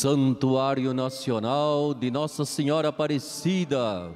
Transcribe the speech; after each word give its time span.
Santuário 0.00 0.94
Nacional 0.94 1.92
de 1.92 2.10
Nossa 2.10 2.46
Senhora 2.46 2.88
Aparecida. 2.88 4.10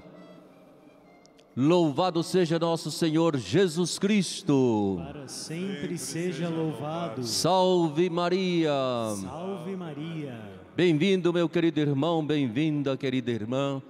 Louvado 1.54 2.22
seja 2.22 2.58
nosso 2.58 2.90
Senhor 2.90 3.36
Jesus 3.36 3.98
Cristo. 3.98 4.98
Para 5.06 5.28
sempre 5.28 5.98
seja 5.98 6.48
louvado. 6.48 7.22
Salve 7.22 8.08
Maria. 8.08 8.72
Salve 9.20 9.76
Maria. 9.76 10.40
Bem-vindo, 10.74 11.34
meu 11.34 11.50
querido 11.50 11.80
irmão, 11.80 12.24
bem-vinda, 12.24 12.96
querida 12.96 13.30
irmã, 13.30 13.82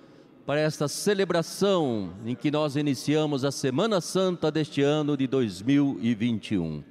para 0.44 0.58
esta 0.58 0.88
celebração 0.88 2.10
em 2.26 2.34
que 2.34 2.50
nós 2.50 2.74
iniciamos 2.74 3.44
a 3.44 3.52
Semana 3.52 4.00
Santa 4.00 4.50
deste 4.50 4.82
ano 4.82 5.16
de 5.16 5.28
2021. 5.28 6.82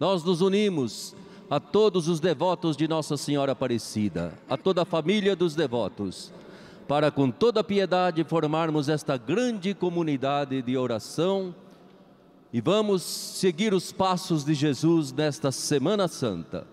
Nós 0.00 0.24
nos 0.24 0.40
unimos 0.40 1.14
a 1.52 1.60
todos 1.60 2.08
os 2.08 2.18
devotos 2.18 2.78
de 2.78 2.88
Nossa 2.88 3.14
Senhora 3.14 3.52
Aparecida, 3.52 4.32
a 4.48 4.56
toda 4.56 4.84
a 4.84 4.86
família 4.86 5.36
dos 5.36 5.54
devotos, 5.54 6.32
para 6.88 7.10
com 7.10 7.30
toda 7.30 7.62
piedade 7.62 8.24
formarmos 8.24 8.88
esta 8.88 9.18
grande 9.18 9.74
comunidade 9.74 10.62
de 10.62 10.78
oração 10.78 11.54
e 12.54 12.58
vamos 12.58 13.02
seguir 13.02 13.74
os 13.74 13.92
passos 13.92 14.46
de 14.46 14.54
Jesus 14.54 15.12
nesta 15.12 15.52
Semana 15.52 16.08
Santa 16.08 16.66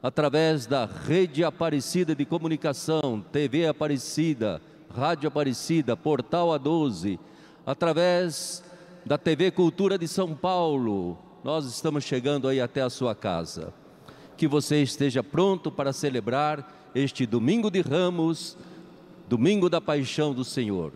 através 0.00 0.66
da 0.66 0.84
Rede 0.84 1.42
Aparecida 1.42 2.14
de 2.14 2.24
Comunicação, 2.24 3.24
TV 3.32 3.66
Aparecida, 3.66 4.62
Rádio 4.94 5.26
Aparecida, 5.26 5.96
Portal 5.96 6.50
A12, 6.50 7.18
através 7.66 8.62
da 9.04 9.18
TV 9.18 9.50
Cultura 9.50 9.98
de 9.98 10.06
São 10.06 10.32
Paulo. 10.32 11.18
Nós 11.42 11.64
estamos 11.64 12.04
chegando 12.04 12.46
aí 12.46 12.60
até 12.60 12.82
a 12.82 12.88
sua 12.88 13.16
casa. 13.16 13.81
Que 14.36 14.48
você 14.48 14.82
esteja 14.82 15.22
pronto 15.22 15.70
para 15.70 15.92
celebrar 15.92 16.90
este 16.94 17.26
domingo 17.26 17.70
de 17.70 17.80
Ramos, 17.80 18.56
domingo 19.28 19.68
da 19.68 19.80
paixão 19.80 20.34
do 20.34 20.44
Senhor. 20.44 20.92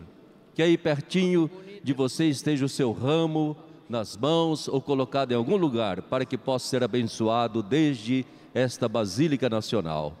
Que 0.53 0.61
aí 0.61 0.77
pertinho 0.77 1.49
de 1.83 1.93
você 1.93 2.25
esteja 2.25 2.65
o 2.65 2.69
seu 2.69 2.91
ramo 2.91 3.55
nas 3.89 4.17
mãos 4.17 4.67
ou 4.67 4.81
colocado 4.81 5.31
em 5.31 5.35
algum 5.35 5.55
lugar 5.55 6.01
para 6.01 6.25
que 6.25 6.37
possa 6.37 6.67
ser 6.67 6.83
abençoado 6.83 7.63
desde 7.63 8.25
esta 8.53 8.87
Basílica 8.87 9.49
Nacional. 9.49 10.17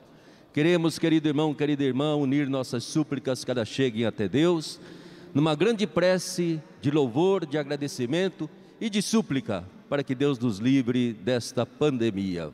Queremos, 0.53 0.97
querido 0.97 1.27
irmão, 1.27 1.53
querida 1.53 1.83
irmã, 1.83 2.15
unir 2.15 2.49
nossas 2.49 2.83
súplicas 2.83 3.45
elas 3.47 3.67
cheguem 3.67 4.05
até 4.05 4.27
Deus, 4.27 4.79
numa 5.33 5.53
grande 5.53 5.85
prece 5.85 6.61
de 6.81 6.89
louvor, 6.89 7.45
de 7.45 7.57
agradecimento 7.57 8.49
e 8.79 8.89
de 8.89 9.01
súplica, 9.01 9.63
para 9.89 10.03
que 10.03 10.15
Deus 10.15 10.39
nos 10.39 10.57
livre 10.57 11.13
desta 11.13 11.65
pandemia. 11.65 12.51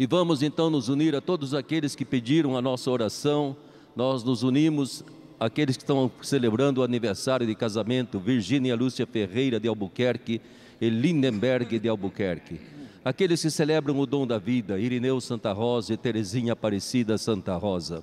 E 0.00 0.06
vamos 0.06 0.42
então 0.42 0.70
nos 0.70 0.88
unir 0.88 1.14
a 1.14 1.20
todos 1.20 1.52
aqueles 1.52 1.94
que 1.94 2.06
pediram 2.06 2.56
a 2.56 2.62
nossa 2.62 2.90
oração, 2.90 3.54
nós 3.94 4.24
nos 4.24 4.42
unimos 4.42 5.04
aqueles 5.38 5.76
que 5.76 5.82
estão 5.82 6.10
celebrando 6.22 6.80
o 6.80 6.82
aniversário 6.82 7.46
de 7.46 7.54
casamento, 7.54 8.18
Virgínia 8.18 8.74
Lúcia 8.74 9.06
Ferreira 9.06 9.60
de 9.60 9.68
Albuquerque 9.68 10.40
e 10.80 10.88
Lindenberg 10.88 11.78
de 11.78 11.86
Albuquerque. 11.86 12.58
Aqueles 13.04 13.42
que 13.42 13.50
celebram 13.50 13.98
o 13.98 14.06
dom 14.06 14.26
da 14.26 14.38
vida, 14.38 14.78
Irineu 14.78 15.20
Santa 15.20 15.52
Rosa 15.52 15.92
e 15.92 15.98
Terezinha 15.98 16.54
Aparecida 16.54 17.18
Santa 17.18 17.54
Rosa, 17.58 18.02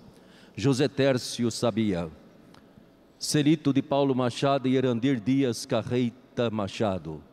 José 0.55 0.87
Tércio 0.87 1.49
Sabia, 1.49 2.11
Celito 3.17 3.73
de 3.73 3.81
Paulo 3.81 4.13
Machado 4.13 4.67
e 4.67 4.77
Erandir 4.77 5.19
Dias 5.19 5.65
Carreita 5.65 6.51
Machado, 6.51 7.23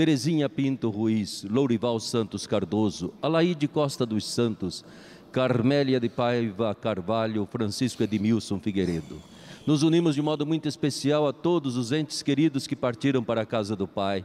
Terezinha 0.00 0.48
Pinto 0.48 0.88
Ruiz, 0.88 1.44
Lourival 1.44 2.00
Santos 2.00 2.46
Cardoso, 2.46 3.12
Alaíde 3.20 3.68
Costa 3.68 4.06
dos 4.06 4.24
Santos, 4.24 4.82
Carmélia 5.30 6.00
de 6.00 6.08
Paiva 6.08 6.74
Carvalho, 6.74 7.46
Francisco 7.52 8.02
Edmilson 8.02 8.58
Figueiredo. 8.58 9.20
Nos 9.66 9.82
unimos 9.82 10.14
de 10.14 10.22
modo 10.22 10.46
muito 10.46 10.66
especial 10.66 11.28
a 11.28 11.34
todos 11.34 11.76
os 11.76 11.92
entes 11.92 12.22
queridos 12.22 12.66
que 12.66 12.74
partiram 12.74 13.22
para 13.22 13.42
a 13.42 13.44
casa 13.44 13.76
do 13.76 13.86
Pai 13.86 14.24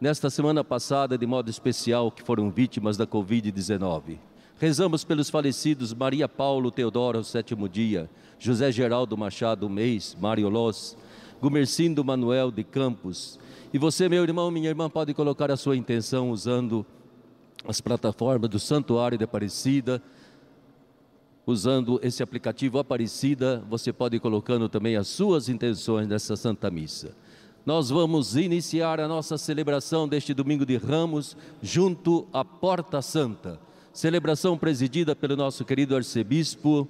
nesta 0.00 0.28
semana 0.28 0.64
passada, 0.64 1.16
de 1.16 1.26
modo 1.28 1.48
especial, 1.48 2.10
que 2.10 2.24
foram 2.24 2.50
vítimas 2.50 2.96
da 2.96 3.06
Covid-19. 3.06 4.18
Rezamos 4.58 5.04
pelos 5.04 5.30
falecidos 5.30 5.94
Maria 5.94 6.28
Paulo 6.28 6.72
Teodoro, 6.72 7.22
sétimo 7.22 7.68
dia, 7.68 8.10
José 8.36 8.72
Geraldo 8.72 9.16
Machado, 9.16 9.70
mês, 9.70 10.16
Mário 10.20 10.48
Loz, 10.48 10.96
Gumercindo 11.40 12.02
Manuel 12.02 12.50
de 12.50 12.64
Campos. 12.64 13.38
E 13.74 13.78
você, 13.78 14.08
meu 14.08 14.22
irmão, 14.22 14.50
minha 14.50 14.68
irmã, 14.68 14.88
pode 14.88 15.12
colocar 15.12 15.50
a 15.50 15.56
sua 15.56 15.76
intenção 15.76 16.30
usando 16.30 16.86
as 17.66 17.80
plataformas 17.80 18.48
do 18.48 18.60
Santuário 18.60 19.18
de 19.18 19.24
Aparecida, 19.24 20.00
usando 21.44 21.98
esse 22.00 22.22
aplicativo 22.22 22.78
Aparecida, 22.78 23.62
você 23.68 23.92
pode 23.92 24.14
ir 24.16 24.20
colocando 24.20 24.68
também 24.68 24.94
as 24.94 25.08
suas 25.08 25.48
intenções 25.48 26.06
nessa 26.06 26.36
Santa 26.36 26.70
Missa 26.70 27.16
nós 27.66 27.88
vamos 27.88 28.36
iniciar 28.36 29.00
a 29.00 29.08
nossa 29.08 29.38
celebração 29.38 30.06
deste 30.06 30.34
domingo 30.34 30.66
de 30.66 30.76
Ramos 30.76 31.34
junto 31.62 32.28
à 32.30 32.44
Porta 32.44 33.00
Santa. 33.00 33.58
Celebração 33.90 34.58
presidida 34.58 35.16
pelo 35.16 35.34
nosso 35.34 35.64
querido 35.64 35.96
arcebispo, 35.96 36.86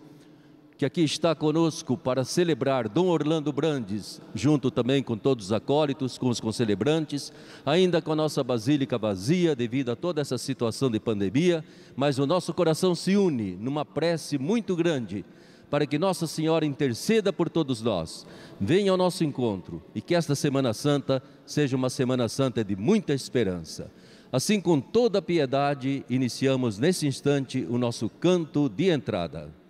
que 0.76 0.84
aqui 0.84 1.02
está 1.02 1.34
conosco 1.34 1.96
para 1.96 2.24
celebrar 2.24 2.88
Dom 2.88 3.06
Orlando 3.06 3.52
Brandes, 3.52 4.20
junto 4.34 4.70
também 4.70 5.02
com 5.02 5.16
todos 5.16 5.46
os 5.46 5.52
acólitos, 5.52 6.18
com 6.18 6.28
os 6.28 6.40
concelebrantes, 6.40 7.32
ainda 7.64 8.02
com 8.02 8.12
a 8.12 8.16
nossa 8.16 8.42
basílica 8.42 8.98
vazia 8.98 9.54
devido 9.54 9.90
a 9.90 9.96
toda 9.96 10.20
essa 10.20 10.36
situação 10.36 10.90
de 10.90 10.98
pandemia, 10.98 11.64
mas 11.94 12.18
o 12.18 12.26
nosso 12.26 12.52
coração 12.52 12.94
se 12.94 13.16
une 13.16 13.54
numa 13.56 13.84
prece 13.84 14.36
muito 14.36 14.74
grande 14.74 15.24
para 15.70 15.86
que 15.86 15.98
Nossa 15.98 16.26
Senhora 16.26 16.66
interceda 16.66 17.32
por 17.32 17.48
todos 17.48 17.82
nós. 17.82 18.26
Venha 18.60 18.90
ao 18.92 18.96
nosso 18.96 19.24
encontro 19.24 19.82
e 19.94 20.00
que 20.00 20.14
esta 20.14 20.34
Semana 20.34 20.72
Santa 20.72 21.22
seja 21.46 21.76
uma 21.76 21.90
Semana 21.90 22.28
Santa 22.28 22.64
de 22.64 22.76
muita 22.76 23.12
esperança. 23.12 23.90
Assim, 24.30 24.60
com 24.60 24.80
toda 24.80 25.20
a 25.20 25.22
piedade, 25.22 26.04
iniciamos 26.10 26.78
nesse 26.78 27.06
instante 27.06 27.66
o 27.68 27.78
nosso 27.78 28.08
canto 28.08 28.68
de 28.68 28.88
entrada. 28.88 29.63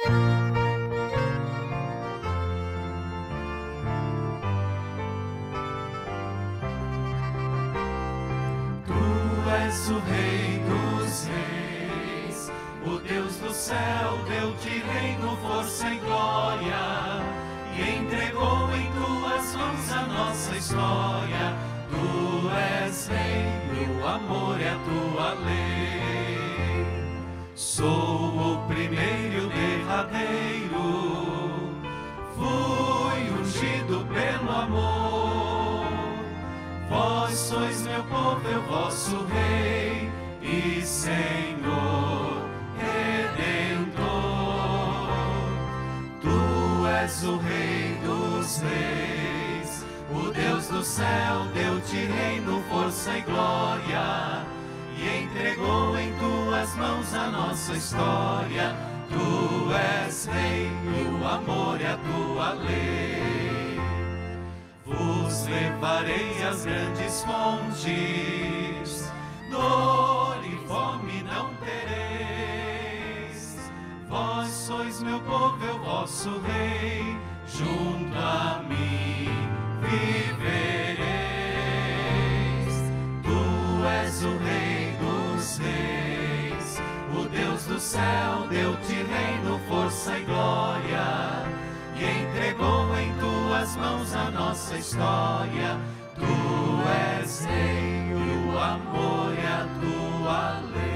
Tu 0.00 0.10
és 9.50 9.90
o 9.90 9.98
Rei 9.98 10.62
dos 10.68 11.24
Reis 11.24 11.70
o 12.86 12.98
Deus 12.98 13.36
do 13.36 13.52
céu 13.52 14.18
deu-te 14.26 14.70
reino, 14.70 15.36
força 15.36 15.86
e 15.86 15.98
glória, 15.98 17.22
e 17.76 17.98
entregou 17.98 18.70
em 18.74 18.90
tuas 18.92 19.54
mãos 19.54 19.92
a 19.92 20.02
nossa 20.06 20.56
história. 20.56 21.54
Tu 21.90 22.50
és 22.86 23.08
rei, 23.08 24.00
o 24.00 24.06
amor 24.06 24.58
é 24.60 24.70
a 24.70 24.78
tua 24.78 25.34
lei. 25.44 26.86
Sou 27.54 28.29
pelo 34.20 34.50
amor. 34.50 35.86
Vós 36.88 37.34
sois 37.34 37.82
meu 37.82 38.02
povo, 38.04 38.48
eu 38.48 38.62
vosso 38.62 39.24
rei 39.26 40.10
e 40.42 40.82
Senhor. 40.82 41.50
és 47.10 47.24
o 47.24 47.38
Rei 47.38 47.98
dos 48.04 48.60
Reis, 48.60 49.84
o 50.12 50.30
Deus 50.32 50.68
do 50.68 50.84
céu 50.84 51.46
deu-te 51.54 51.96
reino, 51.96 52.62
força 52.70 53.16
e 53.16 53.22
glória, 53.22 54.46
e 54.96 55.24
entregou 55.24 55.98
em 55.98 56.12
tuas 56.14 56.74
mãos 56.76 57.12
a 57.14 57.30
nossa 57.30 57.72
história. 57.72 58.76
Tu 59.08 59.72
és 59.72 60.26
Rei, 60.26 60.66
e 60.66 61.08
o 61.08 61.26
amor 61.26 61.80
é 61.80 61.88
a 61.88 61.96
tua 61.96 62.52
lei. 62.52 63.39
Vos 64.90 65.46
levarei 65.46 66.42
às 66.42 66.64
grandes 66.64 67.24
fontes, 67.24 69.10
dor 69.50 70.38
e 70.44 70.56
fome 70.66 71.22
não 71.22 71.60
Vós 74.10 74.48
sois 74.48 75.02
meu 75.04 75.20
povo, 75.20 75.64
eu 75.64 75.78
vosso 75.78 76.40
rei, 76.40 77.16
junto 77.46 78.18
a 78.18 78.60
mim 78.68 79.28
vivereis. 79.80 81.00
Tu 83.22 83.86
és 83.86 84.24
o 84.24 84.36
rei 84.38 84.96
dos 84.98 85.58
reis, 85.58 86.82
o 87.16 87.28
Deus 87.28 87.64
do 87.66 87.78
céu 87.78 88.48
deu-te 88.50 88.94
reino, 88.94 89.60
força 89.68 90.18
e 90.18 90.24
glória, 90.24 91.46
e 91.94 92.04
entregou 92.04 92.96
em 92.98 93.12
tuas 93.70 93.76
mãos 93.76 94.14
a 94.14 94.30
nossa 94.30 94.76
história. 94.76 95.78
Tu 96.14 96.24
és 97.20 97.44
rei, 97.44 98.14
o 98.14 98.58
amor 98.58 99.32
é 99.34 99.46
a 99.46 99.68
tua 99.80 100.60
lei. 100.72 100.90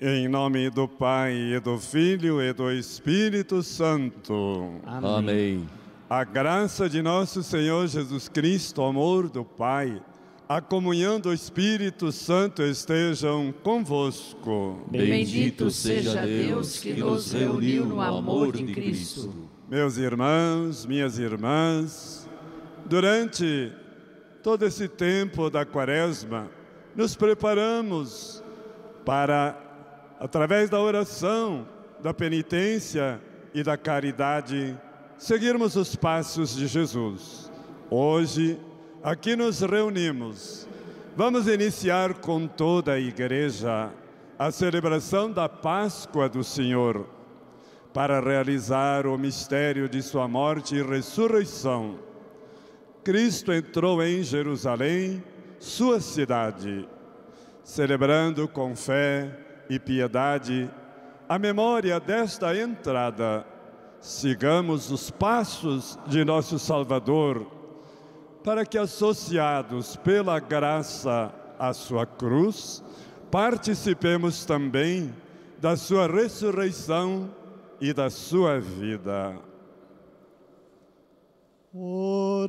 Em 0.00 0.28
nome 0.28 0.70
do 0.70 0.88
Pai 0.88 1.32
e 1.32 1.60
do 1.60 1.78
Filho 1.78 2.40
e 2.40 2.52
do 2.52 2.70
Espírito 2.70 3.62
Santo. 3.62 4.80
Amém. 4.84 5.14
Amém. 5.16 5.68
A 6.08 6.22
graça 6.22 6.88
de 6.88 7.02
nosso 7.02 7.42
Senhor 7.42 7.86
Jesus 7.88 8.28
Cristo, 8.28 8.80
o 8.80 8.84
amor 8.84 9.28
do 9.28 9.44
Pai 9.44 10.00
a 10.48 10.60
comunhão 10.60 11.18
do 11.18 11.32
Espírito 11.32 12.12
Santo 12.12 12.62
estejam 12.62 13.52
convosco. 13.64 14.80
Bendito 14.88 15.70
seja 15.70 16.24
Deus 16.24 16.78
que 16.78 16.94
nos 16.94 17.32
reuniu 17.32 17.84
no 17.84 18.00
amor 18.00 18.52
de 18.52 18.72
Cristo. 18.72 19.34
Meus 19.68 19.96
irmãos, 19.96 20.86
minhas 20.86 21.18
irmãs, 21.18 22.28
durante 22.84 23.72
todo 24.40 24.64
esse 24.64 24.86
tempo 24.86 25.50
da 25.50 25.66
Quaresma, 25.66 26.48
nos 26.94 27.16
preparamos 27.16 28.40
para, 29.04 29.58
através 30.20 30.70
da 30.70 30.80
oração, 30.80 31.66
da 32.00 32.14
penitência 32.14 33.20
e 33.52 33.64
da 33.64 33.76
caridade, 33.76 34.78
seguirmos 35.18 35.74
os 35.74 35.96
passos 35.96 36.54
de 36.54 36.68
Jesus. 36.68 37.50
Hoje, 37.90 38.60
aqui 39.06 39.36
nos 39.36 39.60
reunimos. 39.60 40.66
Vamos 41.14 41.46
iniciar 41.46 42.14
com 42.14 42.48
toda 42.48 42.94
a 42.94 42.98
igreja 42.98 43.92
a 44.36 44.50
celebração 44.50 45.30
da 45.30 45.48
Páscoa 45.48 46.28
do 46.28 46.42
Senhor, 46.42 47.06
para 47.94 48.18
realizar 48.18 49.06
o 49.06 49.16
mistério 49.16 49.88
de 49.88 50.02
sua 50.02 50.26
morte 50.26 50.74
e 50.74 50.82
ressurreição. 50.82 52.00
Cristo 53.04 53.52
entrou 53.52 54.02
em 54.02 54.24
Jerusalém, 54.24 55.22
sua 55.60 56.00
cidade, 56.00 56.88
celebrando 57.62 58.48
com 58.48 58.74
fé 58.74 59.30
e 59.70 59.78
piedade 59.78 60.68
a 61.28 61.38
memória 61.38 62.00
desta 62.00 62.56
entrada. 62.56 63.46
Sigamos 64.00 64.90
os 64.90 65.12
passos 65.12 65.96
de 66.08 66.24
nosso 66.24 66.58
Salvador, 66.58 67.55
para 68.46 68.64
que, 68.64 68.78
associados 68.78 69.96
pela 69.96 70.38
graça 70.38 71.34
à 71.58 71.74
sua 71.74 72.06
cruz, 72.06 72.80
participemos 73.28 74.44
também 74.44 75.12
da 75.58 75.76
sua 75.76 76.06
ressurreição 76.06 77.28
e 77.80 77.92
da 77.92 78.08
sua 78.08 78.60
vida. 78.60 79.36
Oremos. 81.74 82.46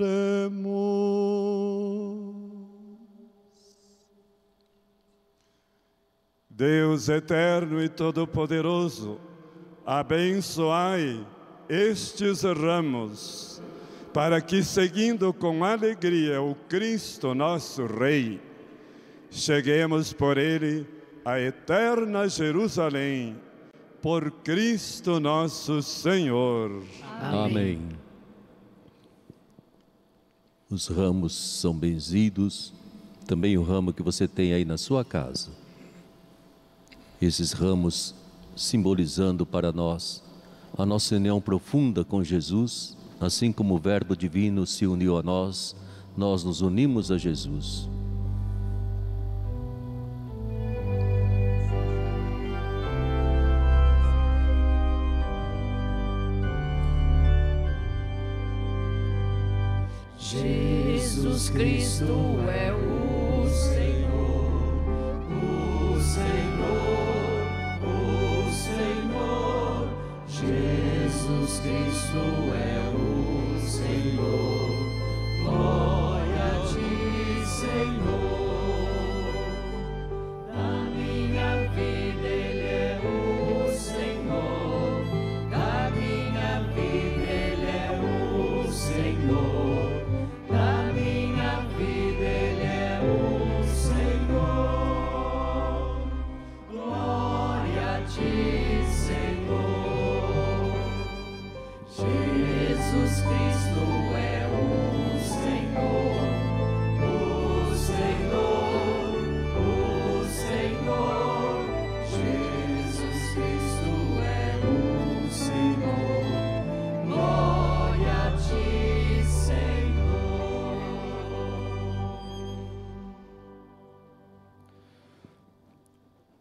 Deus 6.48 7.10
eterno 7.10 7.82
e 7.82 7.90
todo-poderoso, 7.90 9.20
abençoai 9.84 11.26
estes 11.68 12.44
ramos, 12.44 13.60
para 14.18 14.42
que, 14.42 14.64
seguindo 14.64 15.32
com 15.32 15.64
alegria 15.64 16.42
o 16.42 16.56
Cristo 16.56 17.36
nosso 17.36 17.86
Rei, 17.86 18.42
cheguemos 19.30 20.12
por 20.12 20.40
ele 20.40 20.88
à 21.24 21.40
eterna 21.40 22.28
Jerusalém, 22.28 23.38
por 24.02 24.32
Cristo 24.32 25.20
nosso 25.20 25.84
Senhor. 25.84 26.84
Amém. 27.22 27.90
Os 30.68 30.88
ramos 30.88 31.36
são 31.36 31.76
benzidos, 31.76 32.74
também 33.28 33.56
o 33.56 33.62
ramo 33.62 33.94
que 33.94 34.02
você 34.02 34.28
tem 34.28 34.52
aí 34.52 34.66
na 34.66 34.80
sua 34.80 35.06
casa. 35.06 35.52
Esses 37.22 37.52
ramos 37.52 38.16
simbolizando 38.56 39.46
para 39.46 39.72
nós 39.72 40.24
a 40.76 40.88
nossa 40.88 41.16
união 41.16 41.40
profunda 41.40 42.04
com 42.04 42.24
Jesus, 42.24 42.97
assim 43.20 43.52
como 43.52 43.76
o 43.76 43.80
Verbo 43.80 44.16
divino 44.16 44.66
se 44.66 44.86
uniu 44.86 45.18
a 45.18 45.24
nós, 45.24 45.76
nós 46.16 46.44
nos 46.44 46.62
unimos 46.62 47.12
a 47.12 47.18
Jesus. 47.18 47.90
Jesus 60.30 61.50
Cristo 61.50 62.40
é 62.50 62.74
o 62.74 63.48
Senhor, 63.48 64.84
o 65.32 66.02
Senhor, 66.02 67.38
o 67.84 68.52
Senhor. 68.52 69.88
Jesus 70.28 71.60
Cristo 71.60 72.18
é 72.54 72.82
o 72.84 72.87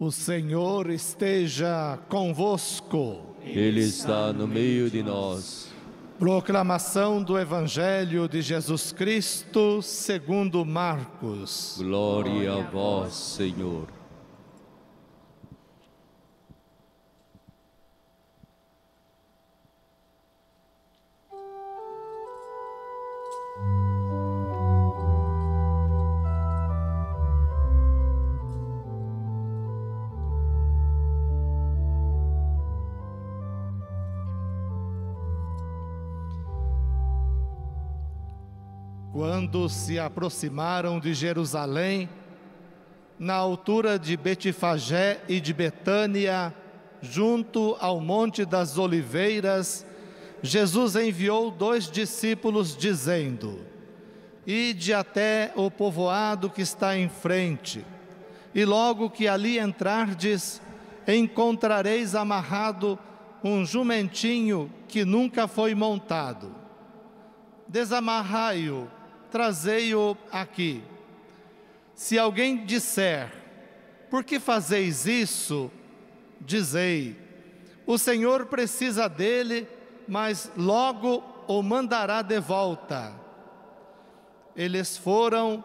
O 0.06 0.12
Senhor 0.12 0.88
esteja 0.88 1.98
convosco. 2.08 3.34
Ele 3.42 3.80
está 3.80 4.32
no 4.32 4.46
meio 4.46 4.88
de 4.88 5.02
nós. 5.02 5.66
Proclamação 6.16 7.20
do 7.20 7.36
Evangelho 7.36 8.28
de 8.28 8.40
Jesus 8.40 8.92
Cristo, 8.92 9.82
segundo 9.82 10.64
Marcos. 10.64 11.75
Glória 11.78 12.52
a 12.52 12.60
vós, 12.70 13.14
Senhor. 13.14 13.95
Quando 39.46 39.68
se 39.68 39.96
aproximaram 39.96 40.98
de 40.98 41.14
Jerusalém, 41.14 42.08
na 43.16 43.34
altura 43.34 43.96
de 43.96 44.16
Betfagé 44.16 45.20
e 45.28 45.38
de 45.38 45.54
Betânia, 45.54 46.52
junto 47.00 47.76
ao 47.78 48.00
Monte 48.00 48.44
das 48.44 48.76
Oliveiras, 48.76 49.86
Jesus 50.42 50.96
enviou 50.96 51.52
dois 51.52 51.88
discípulos, 51.88 52.76
dizendo: 52.76 53.60
Ide 54.44 54.92
até 54.92 55.52
o 55.54 55.70
povoado 55.70 56.50
que 56.50 56.62
está 56.62 56.98
em 56.98 57.08
frente, 57.08 57.86
e 58.52 58.64
logo 58.64 59.08
que 59.08 59.28
ali 59.28 59.60
entrardes, 59.60 60.60
encontrareis 61.06 62.16
amarrado 62.16 62.98
um 63.44 63.64
jumentinho 63.64 64.68
que 64.88 65.04
nunca 65.04 65.46
foi 65.46 65.72
montado. 65.72 66.52
Desamarrai-o, 67.68 68.95
trazei-o 69.30 70.16
aqui. 70.30 70.83
Se 71.95 72.18
alguém 72.18 72.64
disser, 72.64 73.33
por 74.11 74.23
que 74.25 74.38
fazeis 74.38 75.06
isso? 75.06 75.71
Dizei, 76.40 77.16
o 77.87 77.97
Senhor 77.97 78.47
precisa 78.47 79.09
dele, 79.09 79.68
mas 80.06 80.50
logo 80.56 81.23
o 81.47 81.62
mandará 81.62 82.23
de 82.23 82.38
volta. 82.40 83.12
Eles 84.54 84.97
foram 84.97 85.64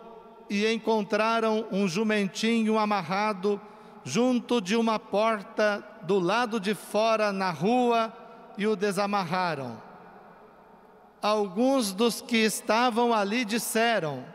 e 0.50 0.72
encontraram 0.72 1.66
um 1.72 1.88
jumentinho 1.88 2.78
amarrado, 2.78 3.60
junto 4.04 4.60
de 4.60 4.76
uma 4.76 5.00
porta 5.00 5.84
do 6.04 6.20
lado 6.20 6.60
de 6.60 6.74
fora 6.74 7.32
na 7.32 7.52
rua 7.52 8.12
e 8.58 8.68
o 8.68 8.76
desamarraram. 8.76 9.91
Alguns 11.22 11.94
dos 11.94 12.22
que 12.22 12.38
estavam 12.38 13.14
ali 13.14 13.46
disseram: 13.46 14.26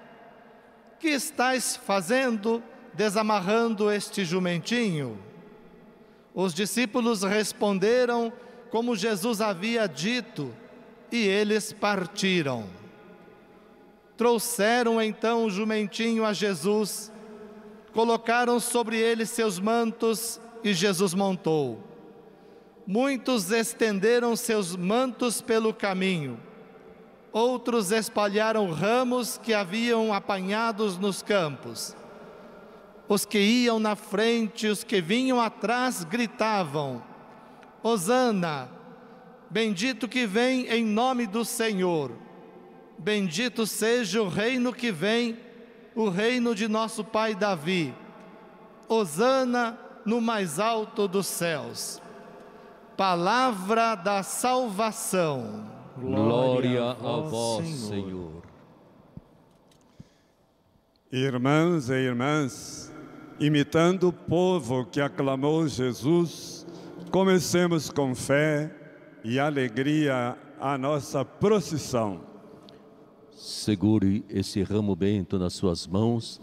Que 1.00 1.08
estais 1.08 1.76
fazendo 1.76 2.62
desamarrando 2.94 3.90
este 3.90 4.24
jumentinho? 4.24 5.18
Os 6.34 6.52
discípulos 6.54 7.22
responderam 7.22 8.32
como 8.70 8.94
Jesus 8.94 9.40
havia 9.40 9.86
dito, 9.86 10.54
e 11.10 11.26
eles 11.26 11.72
partiram. 11.72 12.66
Trouxeram 14.16 15.00
então 15.00 15.44
o 15.44 15.50
jumentinho 15.50 16.24
a 16.24 16.32
Jesus, 16.32 17.12
colocaram 17.92 18.60
sobre 18.60 18.98
ele 18.98 19.24
seus 19.24 19.58
mantos 19.58 20.40
e 20.62 20.74
Jesus 20.74 21.14
montou. 21.14 21.82
Muitos 22.86 23.50
estenderam 23.50 24.36
seus 24.36 24.76
mantos 24.76 25.40
pelo 25.40 25.72
caminho, 25.72 26.38
outros 27.36 27.90
espalharam 27.90 28.72
ramos 28.72 29.36
que 29.36 29.52
haviam 29.52 30.10
apanhados 30.10 30.96
nos 30.96 31.22
campos. 31.22 31.94
Os 33.06 33.26
que 33.26 33.38
iam 33.38 33.78
na 33.78 33.94
frente, 33.94 34.66
os 34.66 34.82
que 34.82 35.02
vinham 35.02 35.38
atrás 35.38 36.02
gritavam: 36.02 37.02
Hosana, 37.82 38.70
bendito 39.50 40.08
que 40.08 40.26
vem 40.26 40.66
em 40.68 40.82
nome 40.82 41.26
do 41.26 41.44
Senhor. 41.44 42.10
Bendito 42.98 43.66
seja 43.66 44.22
o 44.22 44.28
reino 44.30 44.72
que 44.72 44.90
vem, 44.90 45.38
o 45.94 46.08
reino 46.08 46.54
de 46.54 46.66
nosso 46.66 47.04
pai 47.04 47.34
Davi. 47.34 47.94
Hosana 48.88 49.78
no 50.06 50.22
mais 50.22 50.58
alto 50.58 51.06
dos 51.06 51.26
céus. 51.26 52.00
Palavra 52.96 53.94
da 53.94 54.22
salvação. 54.22 55.75
Glória 55.98 56.90
a 56.90 57.20
vós, 57.20 57.66
Senhor. 57.66 58.42
Irmãos 61.10 61.88
e 61.88 61.94
irmãs, 61.94 62.92
imitando 63.40 64.08
o 64.08 64.12
povo 64.12 64.84
que 64.84 65.00
aclamou 65.00 65.66
Jesus, 65.66 66.66
comecemos 67.10 67.88
com 67.88 68.14
fé 68.14 68.70
e 69.24 69.38
alegria 69.38 70.36
a 70.60 70.76
nossa 70.76 71.24
procissão. 71.24 72.20
Segure 73.30 74.22
esse 74.28 74.62
ramo 74.62 74.94
bento 74.94 75.38
nas 75.38 75.54
suas 75.54 75.86
mãos, 75.86 76.38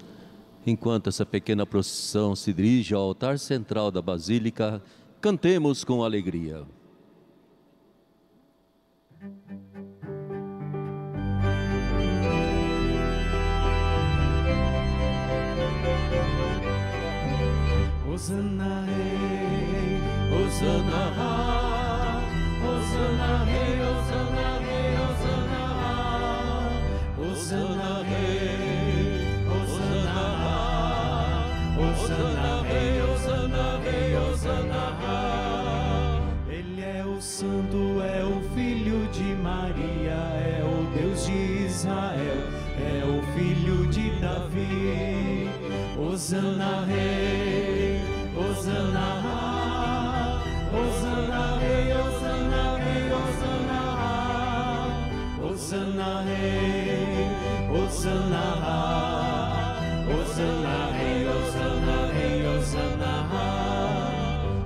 enquanto 0.65 1.09
essa 1.09 1.27
pequena 1.27 1.63
procissão 1.63 2.35
se 2.35 2.51
dirige 2.51 2.95
ao 2.95 3.03
altar 3.03 3.37
central 3.37 3.91
da 3.91 4.01
Basílica, 4.01 4.81
cantemos 5.21 5.83
com 5.83 6.03
alegria. 6.03 6.65
Hosana 18.05 18.71
Rei, 18.85 19.95
Hosana 20.29 21.03
Ha, 21.17 21.31
Hosana 22.63 23.29
Rei, 23.47 23.73
Hosana 23.83 24.47
Rei, 24.65 24.91
Hosana 24.99 25.63
Ha, 25.79 25.91
Hosana 27.17 27.82
Hosana 46.23 46.85
Rei, 46.87 47.99
Hosana, 48.33 49.07
Hosana 50.71 51.43
Rei, 51.59 51.91
Hosana 51.91 52.63
Rei, 52.79 53.11
Hosana, 53.11 53.81
Hosana 55.41 56.09
Rei, 56.23 57.27
Hosana, 57.69 58.45
Hosana 60.07 60.75
Rei, 60.95 61.27
Hosana 61.27 61.97
Rei, 62.13 62.39
Hosana. 62.47 63.13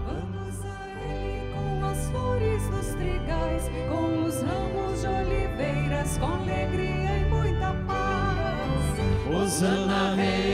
Vamos 0.05 0.57
a 0.63 0.77
Ele 1.09 1.41
com 1.55 1.85
as 1.87 2.01
flores 2.11 2.63
dos 2.69 2.87
trigais, 2.93 3.63
com 3.89 4.05
os 4.25 4.35
ramos 4.43 5.01
de 5.01 5.07
oliveiras, 5.07 6.19
com 6.19 6.27
alegria 6.27 7.13
e 7.17 7.25
muita 7.31 7.69
paz. 7.87 8.17
Hosana 9.27 10.13
Rei, 10.13 10.46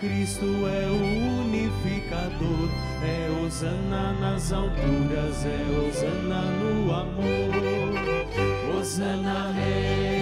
Cristo, 0.00 0.44
é 0.66 0.86
o 0.88 1.40
unificador, 1.42 2.68
é 3.02 3.30
Hosana 3.30 4.12
nas 4.20 4.52
alturas, 4.52 5.44
é 5.44 5.64
Hosana 5.78 6.42
no 6.42 6.94
amor. 6.94 8.76
Hosana 8.78 9.52
Rei, 9.52 10.15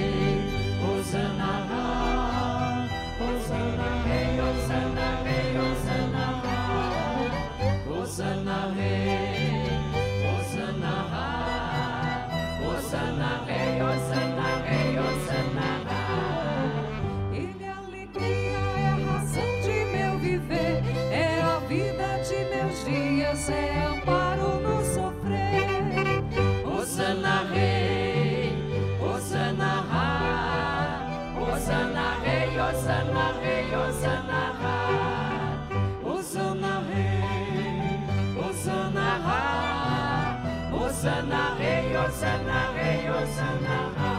Hosana 41.05 41.55
Rei, 41.59 41.93
Hosana 41.95 42.73
Rei, 42.73 43.11
Hosana 43.11 43.93
Ha. 43.95 44.13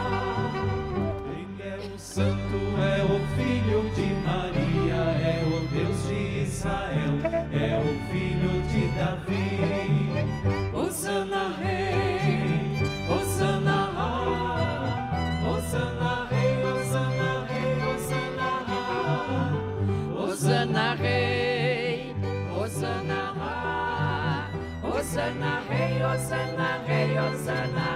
Ele 1.32 1.64
é 1.64 1.78
o 1.82 1.98
Santo, 1.98 2.60
é 2.78 3.02
o 3.04 3.18
Filho 3.36 3.82
de 3.96 4.08
Maria, 4.24 5.02
é 5.20 5.42
o 5.48 5.66
Deus 5.66 6.00
de 6.08 6.44
Israel, 6.44 7.14
é 7.52 7.80
o 7.80 7.90
Filho 8.12 8.54
de 8.70 8.82
Davi. 9.00 9.50
Hosana 10.76 11.56
Rei, 11.58 12.78
Hosana 13.10 13.80
Ha, 13.98 14.08
Hosana 15.44 16.28
Rei, 16.30 16.54
Hosana 16.64 17.32
Rei, 17.50 17.74
Hosana 17.90 18.50
Ha, 18.68 18.80
Hosana 20.22 20.94
Rei, 20.94 22.16
Hosana 22.56 23.34
Ha, 23.40 24.52
Hosana 24.84 25.62
Rei, 25.68 26.04
Hosana 26.04 26.75
Rei, 27.06 27.18
Hosana 27.18 27.95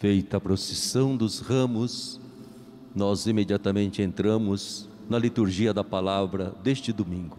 Feita 0.00 0.38
a 0.38 0.40
procissão 0.40 1.14
dos 1.14 1.40
ramos, 1.40 2.18
nós 2.94 3.26
imediatamente 3.26 4.00
entramos 4.00 4.88
na 5.10 5.18
liturgia 5.18 5.74
da 5.74 5.84
palavra 5.84 6.54
deste 6.62 6.90
domingo. 6.90 7.36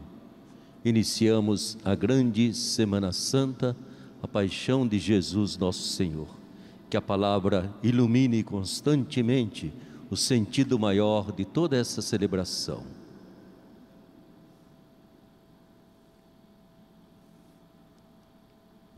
Iniciamos 0.86 1.76
a 1.84 1.96
grande 1.96 2.54
Semana 2.54 3.12
Santa, 3.12 3.76
a 4.22 4.28
paixão 4.28 4.88
de 4.88 5.00
Jesus 5.00 5.58
nosso 5.58 5.88
Senhor. 5.88 6.28
Que 6.88 6.96
a 6.96 7.02
palavra 7.02 7.74
ilumine 7.82 8.44
constantemente 8.44 9.74
o 10.12 10.16
sentido 10.16 10.78
maior 10.78 11.32
de 11.32 11.44
toda 11.44 11.76
essa 11.76 12.00
celebração. 12.00 12.84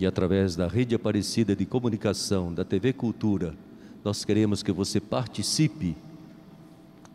E 0.03 0.05
através 0.05 0.53
da 0.57 0.67
rede 0.67 0.93
Aparecida 0.93 1.55
de 1.55 1.65
Comunicação, 1.65 2.53
da 2.53 2.65
TV 2.65 2.91
Cultura, 2.91 3.55
nós 4.03 4.25
queremos 4.25 4.61
que 4.61 4.69
você 4.69 4.99
participe 4.99 5.95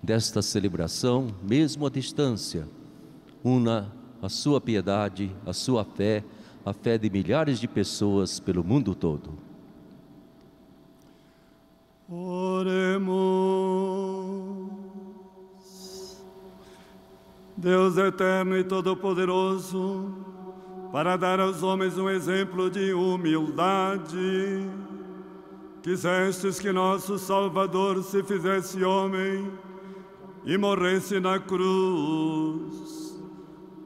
desta 0.02 0.40
celebração, 0.40 1.28
mesmo 1.42 1.84
à 1.84 1.90
distância. 1.90 2.66
Una 3.44 3.92
a 4.22 4.30
sua 4.30 4.58
piedade, 4.58 5.30
a 5.44 5.52
sua 5.52 5.84
fé, 5.84 6.24
a 6.64 6.72
fé 6.72 6.96
de 6.96 7.10
milhares 7.10 7.60
de 7.60 7.68
pessoas 7.68 8.40
pelo 8.40 8.64
mundo 8.64 8.94
todo. 8.94 9.34
Oremos. 12.10 13.18
Deus 17.54 17.98
eterno 17.98 18.56
e 18.56 18.64
todo-poderoso, 18.64 20.37
para 20.92 21.16
dar 21.16 21.38
aos 21.38 21.62
homens 21.62 21.98
um 21.98 22.08
exemplo 22.08 22.70
de 22.70 22.94
humildade, 22.94 24.70
quisestes 25.82 26.58
que 26.58 26.72
nosso 26.72 27.18
Salvador 27.18 28.02
se 28.02 28.22
fizesse 28.22 28.82
homem 28.82 29.50
e 30.44 30.56
morresse 30.56 31.20
na 31.20 31.38
cruz. 31.38 33.18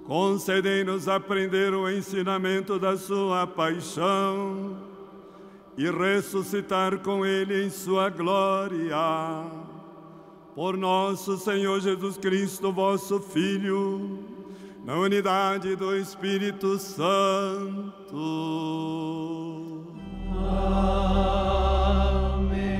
Concedei-nos 0.07 1.09
aprender 1.09 1.75
o 1.75 1.89
ensinamento 1.91 2.79
da 2.79 2.97
sua 2.97 3.47
paixão 3.47 4.77
e 5.77 5.91
ressuscitar 5.91 6.99
com 6.99 7.25
ele 7.25 7.65
em 7.65 7.71
sua 7.71 8.11
glória. 8.11 8.97
Por 10.55 10.77
nosso 10.77 11.39
Senhor 11.39 11.81
Jesus 11.81 12.19
Cristo, 12.19 12.71
vosso 12.71 13.19
Filho, 13.21 14.32
na 14.85 14.97
unidade 14.97 15.77
do 15.77 15.97
Espírito 15.97 16.77
Santo. 16.79 18.17
Amém. 22.35 22.73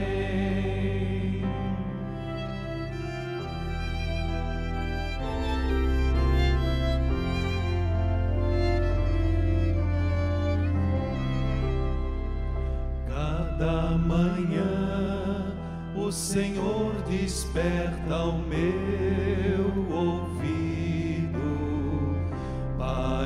Cada 13.07 13.93
manhã 13.99 15.57
o 15.95 16.11
Senhor 16.11 16.93
desperta 17.09 18.25
o 18.25 18.39
meu 18.39 19.97
ouvido 19.97 20.42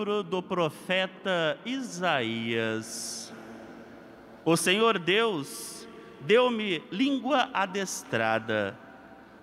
livro 0.00 0.22
do 0.22 0.42
profeta 0.42 1.58
Isaías. 1.62 3.30
O 4.46 4.56
Senhor 4.56 4.98
Deus 4.98 5.86
deu-me 6.22 6.82
língua 6.90 7.50
adestrada, 7.52 8.78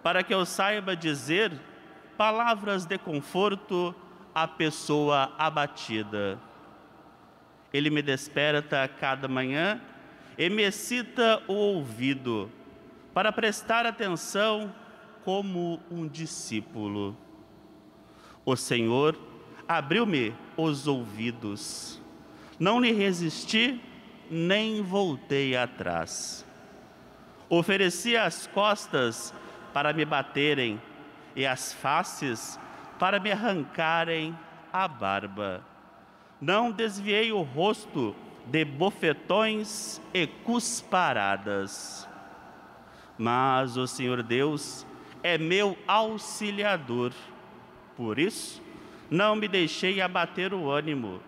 para 0.01 0.23
que 0.23 0.33
eu 0.33 0.47
saiba 0.47 0.95
dizer 0.95 1.51
palavras 2.17 2.85
de 2.85 2.97
conforto 2.97 3.93
à 4.33 4.47
pessoa 4.47 5.31
abatida. 5.37 6.39
Ele 7.71 7.91
me 7.91 8.01
desperta 8.01 8.87
cada 8.87 9.27
manhã 9.27 9.79
e 10.39 10.49
me 10.49 10.63
excita 10.63 11.39
o 11.47 11.53
ouvido, 11.53 12.51
para 13.13 13.31
prestar 13.31 13.85
atenção 13.85 14.73
como 15.23 15.79
um 15.91 16.07
discípulo. 16.07 17.15
O 18.43 18.55
Senhor 18.55 19.15
abriu-me 19.67 20.33
os 20.57 20.87
ouvidos. 20.87 22.01
Não 22.59 22.81
lhe 22.81 22.91
resisti, 22.91 23.79
nem 24.29 24.81
voltei 24.81 25.55
atrás. 25.55 26.45
Ofereci 27.49 28.17
as 28.17 28.47
costas 28.47 29.33
para 29.73 29.93
me 29.93 30.03
baterem 30.03 30.81
e 31.35 31.45
as 31.45 31.71
faces 31.71 32.59
para 32.99 33.19
me 33.19 33.31
arrancarem 33.31 34.37
a 34.73 34.87
barba. 34.87 35.63
Não 36.41 36.71
desviei 36.71 37.31
o 37.31 37.41
rosto 37.41 38.15
de 38.45 38.65
bofetões 38.65 40.01
e 40.13 40.27
cusparadas. 40.27 42.07
Mas 43.17 43.77
o 43.77 43.87
Senhor 43.87 44.23
Deus 44.23 44.85
é 45.23 45.37
meu 45.37 45.77
auxiliador. 45.87 47.11
Por 47.95 48.19
isso, 48.19 48.61
não 49.09 49.35
me 49.35 49.47
deixei 49.47 50.01
abater 50.01 50.53
o 50.53 50.69
ânimo. 50.69 51.21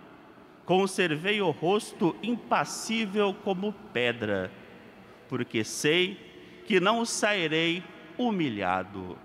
Conservei 0.65 1.41
o 1.41 1.49
rosto 1.49 2.15
impassível 2.21 3.35
como 3.43 3.73
pedra, 3.91 4.51
porque 5.27 5.63
sei 5.63 6.63
que 6.67 6.79
não 6.79 7.03
sairei 7.05 7.83
humilhado. 8.17 9.17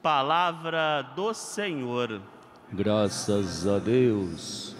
Palavra 0.00 1.02
do 1.16 1.34
Senhor. 1.34 2.22
Graças 2.72 3.66
a 3.66 3.78
Deus. 3.78 4.77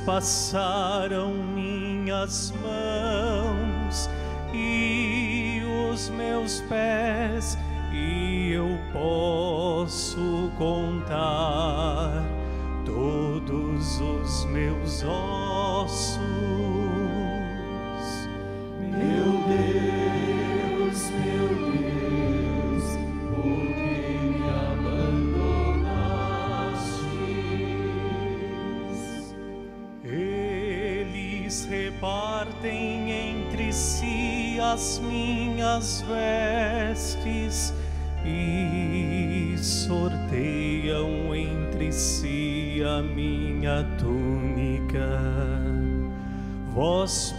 Transpassaram 0.00 0.69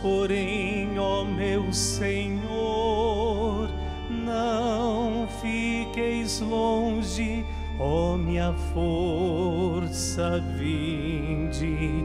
porém, 0.01 0.97
ó 0.97 1.23
meu 1.23 1.71
Senhor, 1.71 3.69
não 4.09 5.27
fiqueis 5.41 6.41
longe, 6.41 7.45
ó 7.79 8.17
minha 8.17 8.53
força, 8.73 10.43
vinde 10.57 12.03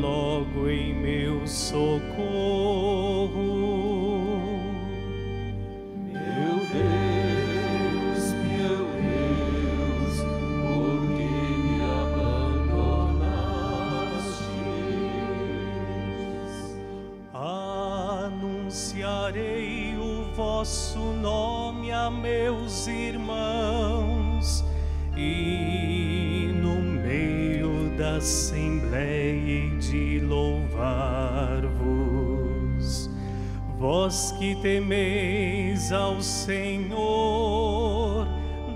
logo 0.00 0.68
em 0.68 0.94
meu 0.94 1.46
socorro. 1.46 1.94
Nome 21.24 21.90
a 21.90 22.10
meus 22.10 22.86
irmãos 22.86 24.62
e 25.16 26.52
no 26.60 26.74
meio 26.82 27.88
da 27.96 28.16
assembleia 28.16 29.70
de 29.78 30.20
louvar-vos. 30.20 31.64
Vós 33.78 34.32
que 34.38 34.54
temeis 34.56 35.90
ao 35.92 36.20
Senhor, 36.20 36.58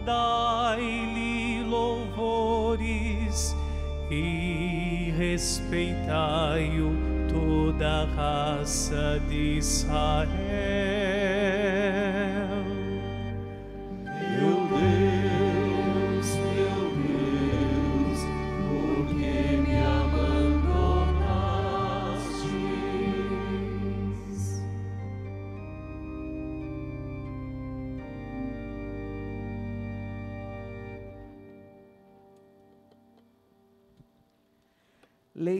dai-lhe 0.07 1.63
louvores 1.65 3.55
e 4.11 5.13
respeitai-o 5.19 6.97
toda 7.29 8.05
a 8.05 8.07
raça 8.57 9.21
de 9.29 9.59
Israel. 9.59 11.28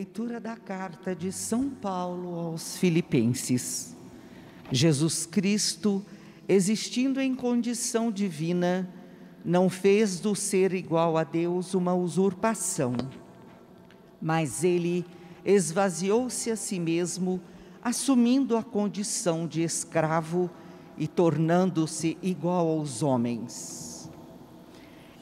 Leitura 0.09 0.41
da 0.41 0.57
carta 0.57 1.15
de 1.15 1.31
São 1.31 1.69
Paulo 1.69 2.35
aos 2.35 2.79
Filipenses. 2.79 3.95
Jesus 4.73 5.27
Cristo, 5.27 6.03
existindo 6.49 7.21
em 7.21 7.35
condição 7.35 8.11
divina, 8.11 8.89
não 9.45 9.69
fez 9.69 10.19
do 10.19 10.35
ser 10.35 10.73
igual 10.73 11.19
a 11.19 11.25
Deus 11.25 11.75
uma 11.75 11.95
usurpação, 11.95 12.95
mas 14.19 14.65
ele 14.65 15.05
esvaziou-se 15.45 16.51
a 16.51 16.57
si 16.57 16.81
mesmo, 16.81 17.39
assumindo 17.85 18.57
a 18.57 18.63
condição 18.63 19.47
de 19.47 19.63
escravo 19.63 20.49
e 20.97 21.07
tornando-se 21.07 22.17
igual 22.23 22.67
aos 22.67 23.03
homens. 23.03 24.11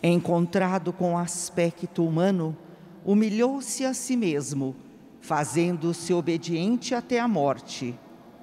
Encontrado 0.01 0.93
com 0.93 1.19
aspecto 1.19 2.07
humano, 2.07 2.57
humilhou-se 3.07 3.85
a 3.85 3.95
si 3.95 4.17
mesmo, 4.17 4.75
fazendo-se 5.21 6.13
obediente 6.13 6.93
até 6.93 7.21
a 7.21 7.29
morte 7.29 7.95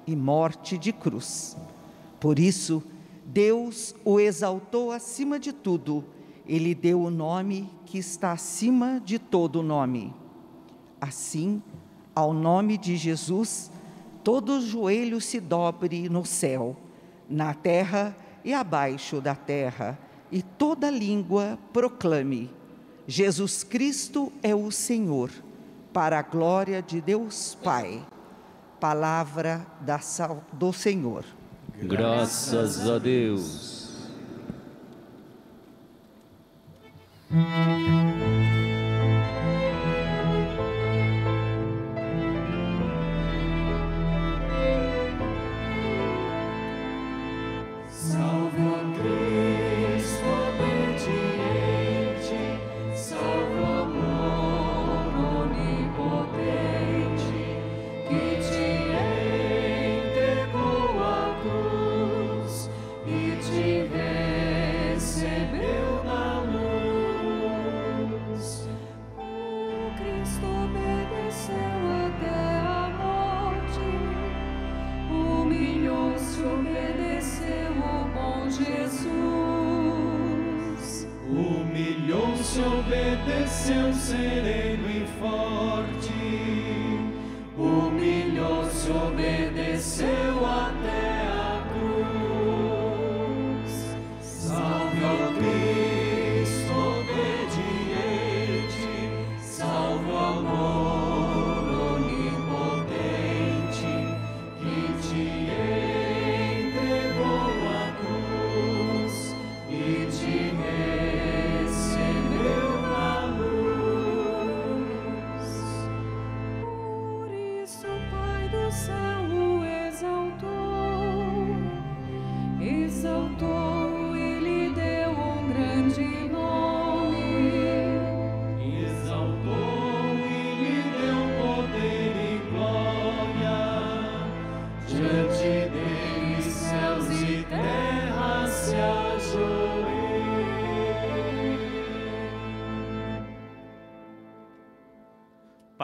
e 0.06 0.16
morte 0.16 0.78
de 0.78 0.90
cruz. 0.90 1.54
Por 2.18 2.38
isso, 2.38 2.82
Deus 3.26 3.94
o 4.02 4.18
exaltou 4.18 4.90
acima 4.90 5.38
de 5.38 5.52
tudo 5.52 6.02
e 6.46 6.58
lhe 6.58 6.74
deu 6.74 7.02
o 7.02 7.10
nome 7.10 7.70
que 7.84 7.98
está 7.98 8.32
acima 8.32 9.02
de 9.04 9.18
todo 9.18 9.62
nome. 9.62 10.14
Assim, 10.98 11.62
ao 12.14 12.32
nome 12.32 12.78
de 12.78 12.96
Jesus, 12.96 13.70
todo 14.22 14.62
joelho 14.62 15.20
se 15.20 15.40
dobre 15.40 16.08
no 16.08 16.24
céu, 16.24 16.74
na 17.28 17.52
terra 17.52 18.16
e 18.42 18.54
abaixo 18.54 19.20
da 19.20 19.34
terra, 19.34 19.98
e 20.32 20.40
toda 20.40 20.90
língua 20.90 21.58
proclame: 21.70 22.50
Jesus 23.06 23.62
Cristo 23.62 24.32
é 24.42 24.54
o 24.54 24.70
Senhor, 24.70 25.30
para 25.92 26.18
a 26.18 26.22
glória 26.22 26.82
de 26.82 27.00
Deus 27.00 27.56
Pai. 27.62 28.02
Palavra 28.80 29.66
da 29.80 29.98
sal, 29.98 30.42
do 30.52 30.72
Senhor. 30.72 31.24
Graças 31.82 32.88
a 32.88 32.98
Deus. 32.98 33.84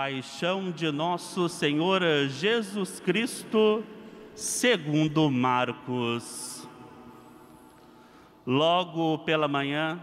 Paixão 0.01 0.71
de 0.71 0.91
nosso 0.91 1.47
Senhor 1.47 2.01
Jesus 2.27 3.01
Cristo, 3.01 3.85
segundo 4.35 5.31
Marcos. 5.31 6.67
Logo 8.47 9.19
pela 9.19 9.47
manhã, 9.47 10.01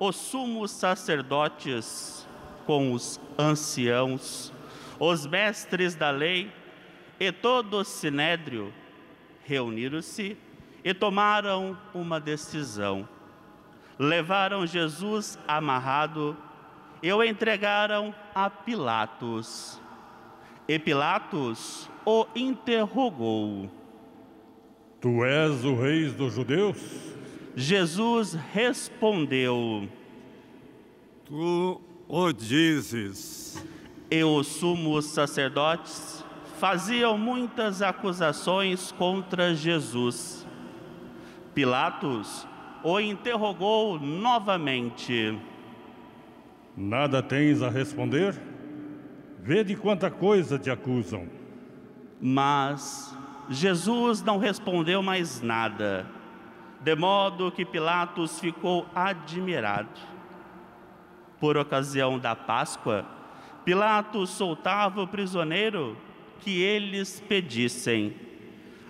os 0.00 0.16
sumos 0.16 0.72
sacerdotes, 0.72 2.26
com 2.66 2.92
os 2.92 3.20
anciãos, 3.38 4.52
os 4.98 5.24
mestres 5.28 5.94
da 5.94 6.10
lei 6.10 6.50
e 7.20 7.30
todo 7.30 7.74
o 7.74 7.84
sinédrio, 7.84 8.74
reuniram-se 9.44 10.36
e 10.82 10.92
tomaram 10.92 11.78
uma 11.94 12.18
decisão. 12.18 13.08
Levaram 13.96 14.66
Jesus 14.66 15.38
amarrado 15.46 16.36
e 17.02 17.12
o 17.12 17.22
entregaram 17.22 18.14
a 18.34 18.48
Pilatos. 18.50 19.80
E 20.68 20.78
Pilatos 20.78 21.88
o 22.04 22.26
interrogou. 22.34 23.70
Tu 25.00 25.24
és 25.24 25.64
o 25.64 25.74
rei 25.74 26.10
dos 26.10 26.34
judeus? 26.34 27.14
Jesus 27.56 28.34
respondeu: 28.52 29.88
Tu 31.24 31.80
o 32.08 32.32
dizes. 32.32 33.64
E 34.10 34.24
os 34.24 34.48
sumos 34.48 35.06
sacerdotes 35.06 36.24
faziam 36.58 37.16
muitas 37.16 37.80
acusações 37.80 38.92
contra 38.92 39.54
Jesus. 39.54 40.46
Pilatos 41.54 42.46
o 42.82 42.98
interrogou 42.98 43.98
novamente. 43.98 45.38
Nada 46.76 47.22
tens 47.22 47.62
a 47.62 47.68
responder? 47.68 48.34
Vede 49.42 49.74
quanta 49.74 50.10
coisa 50.10 50.58
te 50.58 50.70
acusam. 50.70 51.28
Mas 52.20 53.16
Jesus 53.48 54.22
não 54.22 54.38
respondeu 54.38 55.02
mais 55.02 55.40
nada, 55.40 56.06
de 56.80 56.94
modo 56.94 57.50
que 57.50 57.64
Pilatos 57.64 58.38
ficou 58.38 58.86
admirado. 58.94 59.88
Por 61.40 61.56
ocasião 61.56 62.18
da 62.18 62.36
Páscoa, 62.36 63.04
Pilatos 63.64 64.30
soltava 64.30 65.02
o 65.02 65.08
prisioneiro 65.08 65.96
que 66.40 66.62
eles 66.62 67.20
pedissem. 67.20 68.14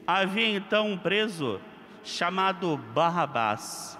Havia 0.06 0.48
então 0.48 0.90
um 0.90 0.98
preso 0.98 1.60
chamado 2.02 2.76
Barrabás 2.92 3.98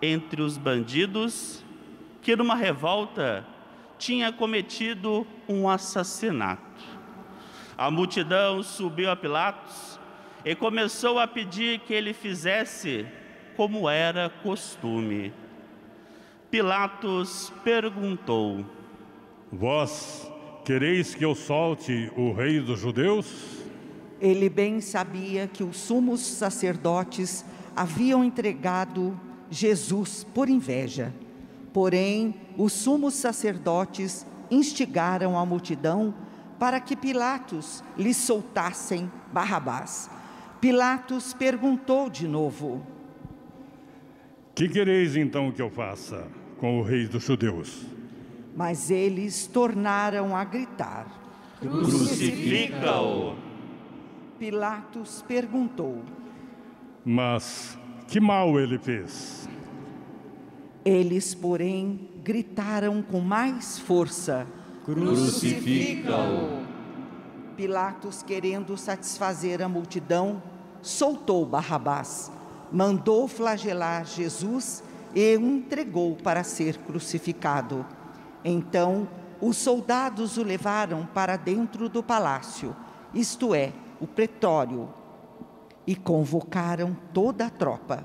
entre 0.00 0.42
os 0.42 0.56
bandidos 0.56 1.64
que, 2.22 2.36
numa 2.36 2.54
revolta, 2.54 3.44
tinha 3.98 4.32
cometido 4.32 5.26
um 5.48 5.68
assassinato. 5.68 6.62
A 7.76 7.90
multidão 7.90 8.62
subiu 8.62 9.10
a 9.10 9.16
Pilatos 9.16 9.98
e 10.44 10.54
começou 10.54 11.18
a 11.18 11.26
pedir 11.26 11.80
que 11.80 11.92
ele 11.92 12.12
fizesse 12.12 13.06
como 13.56 13.88
era 13.88 14.30
costume. 14.42 15.32
Pilatos 16.50 17.52
perguntou: 17.64 18.64
Vós 19.50 20.30
quereis 20.64 21.14
que 21.14 21.24
eu 21.24 21.34
solte 21.34 22.10
o 22.16 22.32
rei 22.32 22.60
dos 22.60 22.78
judeus? 22.80 23.62
Ele 24.20 24.48
bem 24.48 24.80
sabia 24.80 25.48
que 25.48 25.64
os 25.64 25.76
sumos 25.76 26.20
sacerdotes 26.20 27.44
haviam 27.74 28.22
entregado 28.22 29.18
Jesus 29.50 30.24
por 30.32 30.48
inveja. 30.48 31.12
Porém, 31.72 32.34
os 32.56 32.72
sumos 32.72 33.14
sacerdotes 33.14 34.26
instigaram 34.50 35.38
a 35.38 35.46
multidão 35.46 36.14
para 36.58 36.78
que 36.78 36.94
Pilatos 36.94 37.82
lhe 37.96 38.12
soltassem 38.12 39.10
Barrabás. 39.32 40.10
Pilatos 40.60 41.32
perguntou 41.32 42.10
de 42.10 42.28
novo: 42.28 42.86
Que 44.54 44.68
quereis 44.68 45.16
então 45.16 45.50
que 45.50 45.62
eu 45.62 45.70
faça 45.70 46.28
com 46.58 46.78
o 46.78 46.82
rei 46.82 47.06
dos 47.08 47.24
judeus? 47.24 47.86
Mas 48.54 48.90
eles 48.90 49.46
tornaram 49.46 50.36
a 50.36 50.44
gritar. 50.44 51.06
Crucifica-o! 51.58 53.34
Pilatos 54.38 55.24
perguntou. 55.26 56.02
Mas 57.04 57.78
que 58.06 58.20
mal 58.20 58.60
ele 58.60 58.78
fez? 58.78 59.48
Eles, 60.84 61.34
porém, 61.34 62.08
gritaram 62.24 63.02
com 63.02 63.20
mais 63.20 63.78
força: 63.78 64.46
Crucifica-o! 64.84 66.62
Pilatos, 67.56 68.22
querendo 68.22 68.76
satisfazer 68.76 69.62
a 69.62 69.68
multidão, 69.68 70.42
soltou 70.80 71.46
Barrabás, 71.46 72.32
mandou 72.72 73.28
flagelar 73.28 74.04
Jesus 74.04 74.82
e 75.14 75.36
o 75.36 75.46
entregou 75.46 76.16
para 76.16 76.42
ser 76.42 76.78
crucificado. 76.78 77.86
Então, 78.44 79.06
os 79.40 79.56
soldados 79.56 80.36
o 80.36 80.42
levaram 80.42 81.06
para 81.06 81.36
dentro 81.36 81.88
do 81.88 82.02
palácio, 82.02 82.74
isto 83.14 83.54
é, 83.54 83.72
o 84.00 84.06
pretório, 84.06 84.88
e 85.86 85.94
convocaram 85.94 86.96
toda 87.12 87.46
a 87.46 87.50
tropa. 87.50 88.04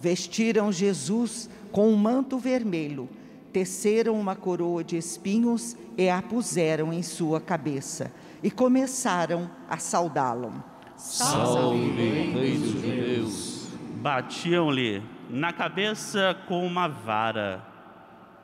Vestiram 0.00 0.70
Jesus 0.70 1.48
com 1.74 1.92
um 1.92 1.96
manto 1.96 2.38
vermelho, 2.38 3.08
teceram 3.52 4.14
uma 4.14 4.36
coroa 4.36 4.84
de 4.84 4.96
espinhos 4.96 5.76
e 5.98 6.08
a 6.08 6.22
puseram 6.22 6.92
em 6.92 7.02
sua 7.02 7.40
cabeça, 7.40 8.14
e 8.44 8.48
começaram 8.48 9.50
a 9.68 9.76
saudá-lo. 9.76 10.54
Salve, 10.96 11.90
Rei 12.30 12.58
dos 12.58 12.70
Judeus! 12.70 13.68
Batiam-lhe 13.96 15.02
na 15.28 15.52
cabeça 15.52 16.38
com 16.46 16.64
uma 16.64 16.86
vara, 16.86 17.66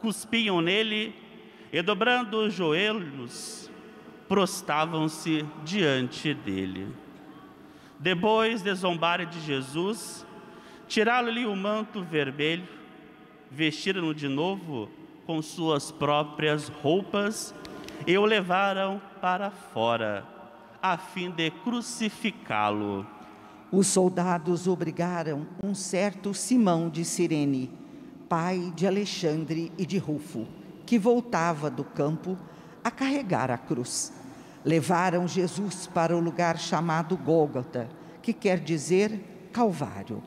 cuspiam 0.00 0.60
nele 0.60 1.14
e, 1.72 1.80
dobrando 1.82 2.36
os 2.46 2.52
joelhos, 2.52 3.70
prostavam-se 4.26 5.46
diante 5.64 6.34
dele. 6.34 6.92
Depois 7.96 8.60
de 8.60 8.74
zombarem 8.74 9.28
de 9.28 9.40
Jesus, 9.40 10.26
tiraram-lhe 10.88 11.46
o 11.46 11.54
manto 11.54 12.02
vermelho, 12.02 12.79
vestiram-no 13.50 14.14
de 14.14 14.28
novo 14.28 14.88
com 15.26 15.42
suas 15.42 15.90
próprias 15.90 16.68
roupas 16.68 17.54
e 18.06 18.16
o 18.16 18.24
levaram 18.24 19.00
para 19.20 19.50
fora, 19.50 20.24
a 20.82 20.96
fim 20.96 21.30
de 21.30 21.50
crucificá-lo. 21.50 23.06
Os 23.72 23.86
soldados 23.88 24.66
obrigaram 24.66 25.46
um 25.62 25.74
certo 25.74 26.32
Simão 26.32 26.88
de 26.88 27.04
Cirene, 27.04 27.70
pai 28.28 28.72
de 28.74 28.86
Alexandre 28.86 29.70
e 29.76 29.84
de 29.84 29.98
Rufo, 29.98 30.46
que 30.86 30.98
voltava 30.98 31.70
do 31.70 31.84
campo, 31.84 32.36
a 32.82 32.90
carregar 32.90 33.50
a 33.50 33.58
cruz. 33.58 34.12
Levaram 34.64 35.28
Jesus 35.28 35.86
para 35.86 36.16
o 36.16 36.20
lugar 36.20 36.58
chamado 36.58 37.16
Gólgota, 37.16 37.88
que 38.22 38.32
quer 38.32 38.58
dizer 38.58 39.48
Calvário. 39.52 40.22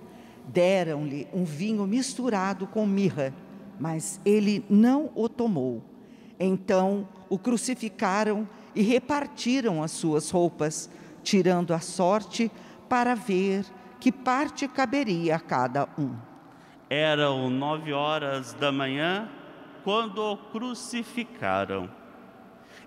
Deram-lhe 0.47 1.27
um 1.33 1.43
vinho 1.43 1.85
misturado 1.87 2.67
com 2.67 2.85
mirra, 2.85 3.33
mas 3.79 4.19
ele 4.25 4.63
não 4.69 5.09
o 5.15 5.29
tomou. 5.29 5.81
Então 6.39 7.07
o 7.29 7.37
crucificaram 7.37 8.47
e 8.75 8.81
repartiram 8.81 9.81
as 9.81 9.91
suas 9.91 10.29
roupas, 10.29 10.89
tirando 11.23 11.73
a 11.73 11.79
sorte 11.79 12.51
para 12.89 13.15
ver 13.15 13.65
que 13.99 14.11
parte 14.11 14.67
caberia 14.67 15.35
a 15.35 15.39
cada 15.39 15.87
um. 15.97 16.13
Eram 16.89 17.49
nove 17.49 17.93
horas 17.93 18.53
da 18.53 18.71
manhã 18.71 19.29
quando 19.83 20.19
o 20.19 20.37
crucificaram. 20.37 21.89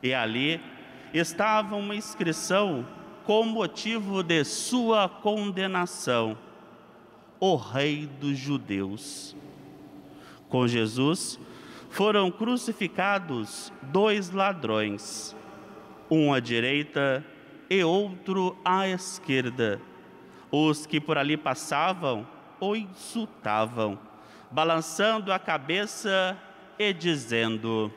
E 0.03 0.12
ali 0.12 0.61
estava 1.12 1.77
uma 1.77 1.95
inscrição 1.95 2.87
com 3.25 3.45
motivo 3.45 4.23
de 4.23 4.45
sua 4.45 5.09
condenação: 5.09 6.37
o 7.40 7.57
Rei 7.57 8.07
dos 8.20 8.37
Judeus. 8.38 9.37
Com 10.49 10.66
Jesus 10.66 11.38
foram 11.90 12.31
crucificados 12.31 13.72
dois 13.83 14.31
ladrões, 14.31 15.35
um 16.11 16.33
à 16.33 16.40
direita 16.40 17.25
e 17.70 17.83
outro 17.83 18.57
à 18.64 18.88
esquerda. 18.88 19.81
Os 20.51 20.87
que 20.87 21.01
por 21.01 21.18
ali 21.18 21.37
passavam 21.37 22.27
o 22.61 22.77
insultavam, 22.77 23.99
balançando 24.51 25.33
a 25.33 25.38
cabeça 25.38 26.37
e 26.79 26.92
dizendo: 26.92 27.90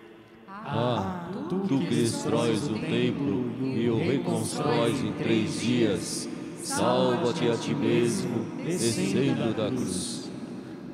Ah, 0.47 1.29
tu 1.49 1.79
que 1.79 1.85
destróis 1.85 2.67
o 2.67 2.79
templo 2.79 3.53
e 3.61 3.89
o 3.89 3.97
reconstróis 3.97 5.01
em 5.03 5.13
três 5.13 5.59
dias, 5.59 6.28
salva-te 6.69 7.49
a 7.49 7.57
ti 7.57 7.73
mesmo, 7.73 8.45
descendo 8.63 9.53
da 9.53 9.67
cruz. 9.69 10.29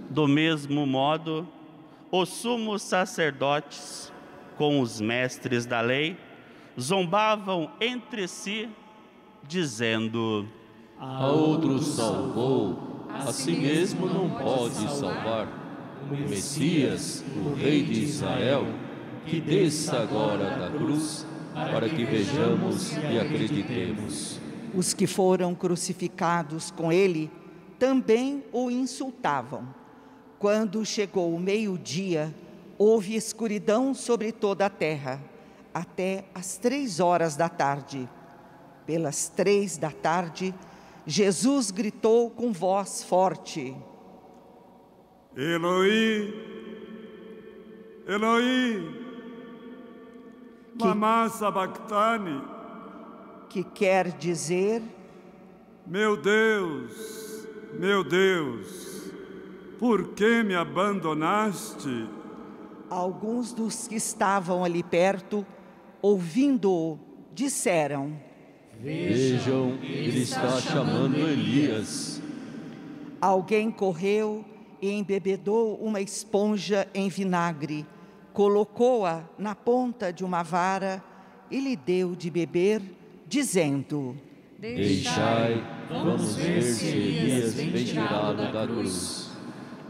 Do 0.10 0.28
mesmo 0.28 0.86
modo, 0.86 1.48
os 2.12 2.30
sumos 2.30 2.82
sacerdotes, 2.82 4.12
com 4.58 4.80
os 4.80 5.02
mestres 5.02 5.66
da 5.66 5.82
lei, 5.82 6.18
zombavam 6.80 7.70
entre 7.82 8.28
si, 8.28 8.70
dizendo: 9.46 10.48
A 10.98 11.28
outro 11.28 11.80
salvou, 11.80 13.08
a 13.10 13.32
si 13.34 13.52
mesmo 13.52 14.08
não 14.08 14.30
pode 14.30 14.90
salvar. 14.94 15.48
O 16.10 16.30
Messias, 16.30 17.26
o 17.36 17.54
Rei 17.56 17.84
de 17.84 18.04
Israel, 18.04 18.66
que 19.26 19.42
desça 19.42 19.98
agora 19.98 20.58
da 20.58 20.70
cruz, 20.70 21.26
para 21.54 21.90
que 21.90 22.06
vejamos 22.06 22.96
e 22.96 23.20
acreditemos. 23.20 24.44
Os 24.76 24.94
que 24.94 25.08
foram 25.08 25.56
crucificados 25.56 26.70
com 26.70 26.92
ele 26.92 27.32
também 27.80 28.44
o 28.52 28.70
insultavam. 28.70 29.74
Quando 30.38 30.86
chegou 30.86 31.34
o 31.34 31.40
meio-dia, 31.40 32.36
houve 32.78 33.16
escuridão 33.16 33.94
sobre 33.94 34.34
toda 34.34 34.66
a 34.66 34.70
terra, 34.70 35.22
até 35.74 36.26
às 36.36 36.58
três 36.58 37.00
horas 37.00 37.38
da 37.38 37.48
tarde. 37.48 38.10
Pelas 38.86 39.30
três 39.30 39.78
da 39.78 39.92
tarde, 39.92 40.54
Jesus 41.08 41.72
gritou 41.72 42.30
com 42.30 42.52
voz 42.52 43.02
forte: 43.02 43.74
Eloi, 45.38 46.34
Eloi, 48.08 49.06
lama 50.78 51.30
sabachthani. 51.30 52.55
Que 53.56 53.63
quer 53.63 54.12
dizer: 54.12 54.82
Meu 55.88 56.18
Deus, 56.18 57.48
meu 57.80 58.04
Deus, 58.04 59.13
por 59.80 60.10
que 60.10 60.44
me 60.44 60.54
abandonaste? 60.54 62.10
Alguns 62.89 63.54
dos 63.54 63.88
que 63.88 63.96
estavam 63.96 64.65
ali 64.65 64.84
perto, 64.84 65.46
ouvindo-o, 66.02 67.00
disseram: 67.34 68.20
Vejam, 68.78 69.80
ele 69.82 70.24
está 70.24 70.60
chamando 70.60 71.15
Elias. 71.15 72.22
Alguém 73.22 73.72
correu 73.72 74.44
e 74.82 74.91
embebedou 74.91 75.78
uma 75.78 76.02
esponja 76.02 76.89
em 76.94 77.08
vinagre, 77.08 77.86
colocou-a 78.34 79.24
na 79.38 79.56
ponta 79.56 80.12
de 80.12 80.26
uma 80.26 80.44
vara 80.44 81.02
e 81.50 81.62
lhe 81.62 81.78
deu 81.78 82.18
de 82.18 82.30
beber, 82.30 82.82
dizendo: 83.28 84.16
Deixai, 84.58 85.64
vamos 85.90 86.36
ver 86.36 86.62
se 86.62 86.88
Elias 86.88 87.54
vem 87.56 87.72
tirado 87.72 88.52
da 88.52 88.66
cruz. 88.66 89.32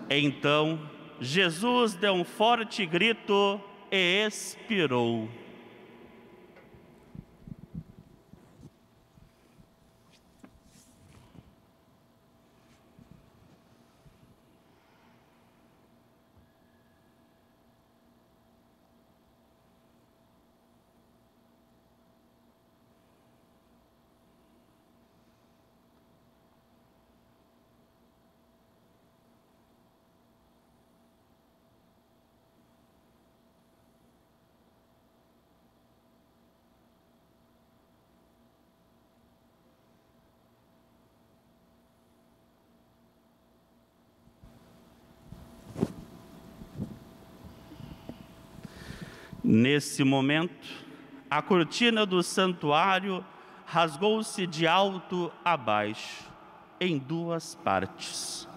Então 0.10 0.80
Jesus 1.20 1.94
deu 1.94 2.14
um 2.14 2.24
forte 2.24 2.86
grito 2.86 3.60
e 3.92 4.26
expirou. 4.28 5.28
Nesse 49.48 50.04
momento, 50.04 50.68
a 51.30 51.40
cortina 51.40 52.04
do 52.04 52.24
santuário 52.24 53.24
rasgou-se 53.64 54.48
de 54.48 54.66
alto 54.66 55.32
a 55.46 55.56
baixo, 55.56 56.24
em 56.82 56.98
duas 56.98 57.54
partes. 57.54 58.48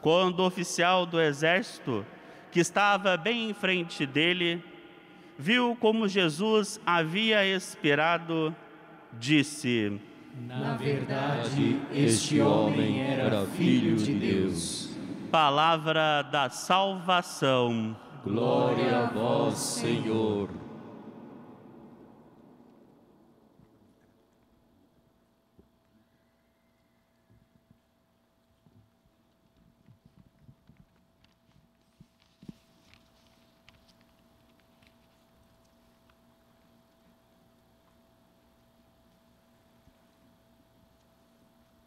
Quando 0.00 0.40
o 0.40 0.44
oficial 0.44 1.06
do 1.06 1.20
exército, 1.20 2.04
que 2.50 2.58
estava 2.58 3.16
bem 3.16 3.50
em 3.50 3.54
frente 3.54 4.04
dele, 4.04 4.64
viu 5.38 5.76
como 5.78 6.08
Jesus 6.08 6.80
havia 6.84 7.46
expirado, 7.46 8.52
disse: 9.12 10.00
Na 10.44 10.76
verdade, 10.76 11.80
este 11.92 12.40
homem 12.40 13.00
era 13.00 13.46
filho 13.46 13.94
de 13.94 14.12
Deus. 14.12 14.90
Palavra 15.30 16.22
da 16.22 16.50
salvação. 16.50 17.96
Glória 18.26 19.04
a 19.04 19.06
vós, 19.06 19.56
Senhor. 19.56 20.48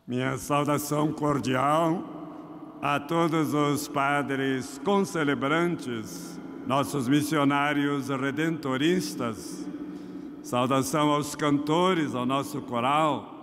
Minha 0.07 0.37
saudação 0.37 1.11
cordial 1.11 2.18
a 2.81 2.99
todos 2.99 3.53
os 3.53 3.87
padres 3.87 4.79
concelebrantes, 4.83 6.39
nossos 6.65 7.07
missionários 7.07 8.07
redentoristas. 8.09 9.67
Saudação 10.41 11.09
aos 11.11 11.35
cantores, 11.35 12.15
ao 12.15 12.25
nosso 12.25 12.61
coral. 12.61 13.35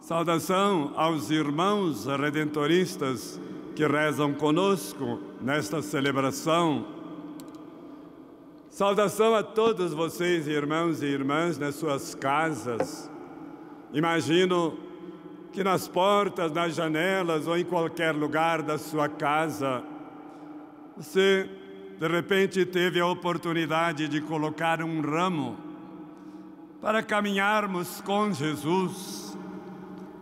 Saudação 0.00 0.92
aos 0.96 1.30
irmãos 1.30 2.06
redentoristas 2.06 3.40
que 3.76 3.86
rezam 3.86 4.34
conosco 4.34 5.20
nesta 5.40 5.80
celebração. 5.80 6.86
Saudação 8.68 9.34
a 9.34 9.42
todos 9.42 9.92
vocês, 9.92 10.48
irmãos 10.48 11.02
e 11.02 11.06
irmãs, 11.06 11.56
nas 11.58 11.76
suas 11.76 12.14
casas. 12.14 13.08
Imagino 13.92 14.87
que 15.52 15.64
nas 15.64 15.88
portas, 15.88 16.52
nas 16.52 16.74
janelas 16.74 17.46
ou 17.46 17.56
em 17.56 17.64
qualquer 17.64 18.14
lugar 18.14 18.62
da 18.62 18.78
sua 18.78 19.08
casa, 19.08 19.82
você 20.96 21.48
de 21.98 22.06
repente 22.06 22.64
teve 22.64 23.00
a 23.00 23.06
oportunidade 23.06 24.06
de 24.08 24.20
colocar 24.20 24.82
um 24.82 25.00
ramo 25.00 25.56
para 26.80 27.02
caminharmos 27.02 28.00
com 28.00 28.32
Jesus. 28.32 29.36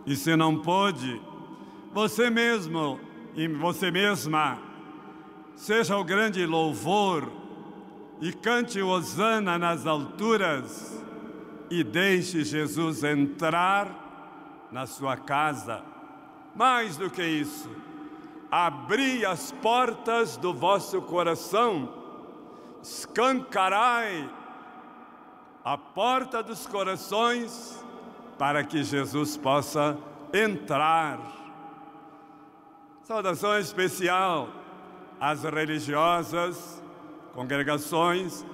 E 0.05 0.15
se 0.15 0.35
não 0.35 0.57
pôde, 0.57 1.21
você 1.93 2.29
mesmo 2.29 2.99
e 3.35 3.47
você 3.47 3.91
mesma 3.91 4.59
seja 5.55 5.97
o 5.97 6.03
grande 6.03 6.45
louvor 6.45 7.31
e 8.21 8.31
cante 8.31 8.81
Osana 8.81 9.57
nas 9.57 9.85
alturas 9.85 11.03
e 11.69 11.83
deixe 11.83 12.43
Jesus 12.43 13.03
entrar 13.03 14.06
na 14.71 14.85
sua 14.85 15.15
casa. 15.17 15.83
Mais 16.55 16.97
do 16.97 17.09
que 17.09 17.23
isso, 17.23 17.69
abri 18.51 19.25
as 19.25 19.51
portas 19.51 20.37
do 20.37 20.53
vosso 20.53 21.01
coração, 21.01 21.93
escancarai 22.81 24.29
a 25.63 25.77
porta 25.77 26.41
dos 26.41 26.65
corações 26.65 27.83
para 28.37 28.63
que 28.63 28.83
Jesus 28.83 29.35
possa 29.35 29.97
entrar. 30.33 31.19
Saudação 33.03 33.57
especial 33.57 34.49
às 35.19 35.43
religiosas, 35.43 36.81
congregações 37.33 38.45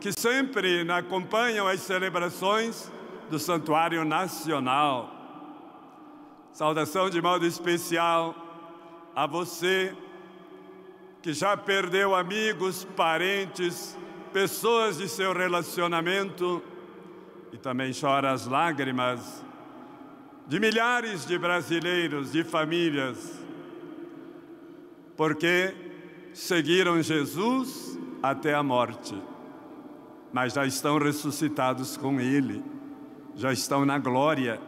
que 0.00 0.12
sempre 0.18 0.90
acompanham 0.90 1.68
as 1.68 1.80
celebrações 1.80 2.90
do 3.28 3.38
Santuário 3.38 4.04
Nacional. 4.04 5.19
Saudação 6.52 7.08
de 7.08 7.22
modo 7.22 7.46
especial 7.46 8.34
a 9.14 9.26
você 9.26 9.94
que 11.22 11.32
já 11.32 11.56
perdeu 11.56 12.14
amigos, 12.14 12.84
parentes, 12.96 13.96
pessoas 14.32 14.98
de 14.98 15.08
seu 15.08 15.32
relacionamento 15.32 16.62
e 17.52 17.58
também 17.58 17.92
chora 17.98 18.32
as 18.32 18.46
lágrimas 18.46 19.44
de 20.46 20.58
milhares 20.58 21.26
de 21.26 21.38
brasileiros, 21.38 22.32
de 22.32 22.42
famílias, 22.42 23.38
porque 25.16 25.74
seguiram 26.32 27.00
Jesus 27.02 27.98
até 28.22 28.54
a 28.54 28.62
morte, 28.62 29.14
mas 30.32 30.54
já 30.54 30.66
estão 30.66 30.98
ressuscitados 30.98 31.96
com 31.96 32.20
Ele, 32.20 32.64
já 33.36 33.52
estão 33.52 33.84
na 33.84 33.98
glória, 33.98 34.60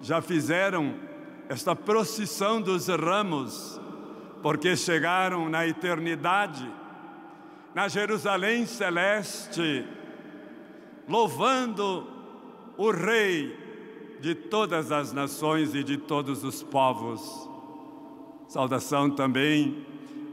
já 0.00 0.20
fizeram 0.20 1.07
esta 1.48 1.74
procissão 1.74 2.60
dos 2.60 2.88
ramos, 2.88 3.80
porque 4.42 4.76
chegaram 4.76 5.48
na 5.48 5.66
eternidade, 5.66 6.70
na 7.74 7.88
Jerusalém 7.88 8.66
celeste, 8.66 9.84
louvando 11.08 12.06
o 12.76 12.90
Rei 12.90 13.56
de 14.20 14.34
todas 14.34 14.92
as 14.92 15.12
nações 15.12 15.74
e 15.74 15.82
de 15.82 15.96
todos 15.96 16.44
os 16.44 16.62
povos. 16.62 17.48
Saudação 18.46 19.10
também 19.10 19.86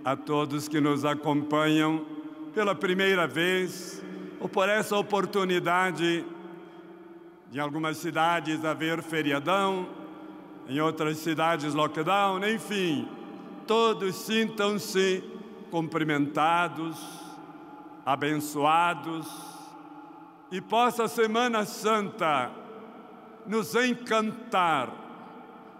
a 0.03 0.15
todos 0.15 0.67
que 0.67 0.81
nos 0.81 1.05
acompanham 1.05 2.05
pela 2.53 2.75
primeira 2.75 3.25
vez 3.25 4.03
ou 4.39 4.49
por 4.49 4.67
essa 4.69 4.97
oportunidade 4.97 6.25
em 7.53 7.59
algumas 7.59 7.97
cidades 7.97 8.65
haver 8.65 9.01
feriadão, 9.01 9.87
em 10.67 10.79
outras 10.79 11.17
cidades 11.17 11.73
lockdown, 11.73 12.43
enfim, 12.45 13.07
todos 13.67 14.15
sintam-se 14.15 15.23
cumprimentados, 15.69 16.97
abençoados 18.05 19.27
e 20.51 20.61
possa 20.61 21.05
a 21.05 21.07
Semana 21.07 21.65
Santa 21.65 22.51
nos 23.45 23.75
encantar, 23.75 24.89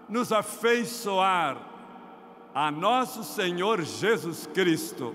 nos 0.08 0.30
afeiçoar 0.32 1.56
a 2.54 2.70
nosso 2.70 3.24
Senhor 3.24 3.82
Jesus 3.82 4.46
Cristo. 4.46 5.14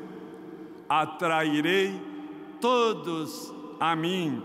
Atrairei 0.88 2.00
todos 2.60 3.54
a 3.80 3.96
mim. 3.96 4.44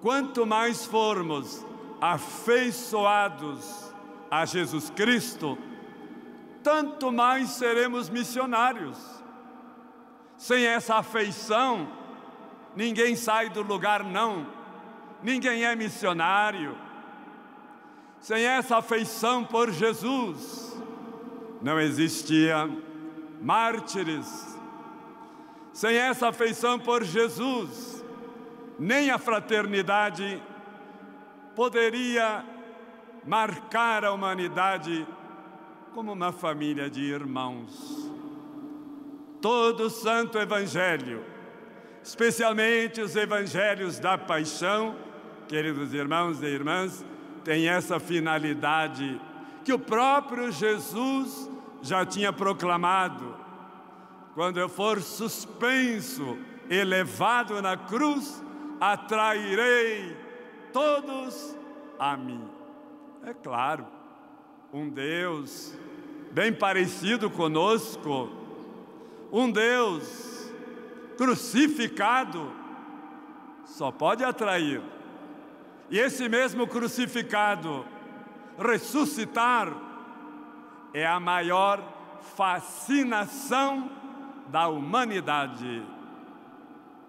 Quanto 0.00 0.46
mais 0.46 0.86
formos 0.86 1.64
afeiçoados 2.00 3.85
a 4.30 4.44
Jesus 4.44 4.90
Cristo, 4.90 5.58
tanto 6.62 7.12
mais 7.12 7.50
seremos 7.50 8.08
missionários. 8.08 8.98
Sem 10.36 10.66
essa 10.66 10.96
afeição, 10.96 11.88
ninguém 12.74 13.16
sai 13.16 13.48
do 13.48 13.62
lugar, 13.62 14.04
não 14.04 14.56
ninguém 15.22 15.64
é 15.64 15.74
missionário. 15.74 16.76
Sem 18.20 18.44
essa 18.44 18.78
afeição 18.78 19.44
por 19.44 19.70
Jesus, 19.72 20.80
não 21.62 21.80
existia 21.80 22.68
mártires. 23.40 24.56
Sem 25.72 25.96
essa 25.96 26.28
afeição 26.28 26.78
por 26.78 27.04
Jesus, 27.04 28.04
nem 28.78 29.10
a 29.10 29.18
fraternidade 29.18 30.42
poderia 31.54 32.44
marcar 33.26 34.04
a 34.04 34.12
humanidade 34.12 35.06
como 35.92 36.12
uma 36.12 36.32
família 36.32 36.88
de 36.88 37.02
irmãos. 37.02 38.10
Todo 39.40 39.84
o 39.84 39.90
Santo 39.90 40.38
Evangelho, 40.38 41.24
especialmente 42.02 43.00
os 43.00 43.16
evangelhos 43.16 43.98
da 43.98 44.16
paixão, 44.16 44.94
queridos 45.48 45.92
irmãos 45.92 46.42
e 46.42 46.46
irmãs, 46.46 47.04
tem 47.44 47.68
essa 47.68 47.98
finalidade 47.98 49.20
que 49.64 49.72
o 49.72 49.78
próprio 49.78 50.52
Jesus 50.52 51.50
já 51.82 52.04
tinha 52.04 52.32
proclamado. 52.32 53.36
Quando 54.34 54.58
eu 54.60 54.68
for 54.68 55.00
suspenso, 55.00 56.38
elevado 56.68 57.60
na 57.62 57.76
cruz, 57.76 58.42
atrairei 58.80 60.16
todos 60.72 61.56
a 61.98 62.16
mim. 62.16 62.45
É 63.26 63.34
claro, 63.34 63.84
um 64.72 64.88
Deus 64.88 65.76
bem 66.30 66.52
parecido 66.52 67.28
conosco, 67.28 68.30
um 69.32 69.50
Deus 69.50 70.48
crucificado, 71.18 72.52
só 73.64 73.90
pode 73.90 74.22
atrair 74.22 74.80
e 75.90 75.98
esse 75.98 76.28
mesmo 76.28 76.68
crucificado 76.68 77.84
ressuscitar 78.56 79.74
é 80.94 81.04
a 81.04 81.18
maior 81.18 81.82
fascinação 82.36 83.90
da 84.50 84.68
humanidade. 84.68 85.82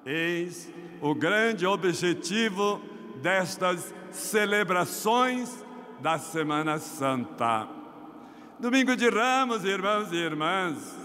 Eis 0.03 0.67
o 0.99 1.13
grande 1.13 1.63
objetivo 1.67 2.81
destas 3.21 3.93
celebrações 4.09 5.66
da 5.99 6.17
Semana 6.17 6.77
Santa. 6.79 7.67
Domingo 8.59 8.95
de 8.95 9.09
Ramos, 9.09 9.63
irmãos 9.63 10.11
e 10.11 10.15
irmãs, 10.15 10.95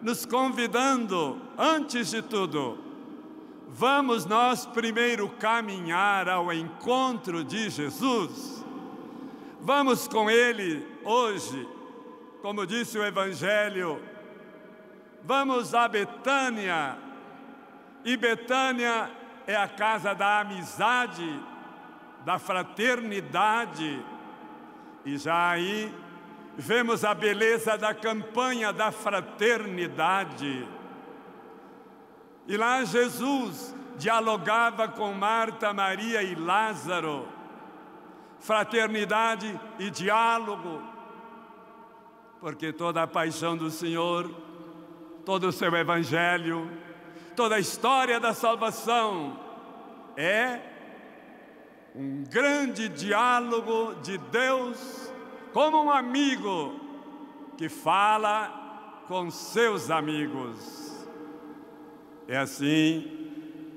nos 0.00 0.24
convidando, 0.24 1.40
antes 1.58 2.10
de 2.10 2.22
tudo, 2.22 2.86
Vamos 3.68 4.24
nós 4.24 4.64
primeiro 4.64 5.28
caminhar 5.28 6.28
ao 6.28 6.52
encontro 6.52 7.42
de 7.42 7.68
Jesus? 7.68 8.64
Vamos 9.60 10.06
com 10.06 10.30
Ele 10.30 10.86
hoje, 11.04 11.68
como 12.40 12.64
disse 12.64 12.96
o 12.96 13.04
Evangelho, 13.04 14.00
vamos 15.24 15.74
a 15.74 15.88
Betânia, 15.88 16.96
e 18.04 18.16
Betânia 18.16 19.10
é 19.48 19.56
a 19.56 19.66
casa 19.66 20.14
da 20.14 20.40
amizade, 20.40 21.42
da 22.24 22.38
fraternidade, 22.38 24.02
e 25.06 25.16
já 25.16 25.52
aí 25.52 25.90
vemos 26.54 27.02
a 27.02 27.14
beleza 27.14 27.78
da 27.78 27.94
campanha 27.94 28.74
da 28.74 28.92
fraternidade 28.92 30.68
e 32.48 32.56
lá 32.56 32.84
Jesus 32.84 33.74
dialogava 33.96 34.86
com 34.86 35.12
Marta, 35.12 35.72
Maria 35.72 36.22
e 36.22 36.34
Lázaro. 36.34 37.26
Fraternidade 38.38 39.58
e 39.78 39.90
diálogo. 39.90 40.80
Porque 42.38 42.72
toda 42.72 43.02
a 43.02 43.06
paixão 43.06 43.56
do 43.56 43.68
Senhor, 43.68 44.30
todo 45.24 45.48
o 45.48 45.52
seu 45.52 45.74
evangelho, 45.74 46.70
toda 47.34 47.56
a 47.56 47.60
história 47.60 48.20
da 48.20 48.32
salvação 48.32 49.36
é 50.16 50.60
um 51.96 52.24
grande 52.24 52.90
diálogo 52.90 53.94
de 54.02 54.18
Deus 54.18 55.10
como 55.52 55.82
um 55.82 55.90
amigo 55.90 56.78
que 57.56 57.70
fala 57.70 59.04
com 59.08 59.30
seus 59.30 59.90
amigos. 59.90 61.06
É 62.28 62.36
assim 62.36 63.24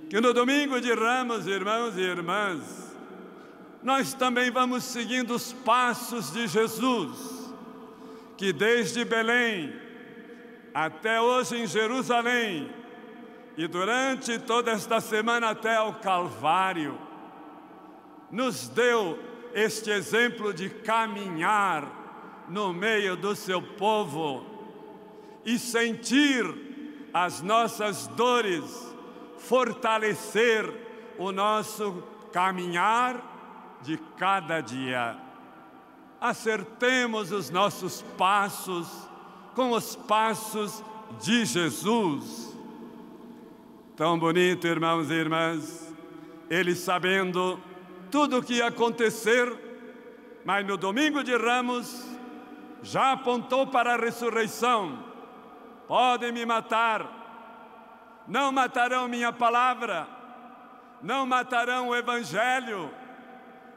que 0.09 0.19
no 0.19 0.33
domingo 0.33 0.81
de 0.81 0.93
Ramos, 0.93 1.47
irmãos 1.47 1.95
e 1.95 2.01
irmãs, 2.01 2.93
nós 3.81 4.13
também 4.13 4.51
vamos 4.51 4.83
seguindo 4.83 5.33
os 5.33 5.53
passos 5.53 6.33
de 6.33 6.45
Jesus, 6.47 7.53
que 8.35 8.51
desde 8.51 9.05
Belém 9.05 9.73
até 10.73 11.21
hoje 11.21 11.55
em 11.55 11.67
Jerusalém 11.67 12.69
e 13.55 13.65
durante 13.67 14.37
toda 14.39 14.71
esta 14.71 14.99
semana 14.99 15.51
até 15.51 15.77
ao 15.77 15.93
Calvário, 15.95 17.08
nos 18.31 18.67
deu 18.69 19.17
este 19.53 19.89
exemplo 19.89 20.53
de 20.53 20.69
caminhar 20.69 22.45
no 22.47 22.73
meio 22.73 23.15
do 23.15 23.35
seu 23.35 23.61
povo 23.61 24.45
e 25.45 25.57
sentir 25.57 26.45
as 27.13 27.41
nossas 27.41 28.07
dores, 28.07 28.63
fortalecer 29.37 30.71
o 31.17 31.31
nosso 31.31 32.03
caminhar 32.31 33.79
de 33.81 33.97
cada 34.17 34.61
dia. 34.61 35.17
Acertemos 36.21 37.31
os 37.31 37.49
nossos 37.49 38.01
passos 38.17 38.87
com 39.55 39.71
os 39.71 39.95
passos 39.95 40.83
de 41.21 41.45
Jesus 41.45 42.49
Tão 43.99 44.17
bonito, 44.17 44.65
irmãos 44.65 45.11
e 45.11 45.13
irmãs, 45.13 45.93
ele 46.49 46.73
sabendo 46.73 47.59
tudo 48.11 48.37
o 48.37 48.43
que 48.43 48.55
ia 48.55 48.67
acontecer, 48.67 49.51
mas 50.43 50.65
no 50.65 50.77
domingo 50.77 51.23
de 51.23 51.35
Ramos 51.35 52.05
já 52.81 53.13
apontou 53.13 53.67
para 53.67 53.93
a 53.93 53.97
ressurreição. 53.97 55.03
Podem 55.87 56.31
me 56.31 56.45
matar, 56.45 58.23
não 58.27 58.51
matarão 58.51 59.07
minha 59.07 59.33
palavra, 59.33 60.07
não 61.01 61.25
matarão 61.25 61.89
o 61.89 61.95
Evangelho, 61.95 62.89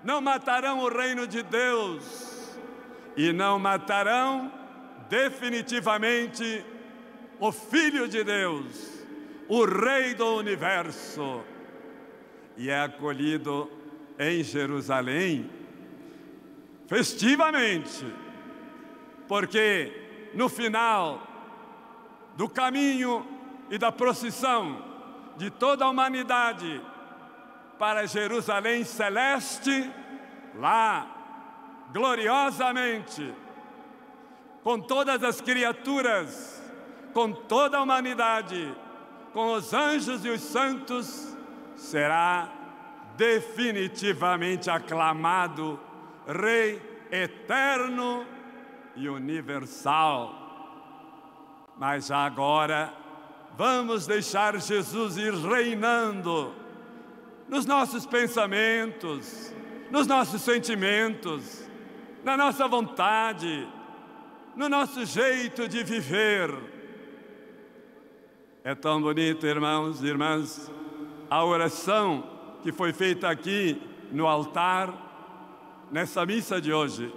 não 0.04 0.20
matarão 0.20 0.80
o 0.80 0.88
reino 0.88 1.26
de 1.26 1.42
Deus. 1.42 2.30
E 3.14 3.30
não 3.30 3.58
matarão 3.58 4.50
definitivamente 5.10 6.64
o 7.38 7.52
Filho 7.52 8.08
de 8.08 8.24
Deus 8.24 8.92
o 9.54 9.66
Rei 9.66 10.14
do 10.14 10.36
universo, 10.36 11.42
e 12.56 12.70
é 12.70 12.84
acolhido 12.84 13.70
em 14.30 14.42
Jerusalém 14.42 15.50
festivamente, 16.86 18.04
porque 19.26 20.30
no 20.34 20.48
final 20.48 21.26
do 22.36 22.48
caminho 22.48 23.26
e 23.70 23.78
da 23.78 23.90
procissão 23.90 24.84
de 25.38 25.50
toda 25.50 25.86
a 25.86 25.88
humanidade 25.88 26.82
para 27.78 28.06
Jerusalém 28.06 28.84
celeste, 28.84 29.90
lá, 30.54 31.88
gloriosamente, 31.92 33.34
com 34.62 34.78
todas 34.78 35.24
as 35.24 35.40
criaturas, 35.40 36.62
com 37.14 37.32
toda 37.32 37.78
a 37.78 37.82
humanidade, 37.82 38.74
com 39.32 39.54
os 39.54 39.72
anjos 39.72 40.24
e 40.24 40.28
os 40.28 40.42
santos, 40.42 41.36
será 41.74 42.61
definitivamente 43.22 44.68
aclamado 44.68 45.78
Rei 46.26 46.82
eterno 47.10 48.26
e 48.96 49.08
universal. 49.08 50.34
Mas 51.78 52.10
agora 52.10 52.92
vamos 53.56 54.06
deixar 54.06 54.60
Jesus 54.60 55.16
ir 55.16 55.34
reinando 55.34 56.52
nos 57.48 57.64
nossos 57.64 58.04
pensamentos, 58.06 59.54
nos 59.90 60.06
nossos 60.06 60.42
sentimentos, 60.42 61.68
na 62.24 62.36
nossa 62.36 62.66
vontade, 62.66 63.68
no 64.56 64.68
nosso 64.68 65.04
jeito 65.04 65.68
de 65.68 65.84
viver 65.84 66.72
é 68.64 68.76
tão 68.76 69.02
bonito, 69.02 69.44
irmãos 69.44 70.00
e 70.02 70.06
irmãs, 70.06 70.70
a 71.28 71.44
oração 71.44 72.31
que 72.62 72.72
foi 72.72 72.92
feita 72.92 73.28
aqui 73.28 73.80
no 74.12 74.26
altar, 74.26 74.92
nessa 75.90 76.24
missa 76.24 76.60
de 76.60 76.72
hoje. 76.72 77.12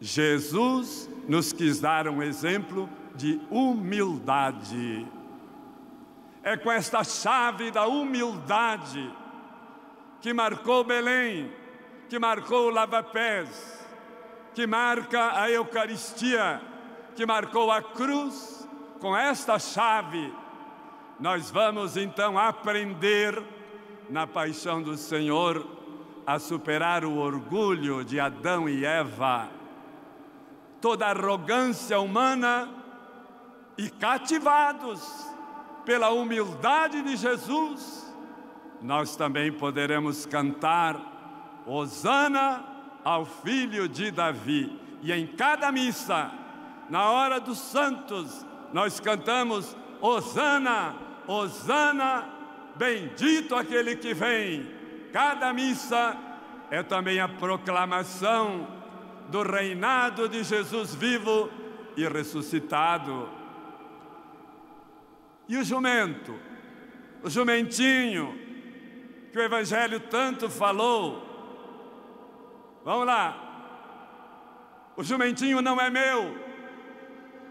Jesus 0.00 1.10
nos 1.26 1.52
quis 1.52 1.80
dar 1.80 2.06
um 2.08 2.22
exemplo 2.22 2.88
de 3.14 3.40
humildade. 3.50 5.06
É 6.42 6.56
com 6.56 6.70
esta 6.70 7.02
chave 7.02 7.70
da 7.70 7.86
humildade 7.86 9.12
que 10.20 10.32
marcou 10.32 10.84
Belém, 10.84 11.50
que 12.08 12.18
marcou 12.18 12.68
o 12.68 12.70
lava-pés, 12.70 13.86
que 14.54 14.66
marca 14.66 15.40
a 15.40 15.50
Eucaristia, 15.50 16.60
que 17.14 17.26
marcou 17.26 17.70
a 17.70 17.82
cruz 17.82 18.66
com 19.00 19.16
esta 19.16 19.58
chave, 19.58 20.32
nós 21.18 21.50
vamos 21.50 21.96
então 21.96 22.38
aprender 22.38 23.42
na 24.08 24.26
paixão 24.26 24.82
do 24.82 24.96
Senhor 24.96 25.66
a 26.26 26.38
superar 26.38 27.04
o 27.04 27.16
orgulho 27.16 28.04
de 28.04 28.20
Adão 28.20 28.68
e 28.68 28.84
Eva, 28.84 29.48
toda 30.80 31.06
arrogância 31.06 31.98
humana 31.98 32.68
e 33.76 33.88
cativados 33.88 35.00
pela 35.84 36.10
humildade 36.10 37.00
de 37.02 37.16
Jesus, 37.16 38.14
nós 38.82 39.16
também 39.16 39.50
poderemos 39.50 40.26
cantar 40.26 41.62
Hosana 41.66 42.64
ao 43.02 43.24
filho 43.24 43.88
de 43.88 44.10
Davi. 44.10 44.78
E 45.02 45.12
em 45.12 45.26
cada 45.26 45.72
missa, 45.72 46.30
na 46.90 47.10
hora 47.10 47.40
dos 47.40 47.58
santos, 47.58 48.44
nós 48.72 49.00
cantamos 49.00 49.76
Hosana, 50.00 51.07
Hosana, 51.28 52.26
bendito 52.74 53.54
aquele 53.54 53.94
que 53.96 54.14
vem. 54.14 54.66
Cada 55.12 55.52
missa 55.52 56.16
é 56.70 56.82
também 56.82 57.20
a 57.20 57.28
proclamação 57.28 58.66
do 59.28 59.42
reinado 59.42 60.26
de 60.26 60.42
Jesus 60.42 60.94
vivo 60.94 61.50
e 61.94 62.08
ressuscitado. 62.08 63.28
E 65.46 65.58
o 65.58 65.64
jumento, 65.64 66.34
o 67.22 67.28
jumentinho, 67.28 68.34
que 69.30 69.38
o 69.38 69.42
Evangelho 69.42 70.00
tanto 70.00 70.48
falou. 70.48 71.26
Vamos 72.86 73.06
lá. 73.06 73.44
O 74.96 75.04
jumentinho 75.04 75.60
não 75.60 75.78
é 75.78 75.90
meu, 75.90 76.36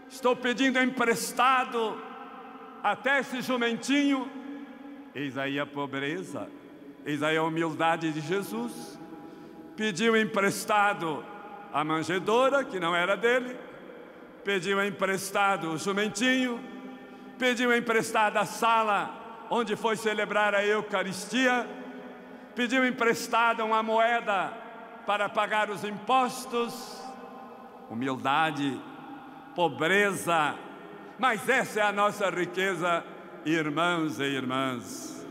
estou 0.08 0.34
pedindo 0.34 0.80
emprestado 0.80 2.07
até 2.82 3.20
esse 3.20 3.40
jumentinho. 3.42 4.30
Eis 5.14 5.36
aí 5.36 5.58
a 5.58 5.66
pobreza, 5.66 6.48
eis 7.04 7.22
aí 7.22 7.36
a 7.36 7.42
humildade 7.42 8.12
de 8.12 8.20
Jesus. 8.20 8.98
Pediu 9.76 10.16
emprestado 10.16 11.24
a 11.72 11.84
manjedoura, 11.84 12.64
que 12.64 12.80
não 12.80 12.94
era 12.94 13.16
dele, 13.16 13.56
pediu 14.44 14.84
emprestado 14.84 15.72
o 15.72 15.78
jumentinho, 15.78 16.60
pediu 17.38 17.74
emprestado 17.76 18.36
a 18.36 18.44
sala 18.44 19.46
onde 19.50 19.76
foi 19.76 19.96
celebrar 19.96 20.54
a 20.54 20.64
Eucaristia, 20.64 21.66
pediu 22.54 22.84
emprestada 22.86 23.64
uma 23.64 23.82
moeda 23.82 24.52
para 25.06 25.28
pagar 25.28 25.70
os 25.70 25.84
impostos. 25.84 27.02
Humildade 27.88 28.78
pobreza. 29.54 30.54
Mas 31.18 31.48
essa 31.48 31.80
é 31.80 31.82
a 31.82 31.92
nossa 31.92 32.30
riqueza, 32.30 33.04
irmãos 33.44 34.20
e 34.20 34.24
irmãs. 34.24 35.26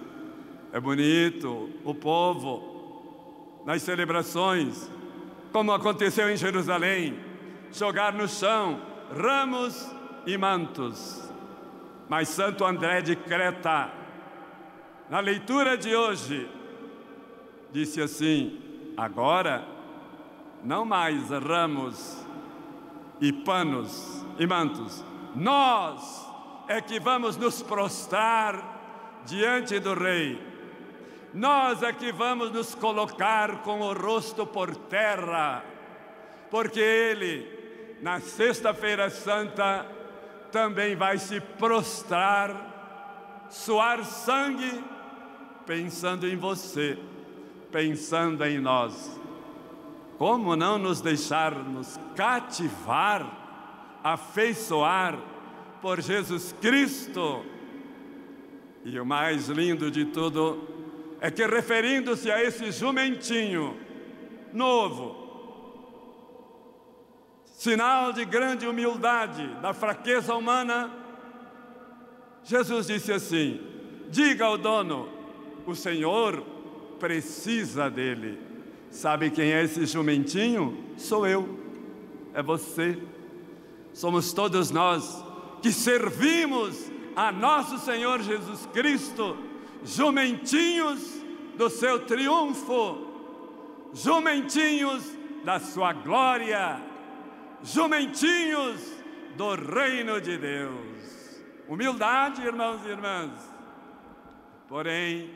É 0.73 0.79
bonito 0.79 1.69
o 1.85 1.95
povo, 1.95 3.61
nas 3.65 3.81
celebrações, 3.81 4.91
como 5.51 5.71
aconteceu 5.71 6.29
em 6.29 6.35
Jerusalém, 6.35 7.17
jogar 7.71 8.11
no 8.13 8.27
chão 8.27 8.81
ramos 9.15 9.89
e 10.25 10.37
mantos. 10.37 11.31
Mas 12.09 12.27
Santo 12.29 12.65
André 12.65 13.01
de 13.01 13.15
Creta, 13.15 13.89
na 15.09 15.19
leitura 15.19 15.77
de 15.77 15.95
hoje, 15.95 16.49
disse 17.71 18.01
assim: 18.01 18.59
agora, 18.95 19.65
não 20.63 20.83
mais 20.83 21.29
ramos 21.29 22.25
e 23.21 23.31
panos 23.31 24.25
e 24.37 24.45
mantos. 24.45 25.06
Nós 25.35 26.27
é 26.67 26.81
que 26.81 26.99
vamos 26.99 27.37
nos 27.37 27.61
prostrar 27.61 29.21
diante 29.25 29.79
do 29.79 29.93
Rei. 29.93 30.41
Nós 31.33 31.83
é 31.83 31.93
que 31.93 32.11
vamos 32.11 32.51
nos 32.51 32.73
colocar 32.73 33.61
com 33.61 33.81
o 33.81 33.93
rosto 33.93 34.45
por 34.45 34.75
terra, 34.75 35.63
porque 36.49 36.79
Ele, 36.79 37.97
na 38.01 38.19
Sexta-feira 38.19 39.09
Santa, 39.09 39.85
também 40.51 40.95
vai 40.95 41.17
se 41.17 41.39
prostrar, 41.39 43.45
suar 43.49 44.03
sangue, 44.03 44.83
pensando 45.65 46.27
em 46.27 46.37
você, 46.37 46.97
pensando 47.71 48.43
em 48.45 48.59
nós. 48.59 49.19
Como 50.17 50.55
não 50.55 50.79
nos 50.79 51.01
deixarmos 51.01 51.99
cativar 52.15 53.46
afeiçoar 54.03 55.17
por 55.81 56.01
Jesus 56.01 56.53
Cristo. 56.61 57.43
E 58.83 58.99
o 58.99 59.05
mais 59.05 59.47
lindo 59.49 59.91
de 59.91 60.05
tudo 60.05 60.67
é 61.19 61.29
que, 61.29 61.45
referindo-se 61.45 62.31
a 62.31 62.41
esse 62.43 62.71
jumentinho 62.71 63.77
novo, 64.53 65.27
sinal 67.45 68.13
de 68.13 68.23
grande 68.23 68.67
humildade, 68.67 69.47
da 69.61 69.73
fraqueza 69.73 70.35
humana, 70.35 70.91
Jesus 72.43 72.87
disse 72.87 73.11
assim: 73.11 73.59
diga 74.09 74.45
ao 74.45 74.57
dono, 74.57 75.09
o 75.65 75.75
Senhor 75.75 76.41
precisa 76.99 77.89
dele. 77.89 78.39
Sabe 78.89 79.29
quem 79.29 79.51
é 79.51 79.63
esse 79.63 79.85
jumentinho? 79.85 80.77
Sou 80.97 81.27
eu, 81.27 81.59
é 82.33 82.41
você. 82.41 82.97
Somos 83.97 84.31
todos 84.31 84.71
nós 84.71 85.23
que 85.61 85.71
servimos 85.71 86.91
a 87.15 87.31
nosso 87.31 87.79
Senhor 87.79 88.21
Jesus 88.21 88.67
Cristo, 88.67 89.37
jumentinhos 89.83 90.99
do 91.55 91.69
seu 91.69 92.05
triunfo, 92.05 93.07
jumentinhos 93.93 95.03
da 95.43 95.59
sua 95.59 95.93
glória 95.93 96.87
jumentinhos 97.63 98.81
do 99.35 99.55
reino 99.55 100.19
de 100.21 100.37
Deus. 100.37 101.43
Humildade, 101.67 102.41
irmãos 102.41 102.85
e 102.85 102.89
irmãs. 102.89 103.31
Porém, 104.67 105.31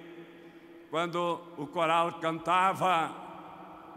quando 0.89 1.41
o 1.57 1.67
coral 1.67 2.19
cantava, 2.19 3.11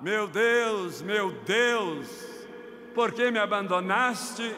meu 0.01 0.27
Deus, 0.27 1.03
meu 1.03 1.33
Deus, 1.43 2.44
por 2.95 3.13
que 3.13 3.31
me 3.31 3.39
abandonaste? 3.39 4.55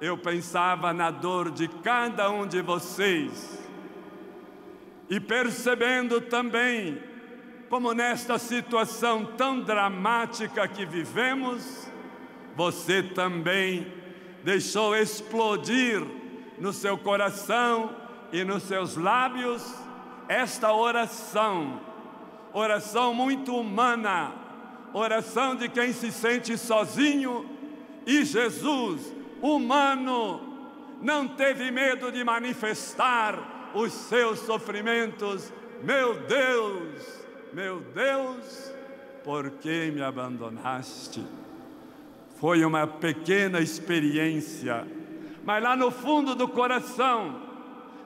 Eu 0.00 0.16
pensava 0.16 0.92
na 0.92 1.10
dor 1.10 1.50
de 1.50 1.66
cada 1.66 2.30
um 2.30 2.46
de 2.46 2.62
vocês. 2.62 3.58
E 5.10 5.18
percebendo 5.18 6.20
também 6.20 7.02
como 7.68 7.92
nesta 7.92 8.38
situação 8.38 9.24
tão 9.36 9.60
dramática 9.60 10.66
que 10.68 10.86
vivemos, 10.86 11.90
você 12.54 13.02
também 13.02 13.92
deixou 14.44 14.96
explodir 14.96 16.02
no 16.58 16.72
seu 16.72 16.96
coração 16.96 17.94
e 18.32 18.44
nos 18.44 18.62
seus 18.62 18.96
lábios 18.96 19.62
esta 20.28 20.72
oração, 20.72 21.80
oração 22.52 23.14
muito 23.14 23.56
humana, 23.56 24.32
oração 24.92 25.54
de 25.54 25.68
quem 25.68 25.92
se 25.92 26.10
sente 26.10 26.56
sozinho 26.56 27.48
e 28.06 28.24
Jesus, 28.24 29.12
humano, 29.42 30.40
não 31.02 31.28
teve 31.28 31.70
medo 31.70 32.10
de 32.10 32.24
manifestar 32.24 33.70
os 33.74 33.92
seus 33.92 34.38
sofrimentos. 34.40 35.52
Meu 35.82 36.14
Deus, 36.22 37.22
meu 37.52 37.80
Deus, 37.80 38.72
por 39.22 39.50
que 39.50 39.90
me 39.90 40.02
abandonaste? 40.02 41.22
Foi 42.40 42.64
uma 42.64 42.86
pequena 42.86 43.60
experiência, 43.60 44.86
mas 45.44 45.62
lá 45.62 45.76
no 45.76 45.90
fundo 45.90 46.34
do 46.34 46.48
coração, 46.48 47.42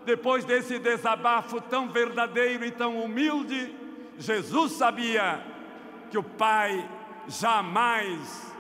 depois 0.04 0.44
desse 0.44 0.78
desabafo 0.78 1.60
tão 1.60 1.88
verdadeiro 1.88 2.64
e 2.64 2.70
tão 2.70 2.98
humilde, 2.98 3.72
Jesus 4.18 4.72
sabia 4.72 5.51
que 6.12 6.18
o 6.18 6.22
Pai 6.22 6.86
jamais 7.26 8.54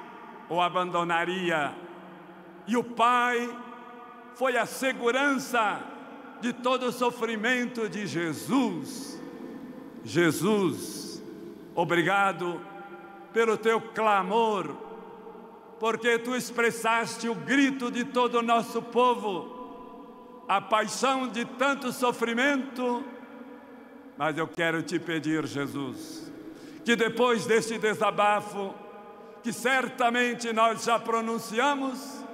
o 0.48 0.58
abandonaria. 0.58 1.74
E 2.66 2.78
o 2.78 2.82
Pai 2.82 3.54
foi 4.34 4.56
a 4.56 4.64
segurança 4.64 5.78
de 6.40 6.54
todo 6.54 6.86
o 6.86 6.92
sofrimento 6.92 7.90
de 7.90 8.06
Jesus. 8.06 9.20
Jesus, 10.02 11.22
obrigado 11.74 12.58
pelo 13.34 13.58
teu 13.58 13.78
clamor 13.80 14.74
porque 15.78 16.18
tu 16.18 16.34
expressaste 16.34 17.28
o 17.28 17.34
grito 17.34 17.90
de 17.90 18.04
todo 18.04 18.38
o 18.38 18.42
nosso 18.42 18.80
povo, 18.80 20.44
a 20.48 20.60
paixão 20.60 21.28
de 21.28 21.44
tanto 21.44 21.92
sofrimento. 21.92 23.04
Mas 24.16 24.38
eu 24.38 24.46
quero 24.46 24.80
te 24.80 25.00
pedir, 25.00 25.44
Jesus, 25.44 26.21
que 26.84 26.96
depois 26.96 27.46
deste 27.46 27.78
desabafo, 27.78 28.74
que 29.42 29.52
certamente 29.52 30.52
nós 30.52 30.84
já 30.84 30.98
pronunciamos, 30.98 32.24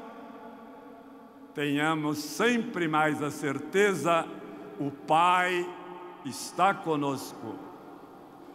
tenhamos 1.55 2.19
sempre 2.19 2.89
mais 2.89 3.23
a 3.23 3.31
certeza: 3.31 4.27
o 4.79 4.91
Pai 4.91 5.69
está 6.25 6.75
conosco. 6.75 7.59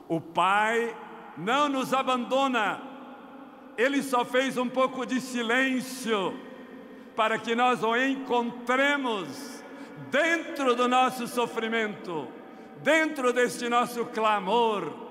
O 0.07 0.19
Pai 0.19 0.95
não 1.37 1.69
nos 1.69 1.93
abandona 1.93 2.93
ele 3.77 4.03
só 4.03 4.23
fez 4.23 4.57
um 4.57 4.69
pouco 4.69 5.05
de 5.05 5.19
silêncio 5.19 6.33
para 7.15 7.37
que 7.37 7.55
nós 7.55 7.83
o 7.83 7.95
encontremos 7.95 9.63
dentro 10.09 10.75
do 10.75 10.87
nosso 10.87 11.27
sofrimento, 11.27 12.27
dentro 12.83 13.31
deste 13.33 13.69
nosso 13.69 14.05
clamor, 14.05 15.02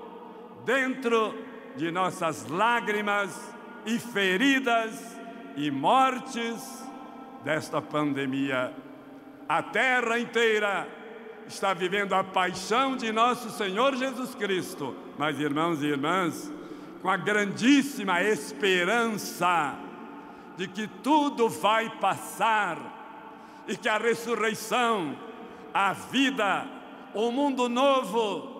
dentro 0.65 1.35
de 1.75 1.91
nossas 1.91 2.47
lágrimas 2.47 3.53
e 3.85 3.99
feridas 3.99 5.17
e 5.55 5.69
mortes 5.69 6.83
desta 7.43 7.81
pandemia. 7.81 8.73
A 9.47 9.61
terra 9.61 10.19
inteira 10.19 10.87
está 11.47 11.73
vivendo 11.73 12.13
a 12.13 12.23
paixão 12.23 12.95
de 12.95 13.11
nosso 13.11 13.49
Senhor 13.49 13.95
Jesus 13.95 14.33
Cristo. 14.35 14.95
Mas, 15.17 15.39
irmãos 15.39 15.81
e 15.81 15.87
irmãs, 15.87 16.51
com 17.01 17.09
a 17.09 17.17
grandíssima 17.17 18.21
esperança 18.23 19.77
de 20.55 20.67
que 20.67 20.87
tudo 20.87 21.49
vai 21.49 21.89
passar 21.97 22.77
e 23.67 23.75
que 23.75 23.89
a 23.89 23.97
ressurreição, 23.97 25.17
a 25.73 25.93
vida, 25.93 26.65
o 27.13 27.31
mundo 27.31 27.67
novo 27.67 28.52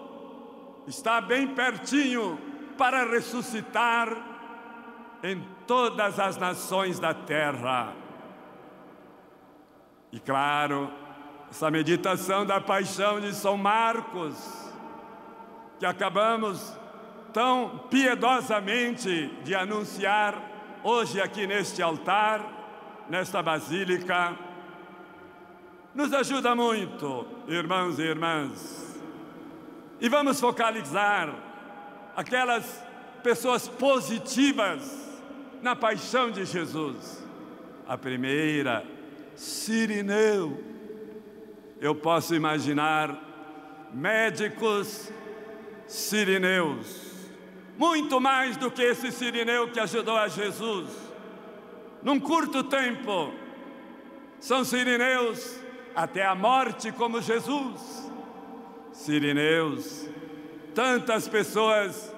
está 0.88 1.22
bem 1.22 1.48
pertinho 1.48 2.40
para 2.78 3.06
ressuscitar 3.10 4.10
em 5.24 5.42
todas 5.66 6.20
as 6.20 6.38
nações 6.38 7.00
da 7.00 7.14
terra. 7.14 7.94
E 10.12 10.20
claro, 10.20 10.92
essa 11.50 11.72
meditação 11.72 12.46
da 12.46 12.60
paixão 12.60 13.20
de 13.20 13.34
São 13.34 13.58
Marcos, 13.58 14.36
que 15.80 15.86
acabamos 15.86 16.78
tão 17.32 17.88
piedosamente 17.90 19.28
de 19.44 19.56
anunciar 19.56 20.40
hoje 20.84 21.20
aqui 21.20 21.48
neste 21.48 21.82
altar, 21.82 22.46
nesta 23.10 23.42
basílica, 23.42 24.38
nos 25.96 26.14
ajuda 26.14 26.56
muito, 26.56 27.26
irmãos 27.48 27.98
e 27.98 28.04
irmãs. 28.04 28.83
E 30.04 30.10
vamos 30.10 30.38
focalizar 30.38 31.34
aquelas 32.14 32.84
pessoas 33.24 33.70
positivas 33.70 34.84
na 35.62 35.78
paixão 35.78 36.30
de 36.30 36.44
Jesus. 36.44 37.26
A 37.88 37.98
primeira, 37.98 38.86
Sirineu. 39.34 40.62
Eu 41.80 41.96
posso 41.96 42.36
imaginar 42.36 43.18
médicos 43.94 45.10
sirineus 45.88 47.14
muito 47.78 48.20
mais 48.20 48.58
do 48.58 48.70
que 48.70 48.82
esse 48.82 49.10
sirineu 49.10 49.72
que 49.72 49.80
ajudou 49.80 50.18
a 50.18 50.28
Jesus. 50.28 50.90
Num 52.02 52.20
curto 52.20 52.62
tempo, 52.62 53.34
são 54.38 54.66
sirineus 54.66 55.58
até 55.96 56.26
a 56.26 56.36
morte, 56.36 56.92
como 56.92 57.22
Jesus. 57.22 58.03
Sirineus, 58.94 60.08
tantas 60.74 61.28
pessoas 61.28 62.14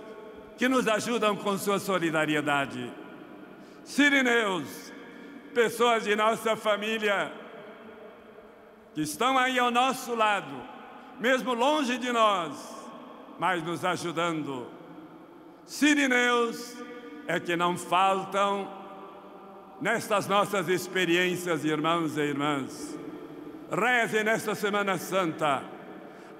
que 0.57 0.67
nos 0.67 0.87
ajudam 0.87 1.35
com 1.35 1.57
sua 1.57 1.79
solidariedade. 1.79 2.93
Sirineus, 3.83 4.93
pessoas 5.53 6.03
de 6.03 6.15
nossa 6.15 6.55
família 6.55 7.31
que 8.93 9.01
estão 9.01 9.37
aí 9.37 9.57
ao 9.57 9.71
nosso 9.71 10.13
lado, 10.13 10.61
mesmo 11.19 11.53
longe 11.53 11.97
de 11.97 12.11
nós, 12.11 12.53
mas 13.39 13.63
nos 13.63 13.83
ajudando 13.83 14.75
Sirineus 15.65 16.77
é 17.27 17.39
que 17.39 17.55
não 17.55 17.75
faltam 17.75 18.71
nestas 19.81 20.27
nossas 20.27 20.69
experiências, 20.69 21.65
irmãos 21.65 22.17
e 22.17 22.21
irmãs. 22.21 22.97
Reze 23.71 24.23
nesta 24.23 24.53
Semana 24.53 24.97
Santa, 24.99 25.63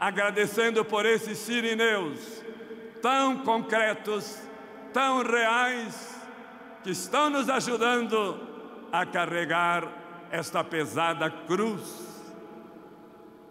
agradecendo 0.06 0.86
por 0.86 1.04
esses 1.04 1.36
sirineus 1.40 2.20
tão 3.02 3.40
concretos, 3.40 4.40
tão 4.94 5.24
reais, 5.24 6.16
que 6.84 6.92
estão 6.92 7.28
nos 7.32 7.50
ajudando 7.50 8.40
a 8.92 9.04
carregar 9.04 9.88
esta 10.30 10.64
pesada 10.64 11.28
cruz. 11.32 12.24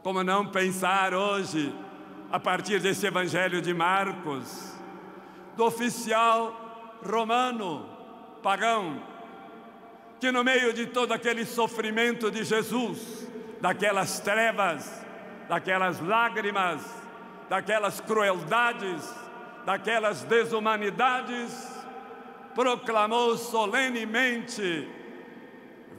Como 0.05 0.23
não 0.23 0.47
pensar 0.47 1.13
hoje, 1.13 1.75
a 2.31 2.39
partir 2.39 2.79
desse 2.79 3.05
Evangelho 3.05 3.61
de 3.61 3.75
Marcos, 3.75 4.75
do 5.57 5.65
oficial 5.65 7.01
romano, 7.05 7.85
pagão, 8.45 9.03
que 10.21 10.31
no 10.31 10.45
meio 10.45 10.73
de 10.73 10.87
todo 10.87 11.11
aquele 11.11 11.45
sofrimento 11.45 12.31
de 12.31 12.45
Jesus, 12.45 13.29
daquelas 13.61 14.21
trevas, 14.21 15.04
daquelas 15.49 16.01
lágrimas, 16.01 16.83
daquelas 17.49 18.01
crueldades, 18.01 19.15
daquelas 19.65 20.23
desumanidades, 20.23 21.69
proclamou 22.55 23.37
solenemente: 23.37 24.89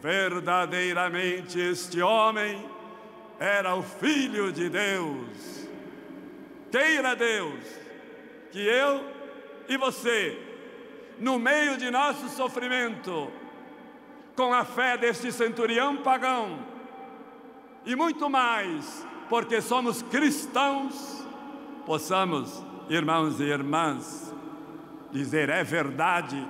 verdadeiramente 0.01 1.59
este 1.59 2.01
homem 2.01 2.63
era 3.39 3.75
o 3.75 3.83
Filho 3.83 4.51
de 4.51 4.69
Deus. 4.69 5.67
Queira 6.71 7.15
Deus 7.15 7.85
que 8.51 8.65
eu 8.65 9.03
e 9.67 9.75
você, 9.75 10.39
no 11.19 11.37
meio 11.37 11.77
de 11.77 11.91
nosso 11.91 12.29
sofrimento, 12.29 13.29
com 14.33 14.53
a 14.53 14.63
fé 14.63 14.97
deste 14.97 15.29
centurião 15.29 15.97
pagão, 15.97 16.59
e 17.85 17.97
muito 17.97 18.29
mais, 18.29 19.05
porque 19.29 19.61
somos 19.61 20.01
cristãos, 20.01 21.25
possamos, 21.85 22.63
irmãos 22.89 23.39
e 23.39 23.43
irmãs, 23.43 24.33
dizer: 25.11 25.49
é 25.49 25.63
verdade, 25.63 26.45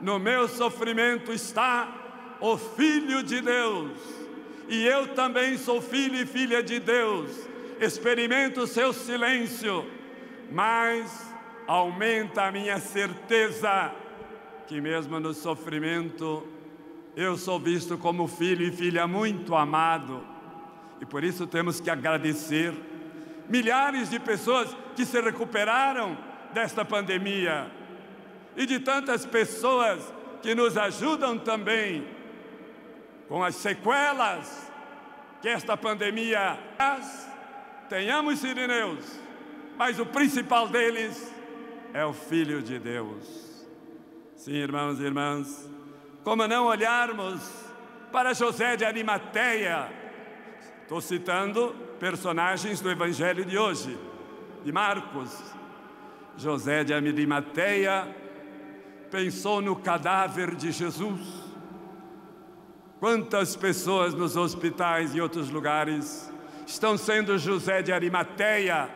no 0.00 0.18
meu 0.18 0.48
sofrimento 0.48 1.32
está 1.32 1.88
o 2.40 2.56
Filho 2.56 3.22
de 3.22 3.40
Deus, 3.40 3.92
e 4.68 4.84
eu 4.86 5.08
também 5.14 5.56
sou 5.56 5.80
filho 5.80 6.16
e 6.16 6.26
filha 6.26 6.62
de 6.62 6.78
Deus, 6.78 7.30
experimento 7.80 8.62
o 8.62 8.66
seu 8.66 8.92
silêncio, 8.92 9.84
mas 10.50 11.34
aumenta 11.66 12.44
a 12.44 12.52
minha 12.52 12.78
certeza 12.78 13.92
que, 14.66 14.80
mesmo 14.80 15.18
no 15.20 15.32
sofrimento, 15.32 16.46
eu 17.16 17.36
sou 17.36 17.58
visto 17.58 17.96
como 17.96 18.26
filho 18.26 18.66
e 18.66 18.72
filha 18.72 19.06
muito 19.06 19.54
amado. 19.54 20.35
E 21.00 21.06
por 21.06 21.22
isso 21.22 21.46
temos 21.46 21.80
que 21.80 21.90
agradecer 21.90 22.72
milhares 23.48 24.10
de 24.10 24.18
pessoas 24.18 24.74
que 24.94 25.04
se 25.04 25.20
recuperaram 25.20 26.16
desta 26.52 26.84
pandemia 26.84 27.70
e 28.56 28.64
de 28.66 28.80
tantas 28.80 29.26
pessoas 29.26 30.00
que 30.42 30.54
nos 30.54 30.76
ajudam 30.76 31.38
também 31.38 32.06
com 33.28 33.42
as 33.42 33.56
sequelas 33.56 34.72
que 35.42 35.48
esta 35.48 35.76
pandemia 35.76 36.58
traz. 36.76 37.28
Tenhamos 37.88 38.40
sirineus, 38.40 39.04
mas 39.76 39.98
o 40.00 40.06
principal 40.06 40.68
deles 40.68 41.32
é 41.92 42.04
o 42.04 42.12
Filho 42.12 42.62
de 42.62 42.78
Deus. 42.78 43.66
Sim, 44.34 44.54
irmãos 44.54 44.98
e 45.00 45.04
irmãs, 45.04 45.68
como 46.24 46.46
não 46.46 46.66
olharmos 46.66 47.40
para 48.10 48.34
José 48.34 48.76
de 48.76 48.84
Arimateia? 48.84 50.05
Estou 50.86 51.00
citando 51.00 51.74
personagens 51.98 52.80
do 52.80 52.88
Evangelho 52.88 53.44
de 53.44 53.58
hoje, 53.58 53.98
de 54.64 54.70
Marcos. 54.70 55.36
José 56.36 56.84
de 56.84 56.94
Arimateia 56.94 58.06
pensou 59.10 59.60
no 59.60 59.74
cadáver 59.74 60.54
de 60.54 60.70
Jesus. 60.70 61.20
Quantas 63.00 63.56
pessoas 63.56 64.14
nos 64.14 64.36
hospitais 64.36 65.12
e 65.12 65.20
outros 65.20 65.50
lugares 65.50 66.32
estão 66.64 66.96
sendo 66.96 67.36
José 67.36 67.82
de 67.82 67.92
Arimateia, 67.92 68.88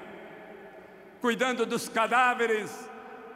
cuidando 1.20 1.66
dos 1.66 1.88
cadáveres 1.88 2.88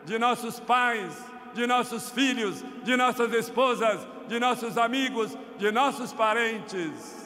de 0.05 0.17
nossos 0.17 0.61
pais, 0.61 1.13
de 1.55 1.67
nossos 1.67 2.09
filhos, 2.09 2.65
de 2.85 2.97
nossas 2.97 3.33
esposas, 3.33 4.07
de 4.29 4.39
nossos 4.39 4.79
amigos, 4.79 5.37
de 5.59 5.73
nossos 5.73 6.13
parentes. 6.13 7.24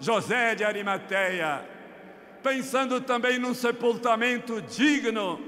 José 0.00 0.54
de 0.54 0.64
Arimateia, 0.64 1.62
pensando 2.42 3.00
também 3.00 3.38
num 3.38 3.54
sepultamento 3.54 4.62
digno 4.62 5.38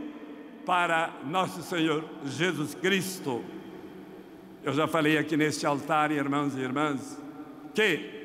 para 0.66 1.10
nosso 1.24 1.62
Senhor 1.62 2.04
Jesus 2.26 2.74
Cristo. 2.74 3.42
Eu 4.62 4.72
já 4.72 4.86
falei 4.86 5.18
aqui 5.18 5.36
neste 5.36 5.66
altar, 5.66 6.12
irmãos 6.12 6.54
e 6.54 6.60
irmãs, 6.60 7.18
que 7.74 8.22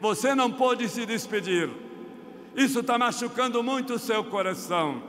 você 0.00 0.34
não 0.34 0.50
pôde 0.50 0.88
se 0.88 1.04
despedir. 1.04 1.68
Isso 2.56 2.80
está 2.80 2.98
machucando 2.98 3.62
muito 3.62 3.94
o 3.94 3.98
seu 3.98 4.24
coração. 4.24 5.02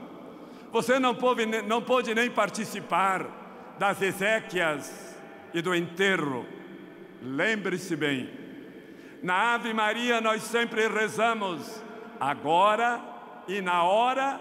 Você 0.70 0.98
não 1.00 1.14
pôde, 1.14 1.46
não 1.46 1.82
pôde 1.82 2.14
nem 2.14 2.30
participar 2.30 3.74
das 3.78 4.00
exéquias 4.02 5.16
e 5.52 5.60
do 5.60 5.74
enterro. 5.74 6.46
Lembre-se 7.22 7.96
bem, 7.96 8.30
na 9.22 9.54
Ave 9.54 9.72
Maria 9.74 10.20
nós 10.20 10.42
sempre 10.42 10.88
rezamos, 10.88 11.82
agora 12.18 13.00
e 13.46 13.60
na 13.60 13.82
hora 13.82 14.40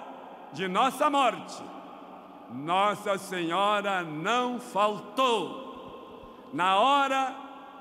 de 0.54 0.68
nossa 0.68 1.10
morte. 1.10 1.62
Nossa 2.52 3.18
Senhora 3.18 4.04
não 4.04 4.60
faltou. 4.60 6.50
Na 6.54 6.80
hora 6.80 7.36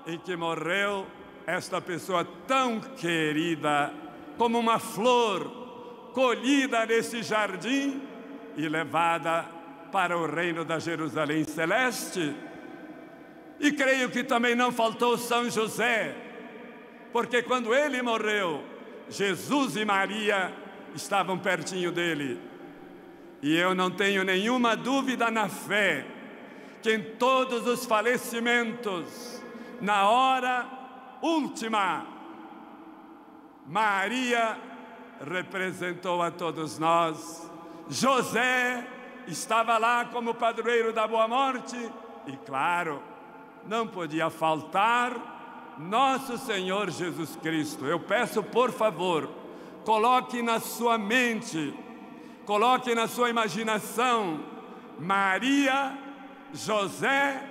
em 0.07 0.19
que 0.19 0.37
morreu 0.37 1.07
esta 1.47 1.81
pessoa 1.81 2.27
tão 2.47 2.81
querida, 2.81 3.93
como 4.37 4.59
uma 4.59 4.79
flor 4.79 6.11
colhida 6.13 6.85
nesse 6.85 7.23
jardim, 7.23 8.03
e 8.57 8.69
levada 8.69 9.47
para 9.91 10.19
o 10.19 10.27
reino 10.27 10.65
da 10.65 10.79
Jerusalém 10.79 11.45
celeste. 11.45 12.35
E 13.61 13.73
creio 13.73 14.11
que 14.11 14.23
também 14.23 14.55
não 14.55 14.71
faltou 14.71 15.17
São 15.17 15.49
José, 15.49 16.15
porque 17.13 17.43
quando 17.43 17.75
ele 17.75 18.03
morreu, 18.03 18.63
Jesus 19.09 19.77
e 19.77 19.85
Maria 19.85 20.53
estavam 20.95 21.39
pertinho 21.39 21.91
dele. 21.91 22.41
E 23.43 23.57
eu 23.57 23.75
não 23.75 23.91
tenho 23.91 24.25
nenhuma 24.25 24.77
dúvida 24.77 25.31
na 25.31 25.49
fé 25.49 26.05
que 26.83 26.93
em 26.93 27.03
todos 27.17 27.67
os 27.67 27.85
falecimentos, 27.87 29.43
na 29.81 30.09
hora 30.09 30.67
última, 31.23 32.07
Maria 33.67 34.59
representou 35.21 36.23
a 36.23 36.31
todos 36.31 36.79
nós 36.79 37.49
José 37.89 38.87
estava 39.27 39.79
lá 39.79 40.05
como 40.05 40.35
padroeiro 40.35 40.93
da 40.93 41.09
boa 41.09 41.27
morte 41.27 41.77
e, 42.27 42.37
claro, 42.39 43.03
não 43.67 43.87
podia 43.87 44.29
faltar 44.29 45.38
nosso 45.79 46.37
Senhor 46.39 46.91
Jesus 46.91 47.37
Cristo. 47.37 47.87
Eu 47.87 48.01
peço, 48.01 48.43
por 48.43 48.73
favor, 48.73 49.29
coloque 49.85 50.43
na 50.43 50.59
sua 50.61 50.99
mente, 50.99 51.73
coloque 52.45 52.95
na 52.95 53.07
sua 53.07 53.31
imaginação 53.31 54.41
Maria, 54.99 55.97
José 56.53 57.43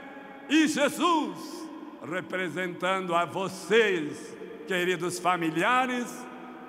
e 0.49 0.67
Jesus, 0.67 1.67
representando 2.09 3.15
a 3.15 3.25
vocês, 3.25 4.35
queridos 4.67 5.19
familiares, 5.19 6.25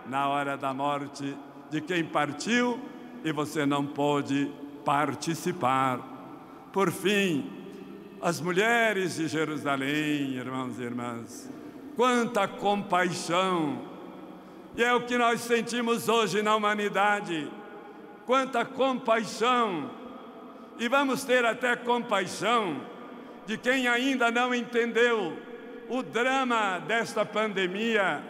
na 0.07 0.29
hora 0.29 0.57
da 0.57 0.73
morte 0.73 1.37
de 1.71 1.81
quem 1.81 2.05
partiu 2.05 2.81
e 3.25 3.33
você 3.33 3.67
não 3.67 3.85
pôde 3.85 4.51
participar. 4.85 6.01
Por 6.73 6.91
fim, 6.91 7.58
as 8.21 8.41
mulheres 8.41 9.17
de 9.17 9.29
Jerusalém, 9.29 10.33
irmãos 10.35 10.79
e 10.79 10.83
irmãs, 10.83 11.51
quanta 11.97 12.49
compaixão! 12.49 13.87
E 14.77 14.83
é 14.83 14.93
o 14.93 15.01
que 15.03 15.17
nós 15.17 15.41
sentimos 15.41 16.09
hoje 16.09 16.43
na 16.43 16.55
humanidade. 16.55 17.51
Quanta 18.27 18.65
compaixão! 18.65 19.91
E 20.79 20.89
vamos 20.89 21.25
ter 21.25 21.45
até 21.45 21.75
compaixão 21.75 22.81
de 23.47 23.57
quem 23.57 23.89
ainda 23.89 24.31
não 24.31 24.55
entendeu 24.55 25.37
o 25.89 26.03
drama 26.03 26.79
desta 26.81 27.25
pandemia. 27.25 28.23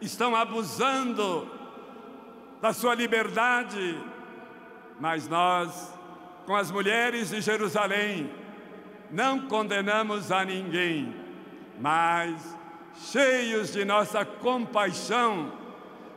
Estão 0.00 0.34
abusando 0.34 1.50
da 2.60 2.72
sua 2.72 2.94
liberdade. 2.94 3.98
Mas 4.98 5.28
nós, 5.28 5.92
com 6.46 6.56
as 6.56 6.70
mulheres 6.70 7.30
de 7.30 7.40
Jerusalém, 7.40 8.30
não 9.10 9.46
condenamos 9.48 10.30
a 10.30 10.44
ninguém, 10.44 11.14
mas, 11.80 12.56
cheios 13.10 13.72
de 13.72 13.84
nossa 13.84 14.24
compaixão, 14.24 15.52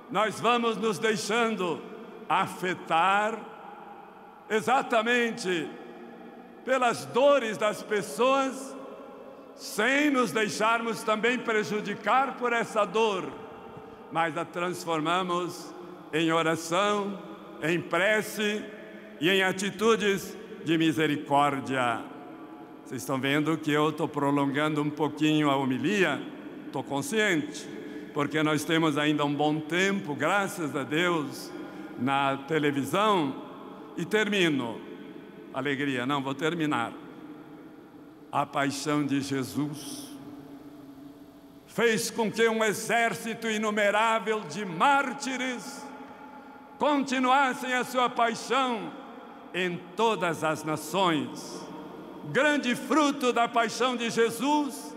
nós 0.09 0.39
vamos 0.39 0.77
nos 0.77 0.99
deixando 0.99 1.81
afetar 2.27 3.37
exatamente 4.49 5.69
pelas 6.65 7.05
dores 7.05 7.57
das 7.57 7.81
pessoas 7.81 8.75
sem 9.55 10.09
nos 10.09 10.31
deixarmos 10.31 11.03
também 11.03 11.37
prejudicar 11.37 12.35
por 12.37 12.51
essa 12.51 12.83
dor, 12.83 13.31
mas 14.11 14.37
a 14.37 14.43
transformamos 14.43 15.73
em 16.11 16.31
oração, 16.31 17.19
em 17.61 17.79
prece 17.79 18.65
e 19.19 19.29
em 19.29 19.43
atitudes 19.43 20.35
de 20.65 20.77
misericórdia. 20.77 22.11
Vocês 22.91 23.03
estão 23.03 23.21
vendo 23.21 23.57
que 23.57 23.71
eu 23.71 23.87
estou 23.87 24.05
prolongando 24.05 24.81
um 24.81 24.89
pouquinho 24.89 25.49
a 25.49 25.55
homilia? 25.55 26.21
Estou 26.65 26.83
consciente, 26.83 27.65
porque 28.13 28.43
nós 28.43 28.65
temos 28.65 28.97
ainda 28.97 29.23
um 29.23 29.33
bom 29.33 29.61
tempo, 29.61 30.13
graças 30.13 30.75
a 30.75 30.83
Deus, 30.83 31.49
na 31.97 32.35
televisão. 32.49 33.33
E 33.95 34.03
termino. 34.03 34.81
Alegria, 35.53 36.05
não, 36.05 36.21
vou 36.21 36.35
terminar. 36.35 36.91
A 38.29 38.45
paixão 38.45 39.05
de 39.05 39.21
Jesus 39.21 40.09
fez 41.67 42.11
com 42.11 42.29
que 42.29 42.45
um 42.49 42.61
exército 42.61 43.47
inumerável 43.47 44.41
de 44.41 44.65
mártires 44.65 45.81
continuassem 46.77 47.73
a 47.73 47.85
sua 47.85 48.09
paixão 48.09 48.91
em 49.53 49.79
todas 49.95 50.43
as 50.43 50.65
nações. 50.65 51.70
Grande 52.26 52.76
fruto 52.76 53.34
da 53.34 53.47
paixão 53.47 53.95
de 53.95 54.09
Jesus 54.09 54.95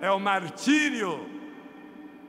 é 0.00 0.10
o 0.10 0.18
martírio 0.18 1.34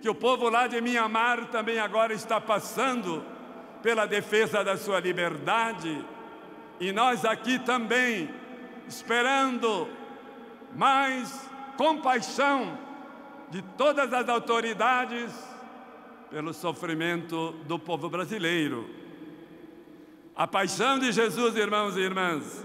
que 0.01 0.09
o 0.09 0.13
povo 0.13 0.49
lá 0.49 0.67
de 0.67 0.79
Mianmar 0.79 1.47
também 1.47 1.79
agora 1.79 2.13
está 2.13 2.39
passando 2.39 3.25
pela 3.81 4.05
defesa 4.05 4.63
da 4.63 4.77
sua 4.77 4.99
liberdade. 4.99 6.05
E 6.79 6.91
nós 6.91 7.25
aqui 7.25 7.57
também 7.57 8.29
esperando 8.87 9.89
mais 10.75 11.49
compaixão 11.75 12.77
de 13.49 13.63
todas 13.75 14.13
as 14.13 14.29
autoridades 14.29 15.33
pelo 16.29 16.53
sofrimento 16.53 17.53
do 17.65 17.79
povo 17.79 18.07
brasileiro. 18.07 18.87
A 20.35 20.45
paixão 20.45 20.99
de 20.99 21.11
Jesus, 21.11 21.55
irmãos 21.55 21.95
e 21.97 22.01
irmãs, 22.01 22.63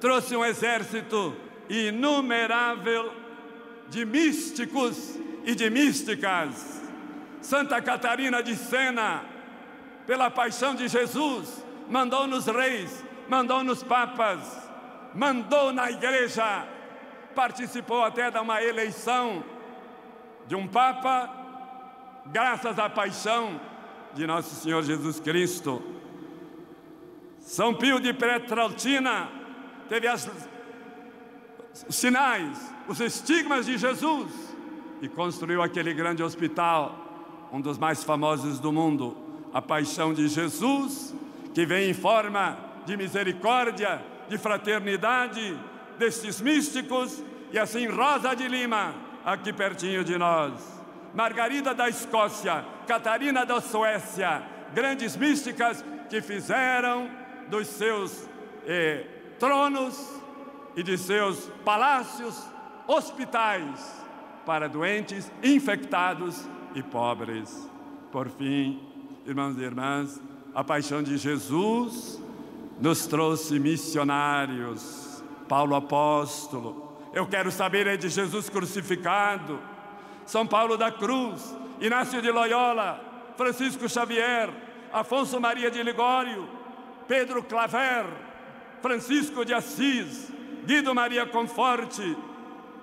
trouxe 0.00 0.36
um 0.36 0.44
exército 0.44 1.36
inumerável 1.68 3.12
de 3.88 4.04
místicos 4.04 5.18
e 5.44 5.54
de 5.54 5.70
místicas. 5.70 6.82
Santa 7.40 7.80
Catarina 7.80 8.42
de 8.42 8.56
Sena, 8.56 9.24
pela 10.06 10.30
paixão 10.30 10.74
de 10.74 10.88
Jesus, 10.88 11.64
mandou 11.88 12.26
nos 12.26 12.46
reis, 12.46 13.04
mandou 13.28 13.62
nos 13.62 13.82
papas, 13.82 14.40
mandou 15.14 15.72
na 15.72 15.90
igreja, 15.90 16.66
participou 17.34 18.02
até 18.02 18.30
de 18.30 18.38
uma 18.38 18.62
eleição 18.62 19.44
de 20.46 20.54
um 20.54 20.66
papa, 20.66 21.30
graças 22.26 22.78
à 22.78 22.88
paixão 22.88 23.60
de 24.14 24.26
nosso 24.26 24.54
Senhor 24.56 24.82
Jesus 24.82 25.20
Cristo. 25.20 25.82
São 27.38 27.74
Pio 27.74 28.00
de 28.00 28.12
Petraltina 28.12 29.45
teve 29.88 30.06
as, 30.06 30.28
os 31.88 31.94
sinais, 31.96 32.72
os 32.88 33.00
estigmas 33.00 33.66
de 33.66 33.76
Jesus 33.76 34.46
e 35.00 35.08
construiu 35.08 35.62
aquele 35.62 35.92
grande 35.92 36.22
hospital, 36.22 37.48
um 37.52 37.60
dos 37.60 37.78
mais 37.78 38.02
famosos 38.02 38.58
do 38.58 38.72
mundo, 38.72 39.16
a 39.52 39.60
paixão 39.60 40.12
de 40.12 40.28
Jesus, 40.28 41.14
que 41.54 41.64
vem 41.64 41.90
em 41.90 41.94
forma 41.94 42.58
de 42.84 42.96
misericórdia, 42.96 44.02
de 44.28 44.38
fraternidade 44.38 45.58
destes 45.98 46.40
místicos, 46.40 47.22
e 47.52 47.58
assim 47.58 47.86
Rosa 47.86 48.34
de 48.34 48.48
Lima, 48.48 48.94
aqui 49.24 49.52
pertinho 49.52 50.04
de 50.04 50.18
nós, 50.18 50.52
Margarida 51.14 51.74
da 51.74 51.88
Escócia, 51.88 52.64
Catarina 52.86 53.46
da 53.46 53.60
Suécia, 53.60 54.42
grandes 54.74 55.16
místicas 55.16 55.84
que 56.10 56.20
fizeram 56.20 57.08
dos 57.48 57.66
seus 57.68 58.28
eh, 58.66 59.06
tronos 59.38 60.20
e 60.74 60.82
de 60.82 60.96
seus 60.98 61.50
palácios 61.64 62.42
hospitais 62.86 64.04
para 64.44 64.68
doentes, 64.68 65.30
infectados 65.42 66.48
e 66.74 66.82
pobres. 66.82 67.68
Por 68.12 68.28
fim, 68.28 68.80
irmãos 69.26 69.58
e 69.58 69.62
irmãs, 69.62 70.20
a 70.54 70.62
paixão 70.62 71.02
de 71.02 71.16
Jesus 71.16 72.20
nos 72.80 73.06
trouxe 73.06 73.58
missionários. 73.58 75.22
Paulo 75.48 75.74
apóstolo, 75.74 76.96
eu 77.12 77.26
quero 77.26 77.50
saber 77.50 77.86
é 77.86 77.96
de 77.96 78.08
Jesus 78.08 78.48
crucificado. 78.48 79.58
São 80.24 80.46
Paulo 80.46 80.76
da 80.76 80.90
Cruz, 80.90 81.56
Inácio 81.80 82.20
de 82.20 82.30
Loyola, 82.30 83.00
Francisco 83.36 83.88
Xavier, 83.88 84.50
Afonso 84.92 85.40
Maria 85.40 85.70
de 85.70 85.82
Ligório, 85.82 86.48
Pedro 87.06 87.42
Claver, 87.42 88.06
Francisco 88.80 89.44
de 89.44 89.54
Assis, 89.54 90.32
Guido 90.64 90.94
Maria 90.94 91.26
Conforte, 91.26 92.16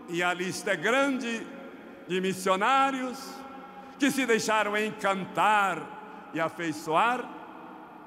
e 0.09 0.21
a 0.21 0.33
lista 0.33 0.71
é 0.71 0.75
grande 0.75 1.45
de 2.07 2.19
missionários 2.19 3.17
que 3.97 4.11
se 4.11 4.25
deixaram 4.25 4.77
encantar 4.77 6.31
e 6.33 6.39
afeiçoar 6.39 7.29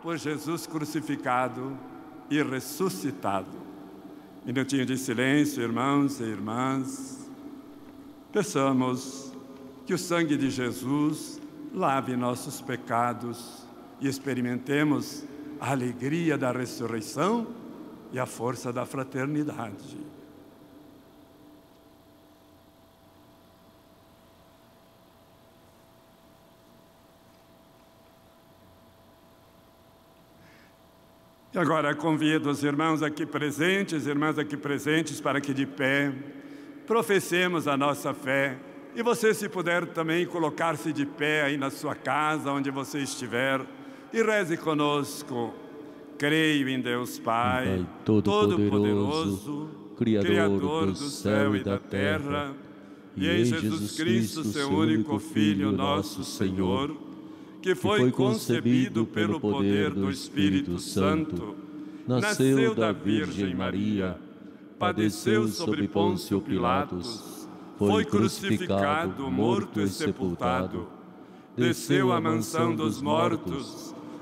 por 0.02 0.16
Jesus 0.16 0.66
crucificado 0.66 1.78
e 2.28 2.42
ressuscitado. 2.42 3.66
Minutinho 4.44 4.84
de 4.84 4.96
silêncio, 4.96 5.62
irmãos 5.62 6.20
e 6.20 6.24
irmãs. 6.24 7.30
Peçamos 8.32 9.32
que 9.86 9.94
o 9.94 9.98
sangue 9.98 10.36
de 10.36 10.50
Jesus 10.50 11.40
lave 11.72 12.16
nossos 12.16 12.60
pecados 12.60 13.66
e 14.00 14.08
experimentemos 14.08 15.24
a 15.60 15.70
alegria 15.70 16.36
da 16.36 16.52
ressurreição 16.52 17.46
e 18.16 18.18
a 18.18 18.24
força 18.24 18.72
da 18.72 18.86
fraternidade. 18.86 19.98
E 31.52 31.58
agora 31.58 31.94
convido 31.94 32.48
os 32.48 32.64
irmãos 32.64 33.02
aqui 33.02 33.26
presentes, 33.26 34.06
irmãs 34.06 34.38
aqui 34.38 34.56
presentes, 34.56 35.20
para 35.20 35.38
que 35.38 35.52
de 35.52 35.66
pé 35.66 36.10
professemos 36.86 37.68
a 37.68 37.76
nossa 37.76 38.14
fé. 38.14 38.56
E 38.94 39.02
você, 39.02 39.34
se 39.34 39.46
puder 39.46 39.88
também 39.88 40.24
colocar-se 40.24 40.90
de 40.90 41.04
pé 41.04 41.42
aí 41.42 41.58
na 41.58 41.68
sua 41.68 41.94
casa, 41.94 42.50
onde 42.50 42.70
você 42.70 43.00
estiver, 43.00 43.60
e 44.10 44.22
reze 44.22 44.56
conosco. 44.56 45.65
Creio 46.18 46.68
em 46.68 46.80
Deus 46.80 47.18
Pai, 47.18 47.66
Pai 47.66 47.86
Todo-Poderoso, 48.04 49.68
Criador, 49.96 50.26
Criador 50.30 50.86
do 50.86 50.96
céu 50.96 51.56
e 51.56 51.62
da 51.62 51.78
terra, 51.78 52.54
e 53.16 53.28
em 53.28 53.44
Jesus 53.44 53.96
Cristo, 53.96 54.44
seu 54.44 54.70
único 54.70 55.18
Filho, 55.18 55.72
nosso 55.72 56.24
Senhor 56.24 57.06
que 57.66 57.74
foi 57.74 58.12
concebido 58.12 59.04
pelo 59.04 59.40
poder 59.40 59.90
do 59.90 60.08
Espírito 60.08 60.78
Santo, 60.78 61.56
nasceu 62.06 62.76
da 62.76 62.92
Virgem 62.92 63.56
Maria, 63.56 64.16
padeceu 64.78 65.48
sob 65.48 65.88
Pôncio 65.88 66.40
Pilatos, 66.40 67.48
foi 67.76 68.04
crucificado, 68.04 69.28
morto 69.32 69.80
e 69.80 69.88
sepultado, 69.88 70.86
desceu 71.56 72.12
à 72.12 72.20
mansão 72.20 72.72
dos 72.72 73.02
mortos, 73.02 73.92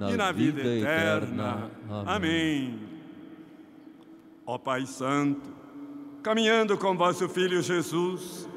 e 0.00 0.16
na 0.16 0.30
vida 0.30 0.60
eterna. 0.60 1.70
Amém. 2.06 2.78
Ó 4.46 4.56
Pai 4.56 4.86
Santo, 4.86 5.50
caminhando 6.22 6.78
com 6.78 6.96
vosso 6.96 7.28
Filho 7.28 7.60
Jesus, 7.60 8.48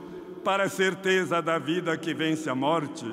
para 0.44 0.64
a 0.64 0.70
certeza 0.70 1.42
da 1.42 1.60
vida 1.60 1.98
que 1.98 2.14
vence 2.14 2.50
a 2.50 2.56
morte, 2.56 3.06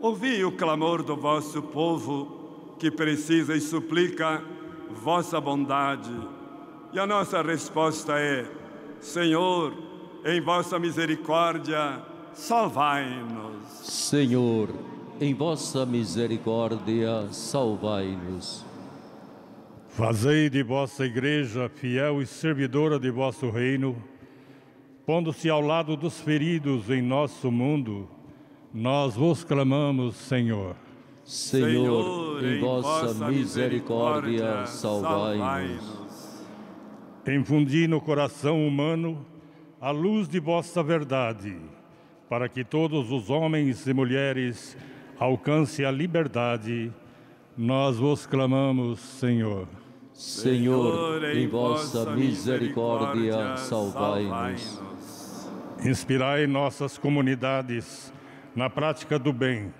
ouvi 0.00 0.44
o 0.44 0.52
clamor 0.52 1.02
do 1.02 1.16
vosso 1.16 1.62
povo 1.62 2.74
que 2.78 2.90
precisa 2.90 3.54
e 3.54 3.60
suplica 3.60 4.42
vossa 4.90 5.40
bondade. 5.40 6.14
E 6.92 6.98
a 6.98 7.06
nossa 7.06 7.42
resposta 7.42 8.18
é: 8.18 8.46
Senhor, 9.00 9.72
em 10.24 10.40
vossa 10.40 10.78
misericórdia, 10.78 12.00
salvai-nos. 12.32 13.66
Senhor, 13.82 14.68
em 15.20 15.34
vossa 15.34 15.84
misericórdia, 15.84 17.28
salvai-nos. 17.30 18.64
Fazei 19.88 20.48
de 20.48 20.62
vossa 20.62 21.04
igreja 21.04 21.68
fiel 21.68 22.22
e 22.22 22.26
servidora 22.26 22.98
de 22.98 23.10
vosso 23.10 23.50
reino, 23.50 24.02
pondo-se 25.04 25.50
ao 25.50 25.60
lado 25.60 25.94
dos 25.94 26.18
feridos 26.18 26.88
em 26.88 27.02
nosso 27.02 27.50
mundo, 27.50 28.08
nós 28.72 29.14
vos 29.14 29.44
clamamos, 29.44 30.16
Senhor. 30.16 30.74
Senhor, 31.22 32.42
em 32.42 32.58
vossa 32.58 33.28
misericórdia, 33.28 34.64
salvai-nos. 34.66 36.40
Infundi 37.28 37.86
no 37.86 38.00
coração 38.00 38.66
humano 38.66 39.26
a 39.78 39.90
luz 39.90 40.26
de 40.28 40.40
vossa 40.40 40.82
verdade, 40.82 41.56
para 42.28 42.48
que 42.48 42.64
todos 42.64 43.12
os 43.12 43.28
homens 43.28 43.86
e 43.86 43.92
mulheres 43.92 44.76
alcancem 45.20 45.84
a 45.84 45.90
liberdade. 45.90 46.90
Nós 47.56 47.98
vos 47.98 48.24
clamamos, 48.26 48.98
Senhor. 49.00 49.68
Senhor, 50.14 51.22
em 51.36 51.46
vossa 51.46 52.16
misericórdia, 52.16 53.56
salvai-nos. 53.58 54.80
Inspirai 55.84 56.46
nossas 56.46 56.96
comunidades 56.96 58.12
na 58.56 58.68
prática 58.68 59.18
do 59.18 59.32
bem, 59.32 59.72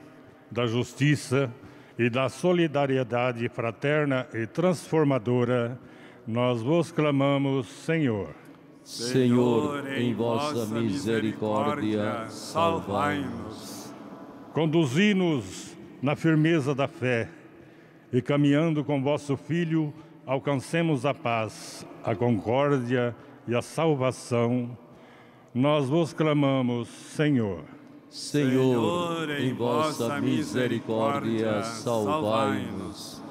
da 0.51 0.67
justiça 0.67 1.53
e 1.99 2.09
da 2.11 2.29
solidariedade 2.29 3.49
fraterna 3.49 4.27
e 4.35 4.47
transformadora. 4.47 5.79
Nós 6.27 6.63
vos 6.63 6.93
clamamos, 6.93 7.67
Senhor. 7.67 8.35
Senhor, 8.85 9.91
em 9.93 10.15
vossa 10.15 10.67
misericórdia, 10.67 12.27
salvai-nos. 12.29 13.70
Conduzi-nos 14.53 15.77
na 16.03 16.17
firmeza 16.17 16.75
da 16.75 16.89
fé 16.89 17.29
e 18.13 18.21
caminhando 18.21 18.83
com 18.83 19.01
vosso 19.01 19.37
Filho, 19.37 19.95
alcancemos 20.27 21.07
a 21.07 21.15
paz, 21.15 21.87
a 22.03 22.15
concórdia 22.17 23.15
e 23.47 23.55
a 23.55 23.63
salvação. 23.63 24.77
Nós 25.55 25.89
vos 25.89 26.13
clamamos, 26.13 26.89
Senhor. 26.89 27.63
Senhor, 28.09 29.31
em 29.31 29.55
vossa 29.55 30.21
misericórdia, 30.21 31.63
salvai-nos. 31.63 33.23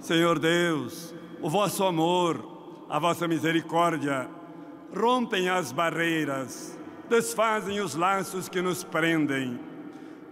Senhor 0.00 0.38
Deus, 0.38 1.12
o 1.42 1.50
vosso 1.50 1.82
amor, 1.82 2.86
a 2.88 3.00
vossa 3.00 3.26
misericórdia, 3.26 4.28
rompem 4.96 5.48
as 5.48 5.72
barreiras, 5.72 6.78
desfazem 7.10 7.80
os 7.80 7.96
laços 7.96 8.48
que 8.48 8.62
nos 8.62 8.84
prendem. 8.84 9.58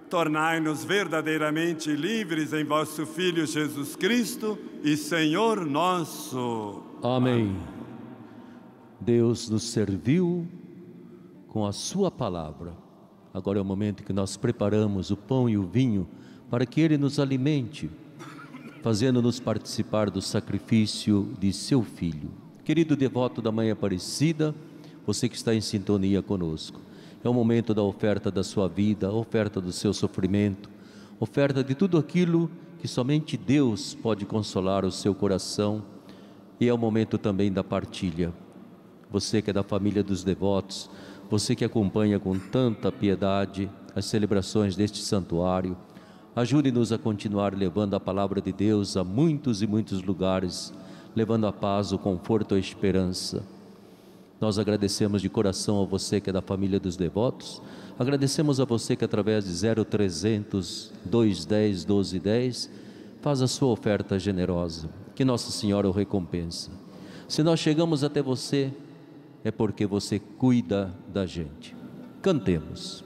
Tornai-nos 0.09 0.85
verdadeiramente 0.85 1.91
livres 1.91 2.53
em 2.53 2.65
vosso 2.65 3.05
Filho 3.05 3.45
Jesus 3.45 3.97
Cristo 3.97 4.57
e 4.85 4.97
Senhor 4.97 5.67
nosso. 5.67 6.81
Amém. 7.03 7.57
Deus 9.01 9.51
nos 9.51 9.65
serviu 9.65 10.47
com 11.49 11.67
a 11.67 11.73
Sua 11.73 12.09
palavra. 12.09 12.73
Agora 13.35 13.59
é 13.59 13.63
o 13.63 13.65
momento 13.65 14.05
que 14.05 14.13
nós 14.13 14.37
preparamos 14.37 15.11
o 15.11 15.17
pão 15.17 15.49
e 15.49 15.59
o 15.59 15.67
vinho 15.67 16.09
para 16.49 16.65
que 16.65 16.81
Ele 16.81 16.97
nos 16.97 17.19
alimente, 17.19 17.91
fazendo-nos 18.83 19.41
participar 19.41 20.09
do 20.09 20.23
sacrifício 20.23 21.35
de 21.39 21.53
Seu 21.53 21.83
Filho. 21.83 22.31
Querido 22.65 22.97
devoto 22.97 23.43
da 23.43 23.51
Mãe 23.51 23.73
Aparecida, 23.73 24.55
você 25.05 25.29
que 25.29 25.37
está 25.37 25.53
em 25.53 25.61
sintonia 25.61 26.23
conosco, 26.23 26.81
é 27.27 27.31
o 27.31 27.35
momento 27.35 27.75
da 27.75 27.83
oferta 27.83 28.31
da 28.31 28.45
sua 28.45 28.69
vida, 28.69 29.13
oferta 29.13 29.61
do 29.61 29.73
seu 29.73 29.93
sofrimento, 29.93 30.71
oferta 31.19 31.65
de 31.65 31.75
tudo 31.75 31.99
aquilo 31.99 32.51
que 32.79 32.87
somente 32.87 33.37
Deus 33.37 33.95
pode 33.95 34.25
consolar 34.25 34.85
o 34.85 34.93
seu 34.93 35.15
coração, 35.15 35.83
e 36.61 36.69
é 36.69 36.73
o 36.73 36.79
momento 36.79 37.19
também 37.19 37.53
da 37.53 37.65
partilha. 37.65 38.33
Você 39.11 39.43
que 39.43 39.51
é 39.51 39.53
da 39.53 39.63
família 39.63 40.03
dos 40.03 40.23
devotos, 40.23 40.89
você 41.29 41.57
que 41.57 41.65
acompanha 41.65 42.19
com 42.21 42.39
tanta 42.39 42.93
piedade 42.93 43.69
as 43.95 44.05
celebrações 44.05 44.77
deste 44.77 44.99
santuário, 44.99 45.77
ajude-nos 46.35 46.93
a 46.93 46.99
continuar 46.99 47.55
levando 47.55 47.95
a 47.95 48.01
palavra 48.01 48.41
de 48.41 48.53
Deus 48.53 48.97
a 48.97 49.03
muitos 49.03 49.63
e 49.63 49.67
muitos 49.67 50.03
lugares 50.03 50.73
levando 51.15 51.47
a 51.47 51.53
paz, 51.53 51.93
o 51.93 51.99
conforto, 51.99 52.55
a 52.55 52.59
esperança. 52.59 53.56
Nós 54.41 54.59
agradecemos 54.59 55.23
de 55.23 55.29
coração 55.29 55.83
a 55.83 55.87
você 55.87 56.21
que 56.21 56.31
é 56.31 56.33
da 56.33 56.43
família 56.43 56.79
dos 56.79 56.97
devotos, 56.97 57.63
agradecemos 57.99 58.61
a 58.61 58.65
você 58.65 58.95
que 58.95 59.05
através 59.05 59.45
de 59.45 59.85
0300 59.85 60.93
210 61.05 61.85
1210 61.87 62.71
faz 63.23 63.41
a 63.41 63.49
sua 63.49 63.69
oferta 63.69 64.19
generosa, 64.19 64.91
que 65.15 65.25
Nossa 65.25 65.51
Senhora 65.51 65.89
o 65.89 65.93
recompensa. 65.93 66.71
Se 67.27 67.43
nós 67.43 67.59
chegamos 67.59 68.05
até 68.05 68.23
você, 68.23 68.73
é 69.43 69.51
porque 69.51 69.87
você 69.87 70.19
cuida 70.19 70.95
da 71.13 71.25
gente. 71.25 71.75
Cantemos. 72.21 73.06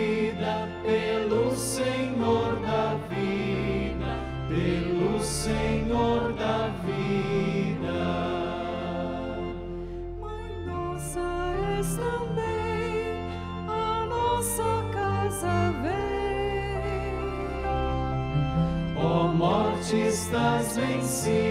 estás 21.27 21.50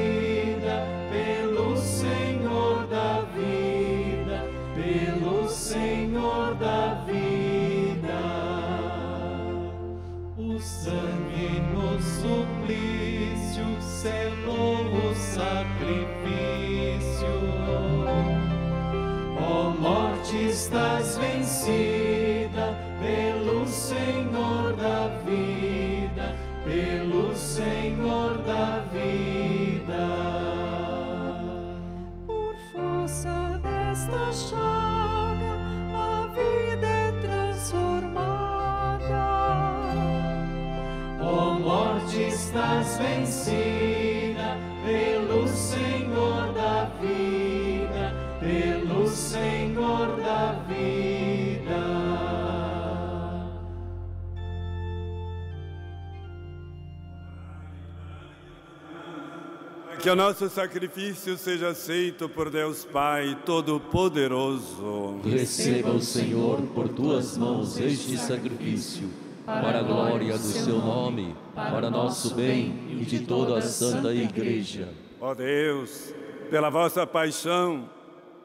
Que 60.03 60.09
o 60.09 60.17
nosso 60.17 60.49
sacrifício 60.49 61.37
seja 61.37 61.69
aceito 61.69 62.27
por 62.27 62.49
Deus 62.49 62.87
Pai 62.87 63.37
Todo-Poderoso. 63.45 65.21
Receba 65.23 65.91
o 65.91 66.01
Senhor 66.01 66.63
por 66.75 66.89
tuas 66.89 67.37
mãos 67.37 67.79
este 67.79 68.17
sacrifício, 68.17 69.11
para 69.45 69.81
a 69.81 69.83
glória 69.83 70.39
do 70.39 70.45
seu 70.45 70.79
nome, 70.79 71.37
para 71.55 71.91
nosso 71.91 72.35
bem 72.35 72.99
e 72.99 73.05
de 73.05 73.27
toda 73.27 73.59
a 73.59 73.63
Santa 73.63 74.15
Igreja. 74.15 74.89
Ó 75.21 75.35
Deus, 75.35 76.15
pela 76.49 76.71
vossa 76.71 77.07
paixão, 77.07 77.87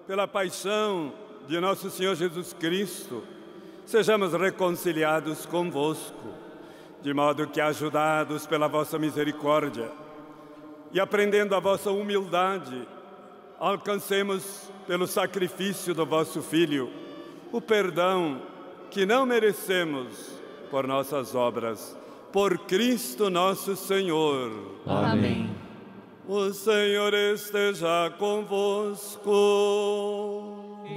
pela 0.05 0.27
paixão 0.27 1.13
de 1.47 1.57
nosso 1.61 1.89
Senhor 1.89 2.15
Jesus 2.15 2.51
Cristo, 2.51 3.23
sejamos 3.85 4.33
reconciliados 4.33 5.45
convosco, 5.45 6.27
de 7.01 7.13
modo 7.13 7.47
que, 7.47 7.61
ajudados 7.61 8.45
pela 8.45 8.67
vossa 8.67 8.99
misericórdia 8.99 10.04
e 10.95 10.99
aprendendo 10.99 11.53
a 11.53 11.59
vossa 11.59 11.91
humildade, 11.91 12.87
alcancemos, 13.59 14.71
pelo 14.87 15.05
sacrifício 15.05 15.93
do 15.93 16.05
vosso 16.05 16.41
Filho, 16.41 16.89
o 17.51 17.59
perdão 17.59 18.41
que 18.89 19.05
não 19.05 19.25
merecemos 19.25 20.31
por 20.71 20.87
nossas 20.87 21.35
obras. 21.35 21.97
Por 22.31 22.59
Cristo 22.59 23.29
nosso 23.29 23.75
Senhor. 23.75 24.53
Amém. 24.87 25.53
O 26.29 26.53
Senhor 26.53 27.13
esteja 27.13 28.09
convosco. 28.17 29.29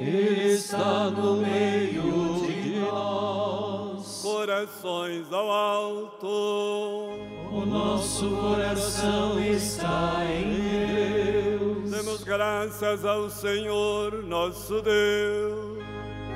Está 0.01 1.11
no 1.11 1.39
meio 1.39 2.47
de 2.47 2.79
nós. 2.89 4.23
Corações 4.23 5.33
ao 5.33 5.51
alto. 5.51 7.38
O 7.59 7.67
nosso 7.67 8.31
coração 8.37 9.41
está 9.41 10.25
em 10.31 11.59
Deus. 11.59 11.91
Demos 11.91 12.23
graças 12.23 13.05
ao 13.05 13.29
Senhor 13.29 14.23
nosso 14.23 14.81
Deus. 14.81 15.83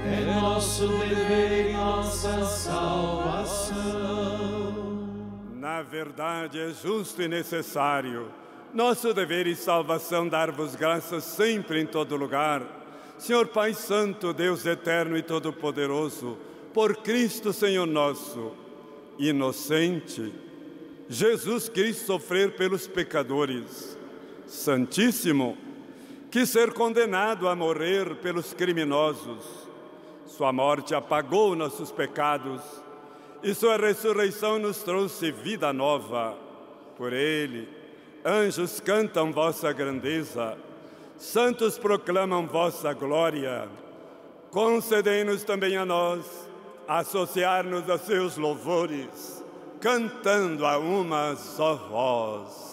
É 0.05 0.25
nosso 0.35 0.89
dever 0.89 1.71
e 1.71 1.75
nossa 1.75 2.45
salvação. 2.45 3.85
Na 5.55 5.81
verdade, 5.81 6.59
é 6.59 6.71
justo 6.71 7.23
e 7.23 7.29
necessário, 7.29 8.27
nosso 8.75 9.15
dever 9.15 9.47
e 9.47 9.55
salvação, 9.55 10.27
dar-vos 10.27 10.75
graças 10.75 11.23
sempre 11.23 11.81
em 11.81 11.87
todo 11.87 12.17
lugar. 12.17 12.63
Senhor 13.17 13.47
Pai 13.47 13.75
Santo, 13.75 14.33
Deus 14.33 14.67
eterno 14.67 15.17
e 15.17 15.23
todo-poderoso, 15.23 16.37
por 16.75 16.97
Cristo 16.97 17.53
Senhor 17.53 17.87
nosso, 17.87 18.51
inocente, 19.21 20.42
Jesus 21.13 21.69
Cristo 21.69 22.07
sofrer 22.07 22.53
pelos 22.57 22.87
pecadores, 22.87 23.99
Santíssimo, 24.47 25.59
que 26.31 26.47
ser 26.47 26.73
condenado 26.73 27.51
a 27.51 27.55
morrer 27.55 28.15
pelos 28.23 28.55
criminosos, 28.55 29.45
sua 30.27 30.55
morte 30.55 30.95
apagou 30.95 31.55
nossos 31.55 31.93
pecados 31.93 32.63
e 33.43 33.53
sua 33.53 33.77
ressurreição 33.77 34.59
nos 34.59 34.83
trouxe 34.83 35.31
vida 35.31 35.71
nova. 35.71 36.35
Por 36.97 37.13
ele, 37.13 37.69
anjos 38.25 38.81
cantam 38.81 39.31
vossa 39.31 39.71
grandeza, 39.71 40.57
santos 41.19 41.77
proclamam 41.77 42.47
vossa 42.47 42.95
glória. 42.95 43.69
Concedei-nos 44.51 45.45
também 45.45 45.77
a 45.77 45.85
nós 45.85 46.25
associar-nos 46.89 47.91
a 47.91 47.99
seus 47.99 48.39
louvores, 48.39 49.42
cantando 49.83 50.65
a 50.65 50.79
uma 50.79 51.35
só 51.35 51.75
voz. 51.75 52.72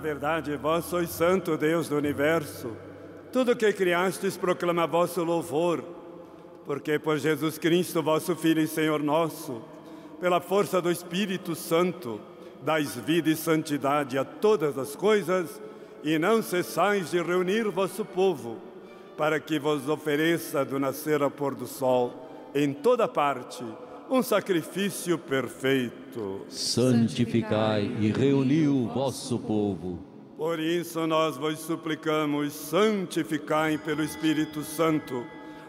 Verdade, 0.00 0.56
vós 0.56 0.86
sois 0.86 1.10
santo 1.10 1.56
Deus 1.56 1.88
do 1.88 1.96
universo. 1.96 2.72
Tudo 3.30 3.54
que 3.54 3.72
criastes 3.72 4.36
proclama 4.36 4.86
vosso 4.86 5.22
louvor, 5.22 5.84
porque 6.64 6.98
por 6.98 7.18
Jesus 7.18 7.58
Cristo, 7.58 8.02
vosso 8.02 8.34
Filho 8.34 8.62
e 8.62 8.66
Senhor 8.66 9.02
nosso, 9.02 9.62
pela 10.18 10.40
força 10.40 10.80
do 10.80 10.90
Espírito 10.90 11.54
Santo, 11.54 12.20
dais 12.62 12.96
vida 12.96 13.28
e 13.28 13.36
santidade 13.36 14.18
a 14.18 14.24
todas 14.24 14.78
as 14.78 14.96
coisas, 14.96 15.60
e 16.02 16.18
não 16.18 16.42
cessais 16.42 17.10
de 17.10 17.22
reunir 17.22 17.68
vosso 17.68 18.04
povo, 18.04 18.56
para 19.18 19.38
que 19.38 19.58
vos 19.58 19.86
ofereça 19.86 20.64
do 20.64 20.78
nascer 20.78 21.22
ao 21.22 21.30
pôr 21.30 21.54
do 21.54 21.66
sol, 21.66 22.50
em 22.54 22.72
toda 22.72 23.06
parte, 23.06 23.62
um 24.10 24.22
sacrifício 24.22 25.16
perfeito. 25.16 26.44
Santificai 26.48 27.84
e 28.00 28.10
reuni 28.10 28.66
o 28.66 28.88
vosso 28.88 29.38
povo. 29.38 30.00
Por 30.36 30.58
isso 30.58 31.06
nós 31.06 31.36
vos 31.36 31.60
suplicamos, 31.60 32.52
santificai 32.52 33.78
pelo 33.78 34.02
Espírito 34.02 34.64
Santo 34.64 35.24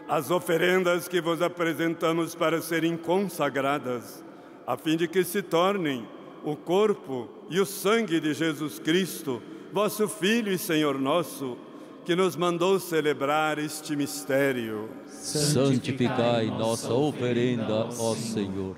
as 0.08 0.30
oferendas 0.30 1.06
que 1.06 1.20
vos 1.20 1.40
apresentamos 1.40 2.34
para 2.34 2.60
serem 2.60 2.96
consagradas, 2.96 4.24
a 4.66 4.76
fim 4.76 4.96
de 4.96 5.06
que 5.06 5.22
se 5.22 5.40
tornem 5.40 6.06
o 6.44 6.56
corpo 6.56 7.28
e 7.48 7.60
o 7.60 7.64
sangue 7.64 8.18
de 8.18 8.34
Jesus 8.34 8.78
Cristo, 8.80 9.40
vosso 9.72 10.08
Filho 10.08 10.52
e 10.52 10.58
Senhor 10.58 10.98
nosso, 10.98 11.56
que 12.04 12.16
nos 12.16 12.36
mandou 12.36 12.80
celebrar 12.80 13.58
este 13.58 13.94
mistério. 13.94 14.88
Santificai 15.06 16.46
nossa 16.46 16.92
oferenda, 16.92 17.88
ó 17.98 18.14
Senhor. 18.14 18.76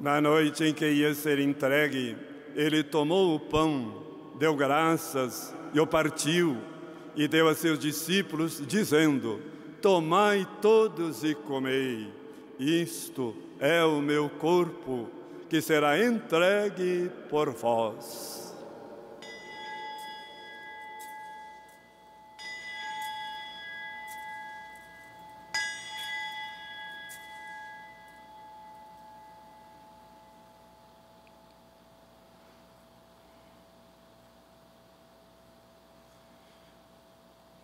Na 0.00 0.20
noite 0.20 0.64
em 0.64 0.74
que 0.74 0.86
ia 0.86 1.14
ser 1.14 1.38
entregue, 1.38 2.16
ele 2.54 2.82
tomou 2.82 3.34
o 3.34 3.40
pão, 3.40 4.02
deu 4.38 4.56
graças 4.56 5.54
e 5.72 5.80
o 5.80 5.86
partiu, 5.86 6.56
e 7.14 7.28
deu 7.28 7.48
a 7.48 7.54
seus 7.54 7.78
discípulos, 7.78 8.60
dizendo: 8.66 9.40
Tomai 9.80 10.46
todos 10.60 11.22
e 11.22 11.34
comei, 11.34 12.08
isto 12.58 13.34
é 13.60 13.84
o 13.84 14.00
meu 14.00 14.28
corpo, 14.28 15.08
que 15.48 15.60
será 15.60 16.04
entregue 16.04 17.10
por 17.30 17.50
vós. 17.50 18.43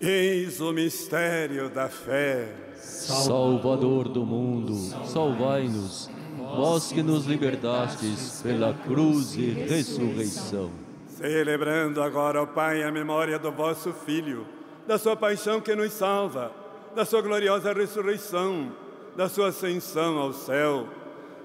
Eis 0.00 0.60
o 0.60 0.72
mistério 0.72 1.68
da 1.68 1.88
fé. 1.88 2.54
Salvador 2.76 4.08
do 4.08 4.24
mundo, 4.24 4.72
salvai-nos, 5.04 6.08
vós 6.36 6.92
que 6.92 7.02
nos 7.02 7.26
libertastes 7.26 8.40
pela 8.40 8.72
cruz 8.72 9.34
e 9.34 9.50
ressurreição. 9.50 10.70
Celebrando 11.08 12.00
agora, 12.00 12.40
ó 12.40 12.46
Pai, 12.46 12.84
a 12.84 12.92
memória 12.92 13.40
do 13.40 13.50
vosso 13.50 13.92
Filho, 13.92 14.46
da 14.86 14.98
sua 14.98 15.16
paixão 15.16 15.60
que 15.60 15.74
nos 15.74 15.92
salva, 15.94 16.52
da 16.94 17.04
sua 17.04 17.20
gloriosa 17.20 17.72
ressurreição, 17.72 18.70
da 19.16 19.28
sua 19.28 19.48
ascensão 19.48 20.16
ao 20.16 20.32
céu, 20.32 20.86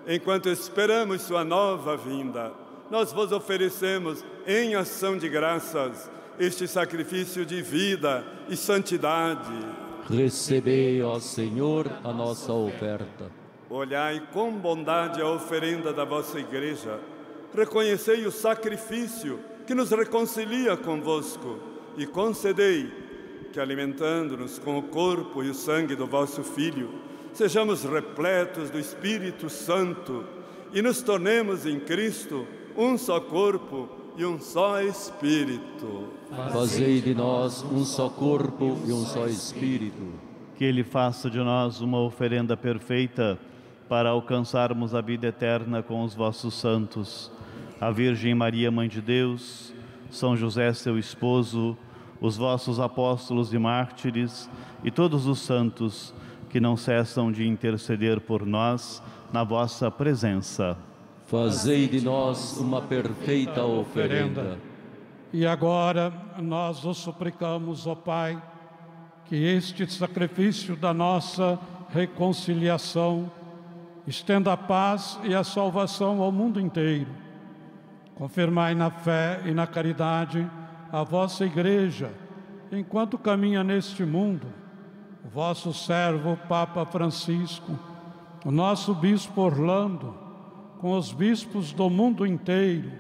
enquanto 0.07 0.47
esperamos 0.47 1.23
sua 1.23 1.43
nova 1.43 1.97
vinda, 1.97 2.51
nós 2.91 3.11
vos 3.11 3.31
oferecemos 3.31 4.23
em 4.45 4.75
ação 4.75 5.17
de 5.17 5.27
graças 5.27 6.07
este 6.39 6.67
sacrifício 6.67 7.43
de 7.45 7.59
vida 7.59 8.23
e 8.49 8.57
santidade. 8.57 9.53
Recebei, 10.09 11.01
ó 11.01 11.19
Senhor, 11.19 11.89
a 12.03 12.11
nossa 12.11 12.51
oferta. 12.51 13.31
Olhai 13.69 14.21
com 14.31 14.51
bondade 14.51 15.21
a 15.21 15.27
oferenda 15.29 15.93
da 15.93 16.03
vossa 16.03 16.39
igreja. 16.39 16.99
Reconhecei 17.55 18.25
o 18.25 18.31
sacrifício 18.31 19.39
que 19.65 19.73
nos 19.73 19.91
reconcilia 19.91 20.75
convosco 20.75 21.59
e 21.97 22.05
concedei 22.05 22.91
que, 23.51 23.59
alimentando-nos 23.59 24.59
com 24.59 24.77
o 24.77 24.83
corpo 24.83 25.43
e 25.43 25.49
o 25.49 25.53
sangue 25.53 25.95
do 25.95 26.05
vosso 26.05 26.43
Filho, 26.43 26.89
sejamos 27.31 27.83
repletos 27.83 28.69
do 28.69 28.79
Espírito 28.79 29.49
Santo 29.49 30.25
e 30.73 30.81
nos 30.81 31.01
tornemos 31.01 31.65
em 31.65 31.79
Cristo 31.79 32.47
um 32.75 32.97
só 32.97 33.19
corpo 33.19 34.02
e 34.15 34.25
um 34.25 34.39
só 34.39 34.81
Espírito. 34.81 36.09
Fazei 36.51 37.01
de 37.01 37.13
nós 37.13 37.63
um 37.63 37.83
só 37.83 38.09
corpo 38.09 38.77
e 38.85 38.91
um 38.91 39.05
só 39.05 39.27
Espírito. 39.27 40.13
Que 40.55 40.65
Ele 40.65 40.83
faça 40.83 41.29
de 41.29 41.39
nós 41.39 41.81
uma 41.81 41.99
oferenda 41.99 42.55
perfeita 42.55 43.39
para 43.89 44.09
alcançarmos 44.09 44.93
a 44.95 45.01
vida 45.01 45.27
eterna 45.27 45.81
com 45.81 46.03
os 46.03 46.13
vossos 46.13 46.53
santos. 46.53 47.31
A 47.81 47.91
Virgem 47.91 48.33
Maria, 48.33 48.71
Mãe 48.71 48.87
de 48.87 49.01
Deus, 49.01 49.73
São 50.09 50.37
José, 50.37 50.71
seu 50.73 50.97
esposo, 50.97 51.77
os 52.21 52.37
vossos 52.37 52.79
apóstolos 52.79 53.53
e 53.53 53.57
mártires 53.57 54.49
e 54.83 54.91
todos 54.91 55.27
os 55.27 55.39
santos 55.39 56.13
que 56.49 56.59
não 56.59 56.77
cessam 56.77 57.31
de 57.31 57.47
interceder 57.47 58.21
por 58.21 58.45
nós 58.45 59.01
na 59.31 59.43
vossa 59.43 59.89
presença. 59.89 60.77
Fazei 61.33 61.87
de 61.87 61.99
nós 61.99 62.59
uma 62.59 62.79
perfeita 62.79 63.63
oferenda. 63.63 64.59
E 65.33 65.47
agora 65.47 66.13
nós 66.37 66.85
os 66.85 66.99
suplicamos, 66.99 67.87
ó 67.87 67.95
Pai, 67.95 68.39
que 69.25 69.35
este 69.35 69.91
sacrifício 69.91 70.75
da 70.75 70.93
nossa 70.93 71.57
reconciliação 71.89 73.31
estenda 74.05 74.53
a 74.53 74.57
paz 74.57 75.19
e 75.23 75.33
a 75.33 75.43
salvação 75.43 76.21
ao 76.21 76.31
mundo 76.31 76.59
inteiro. 76.59 77.09
Confirmai 78.13 78.75
na 78.75 78.91
fé 78.91 79.41
e 79.43 79.55
na 79.55 79.65
caridade 79.65 80.47
a 80.91 81.01
vossa 81.01 81.43
igreja, 81.45 82.13
enquanto 82.71 83.17
caminha 83.17 83.63
neste 83.63 84.05
mundo, 84.05 84.45
o 85.25 85.29
vosso 85.29 85.73
servo 85.73 86.37
Papa 86.47 86.85
Francisco, 86.85 87.71
o 88.45 88.51
nosso 88.51 88.93
bispo 88.93 89.41
Orlando, 89.41 90.21
com 90.83 90.97
os 90.97 91.13
bispos 91.13 91.71
do 91.71 91.89
mundo 91.89 92.27
inteiro, 92.27 92.91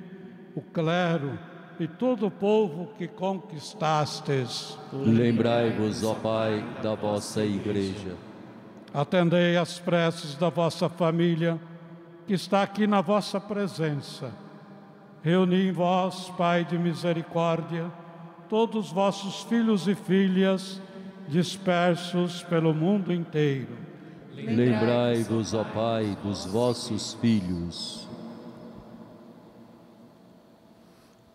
o 0.55 0.61
clero 0.61 1.37
e 1.77 1.85
todo 1.85 2.27
o 2.27 2.31
povo 2.31 2.93
que 2.97 3.09
conquistastes. 3.09 4.79
Lembrai-vos, 4.93 6.01
ó 6.01 6.13
Pai, 6.13 6.63
da 6.81 6.95
vossa 6.95 7.43
igreja. 7.43 8.15
Atendei 8.93 9.57
as 9.57 9.79
preces 9.79 10.35
da 10.35 10.47
vossa 10.47 10.87
família, 10.87 11.59
que 12.25 12.33
está 12.33 12.63
aqui 12.63 12.87
na 12.87 13.01
vossa 13.01 13.37
presença. 13.37 14.31
Reuni 15.21 15.67
em 15.67 15.71
vós, 15.73 16.29
Pai 16.37 16.63
de 16.63 16.77
misericórdia, 16.77 17.91
todos 18.47 18.85
os 18.85 18.91
vossos 18.93 19.43
filhos 19.43 19.89
e 19.89 19.95
filhas 19.95 20.81
dispersos 21.27 22.43
pelo 22.43 22.73
mundo 22.73 23.11
inteiro. 23.11 23.92
Lembrai-vos, 24.35 25.53
ó 25.53 25.63
Pai, 25.63 26.17
dos 26.23 26.45
vossos 26.45 27.13
filhos. 27.15 28.07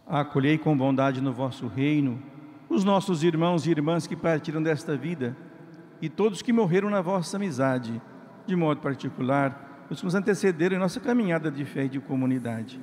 Acolhei 0.06 0.58
com 0.58 0.76
bondade 0.76 1.20
no 1.20 1.32
vosso 1.32 1.66
reino 1.66 2.22
os 2.68 2.84
nossos 2.84 3.22
irmãos 3.22 3.66
e 3.66 3.70
irmãs 3.70 4.06
que 4.06 4.16
partiram 4.16 4.62
desta 4.62 4.96
vida 4.96 5.36
e 6.00 6.08
todos 6.08 6.42
que 6.42 6.52
morreram 6.52 6.90
na 6.90 7.00
vossa 7.00 7.36
amizade, 7.36 8.00
de 8.46 8.54
modo 8.54 8.80
particular, 8.80 9.86
os 9.90 9.98
que 10.00 10.04
nos 10.04 10.14
antecederam 10.14 10.76
em 10.76 10.80
nossa 10.80 11.00
caminhada 11.00 11.50
de 11.50 11.64
fé 11.64 11.84
e 11.84 11.88
de 11.88 12.00
comunidade. 12.00 12.80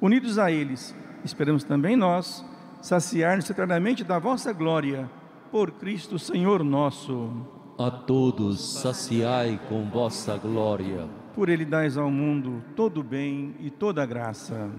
Unidos 0.00 0.38
a 0.38 0.50
eles, 0.50 0.94
esperamos 1.24 1.64
também 1.64 1.96
nós 1.96 2.44
saciar-nos 2.80 3.48
eternamente 3.48 4.04
da 4.04 4.18
vossa 4.18 4.52
glória, 4.52 5.08
por 5.50 5.70
Cristo 5.72 6.18
Senhor 6.18 6.64
nosso. 6.64 7.61
A 7.84 7.90
todos 7.90 8.80
saciai 8.80 9.60
com 9.68 9.90
vossa 9.90 10.36
glória. 10.36 11.08
Por 11.34 11.48
ele 11.48 11.64
dais 11.64 11.96
ao 11.96 12.08
mundo 12.08 12.62
todo 12.76 13.00
o 13.00 13.02
bem 13.02 13.56
e 13.58 13.70
toda 13.70 14.00
a 14.00 14.06
graça. 14.06 14.70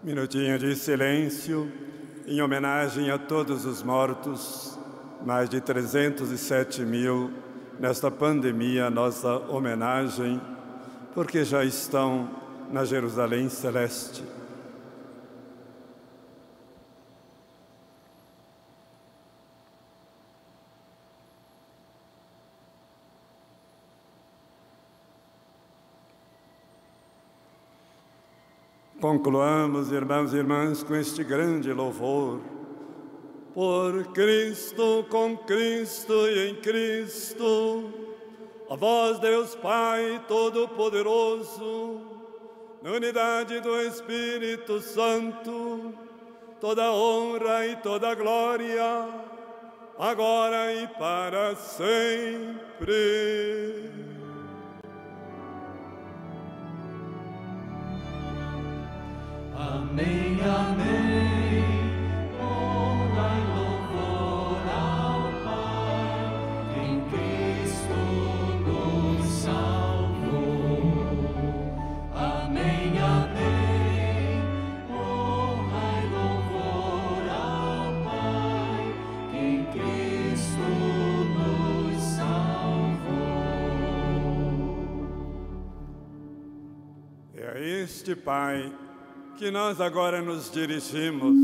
Minutinho 0.00 0.56
de 0.56 0.76
silêncio 0.76 1.68
em 2.24 2.40
homenagem 2.40 3.10
a 3.10 3.18
todos 3.18 3.64
os 3.64 3.82
mortos, 3.82 4.78
mais 5.26 5.48
de 5.48 5.60
307 5.60 6.82
mil 6.82 7.32
nesta 7.80 8.12
pandemia, 8.12 8.90
nossa 8.90 9.38
homenagem, 9.48 10.40
porque 11.14 11.42
já 11.42 11.64
estão 11.64 12.30
na 12.70 12.84
Jerusalém 12.84 13.48
Celeste. 13.48 14.22
Concluamos, 29.16 29.90
irmãos 29.92 30.34
e 30.34 30.36
irmãs, 30.36 30.82
com 30.82 30.94
este 30.94 31.24
grande 31.24 31.72
louvor. 31.72 32.38
Por 33.54 34.12
Cristo, 34.12 35.06
com 35.08 35.34
Cristo 35.38 36.12
e 36.28 36.50
em 36.50 36.56
Cristo, 36.56 37.94
a 38.68 38.76
vós, 38.76 39.18
Deus 39.18 39.54
Pai 39.54 40.22
Todo-Poderoso, 40.28 42.02
na 42.82 42.90
unidade 42.90 43.58
do 43.60 43.80
Espírito 43.80 44.82
Santo, 44.82 45.94
toda 46.60 46.92
honra 46.92 47.66
e 47.66 47.76
toda 47.76 48.14
glória, 48.14 49.08
agora 49.98 50.74
e 50.74 50.86
para 50.88 51.56
sempre. 51.56 52.84
Amém, 59.58 60.38
amém. 60.42 61.64
Honra 62.38 63.28
e 63.32 63.42
louvor 63.56 64.60
ao 64.68 65.32
Pai, 65.44 66.76
em 66.84 67.00
Cristo 67.08 67.96
nos 68.66 69.24
salvou. 69.26 70.84
Amém, 72.14 72.98
amém. 72.98 74.42
Honra 74.90 75.86
e 76.02 76.06
louvor 76.12 77.24
ao 77.30 77.84
Pai, 78.04 78.84
em 79.32 79.64
Cristo 79.72 80.68
nos 81.34 81.96
salvou. 82.02 83.16
É 87.34 87.58
este 87.82 88.14
Pai 88.14 88.70
que 89.36 89.50
nós 89.50 89.82
agora 89.82 90.22
nos 90.22 90.50
dirigimos 90.50 91.36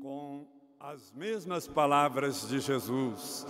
com 0.00 0.46
as 0.78 1.12
mesmas 1.16 1.66
palavras 1.66 2.46
de 2.48 2.60
Jesus. 2.60 3.44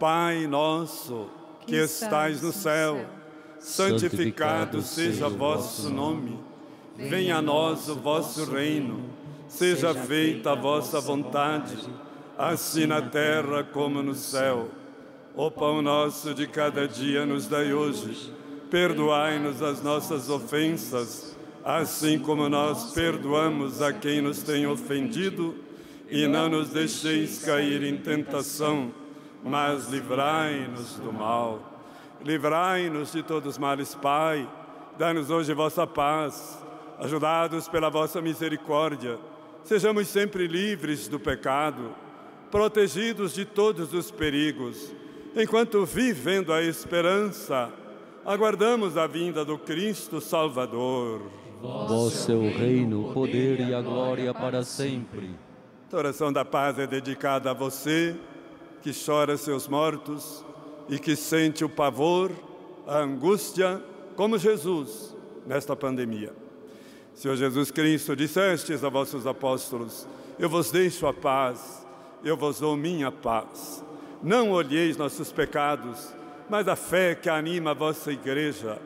Pai 0.00 0.46
nosso, 0.46 1.28
que, 1.66 1.76
estais 1.76 2.40
no 2.40 2.50
céu, 2.50 3.04
santificado 3.58 4.80
seja 4.80 5.28
vosso 5.28 5.90
nome. 5.90 6.38
Venha 6.96 7.36
a 7.36 7.42
nós 7.42 7.90
o 7.90 7.94
vosso 7.94 8.50
reino. 8.50 9.10
Seja 9.46 9.94
feita 9.94 10.52
a 10.52 10.54
vossa 10.54 10.98
vontade, 10.98 11.76
assim 12.38 12.86
na 12.86 13.02
terra 13.02 13.62
como 13.62 14.02
no 14.02 14.14
céu. 14.14 14.68
O 15.34 15.50
pão 15.50 15.82
nosso 15.82 16.32
de 16.32 16.46
cada 16.46 16.88
dia 16.88 17.26
nos 17.26 17.46
dai 17.46 17.74
hoje. 17.74 18.32
Perdoai-nos 18.70 19.62
as 19.62 19.82
nossas 19.82 20.28
ofensas, 20.30 21.35
assim 21.66 22.16
como 22.16 22.48
nós 22.48 22.92
perdoamos 22.92 23.82
a 23.82 23.92
quem 23.92 24.20
nos 24.20 24.40
tem 24.40 24.68
ofendido, 24.68 25.52
e 26.08 26.28
não 26.28 26.48
nos 26.48 26.70
deixeis 26.70 27.44
cair 27.44 27.82
em 27.82 27.96
tentação, 27.96 28.92
mas 29.42 29.88
livrai-nos 29.88 30.94
do 31.00 31.12
mal. 31.12 31.82
Livrai-nos 32.24 33.10
de 33.10 33.20
todos 33.24 33.54
os 33.54 33.58
males, 33.58 33.96
Pai. 33.96 34.48
Dá-nos 34.96 35.28
hoje 35.28 35.52
vossa 35.54 35.84
paz, 35.84 36.56
ajudados 37.00 37.66
pela 37.66 37.90
vossa 37.90 38.22
misericórdia. 38.22 39.18
Sejamos 39.64 40.06
sempre 40.06 40.46
livres 40.46 41.08
do 41.08 41.18
pecado, 41.18 41.90
protegidos 42.48 43.34
de 43.34 43.44
todos 43.44 43.92
os 43.92 44.08
perigos, 44.08 44.92
enquanto 45.34 45.84
vivendo 45.84 46.52
a 46.52 46.62
esperança, 46.62 47.72
aguardamos 48.24 48.96
a 48.96 49.08
vinda 49.08 49.44
do 49.44 49.58
Cristo 49.58 50.20
Salvador. 50.20 51.22
Vosso 51.60 52.30
é 52.30 52.34
o 52.34 52.50
reino, 52.50 53.08
o 53.08 53.12
poder 53.12 53.60
e 53.60 53.74
a 53.74 53.80
glória 53.80 54.32
para 54.34 54.62
sempre. 54.62 55.30
A 55.90 55.96
oração 55.96 56.32
da 56.32 56.44
paz 56.44 56.78
é 56.78 56.86
dedicada 56.86 57.50
a 57.50 57.54
você 57.54 58.14
que 58.82 58.92
chora 58.92 59.36
seus 59.36 59.66
mortos 59.66 60.44
e 60.88 60.98
que 60.98 61.16
sente 61.16 61.64
o 61.64 61.68
pavor, 61.68 62.30
a 62.86 62.98
angústia, 62.98 63.82
como 64.14 64.38
Jesus 64.38 65.16
nesta 65.46 65.74
pandemia. 65.74 66.32
Senhor 67.14 67.36
Jesus 67.36 67.70
Cristo, 67.70 68.14
dissestes 68.14 68.84
a 68.84 68.88
vossos 68.90 69.26
apóstolos: 69.26 70.06
Eu 70.38 70.50
vos 70.50 70.70
deixo 70.70 71.06
a 71.06 71.14
paz, 71.14 71.86
eu 72.22 72.36
vos 72.36 72.60
dou 72.60 72.76
minha 72.76 73.10
paz. 73.10 73.82
Não 74.22 74.50
olheis 74.50 74.96
nossos 74.96 75.32
pecados, 75.32 76.12
mas 76.50 76.68
a 76.68 76.76
fé 76.76 77.14
que 77.14 77.30
anima 77.30 77.70
a 77.70 77.74
vossa 77.74 78.12
igreja 78.12 78.78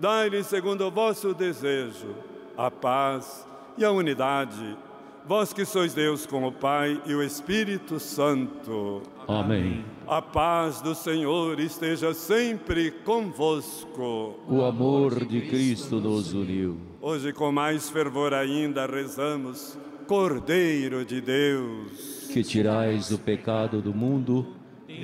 dai-lhe 0.00 0.42
segundo 0.44 0.86
o 0.86 0.90
vosso 0.90 1.34
desejo 1.34 2.28
a 2.58 2.72
paz 2.72 3.46
e 3.76 3.84
a 3.84 3.92
unidade. 3.92 4.76
Vós 5.24 5.52
que 5.52 5.64
sois 5.64 5.94
Deus 5.94 6.26
com 6.26 6.44
o 6.44 6.50
Pai 6.50 7.00
e 7.06 7.14
o 7.14 7.22
Espírito 7.22 8.00
Santo. 8.00 9.02
Amém. 9.28 9.84
A 10.08 10.20
paz 10.20 10.80
do 10.80 10.92
Senhor 10.92 11.60
esteja 11.60 12.12
sempre 12.14 12.90
convosco. 12.90 14.40
O 14.48 14.64
amor 14.64 15.24
de 15.24 15.42
Cristo 15.42 16.00
nos 16.00 16.32
uniu. 16.32 16.78
Hoje, 17.00 17.32
com 17.32 17.52
mais 17.52 17.88
fervor 17.88 18.34
ainda, 18.34 18.86
rezamos: 18.86 19.78
Cordeiro 20.08 21.04
de 21.04 21.20
Deus, 21.20 22.28
que 22.32 22.42
tirais 22.42 23.12
o 23.12 23.18
pecado 23.18 23.80
do 23.80 23.94
mundo, 23.94 24.46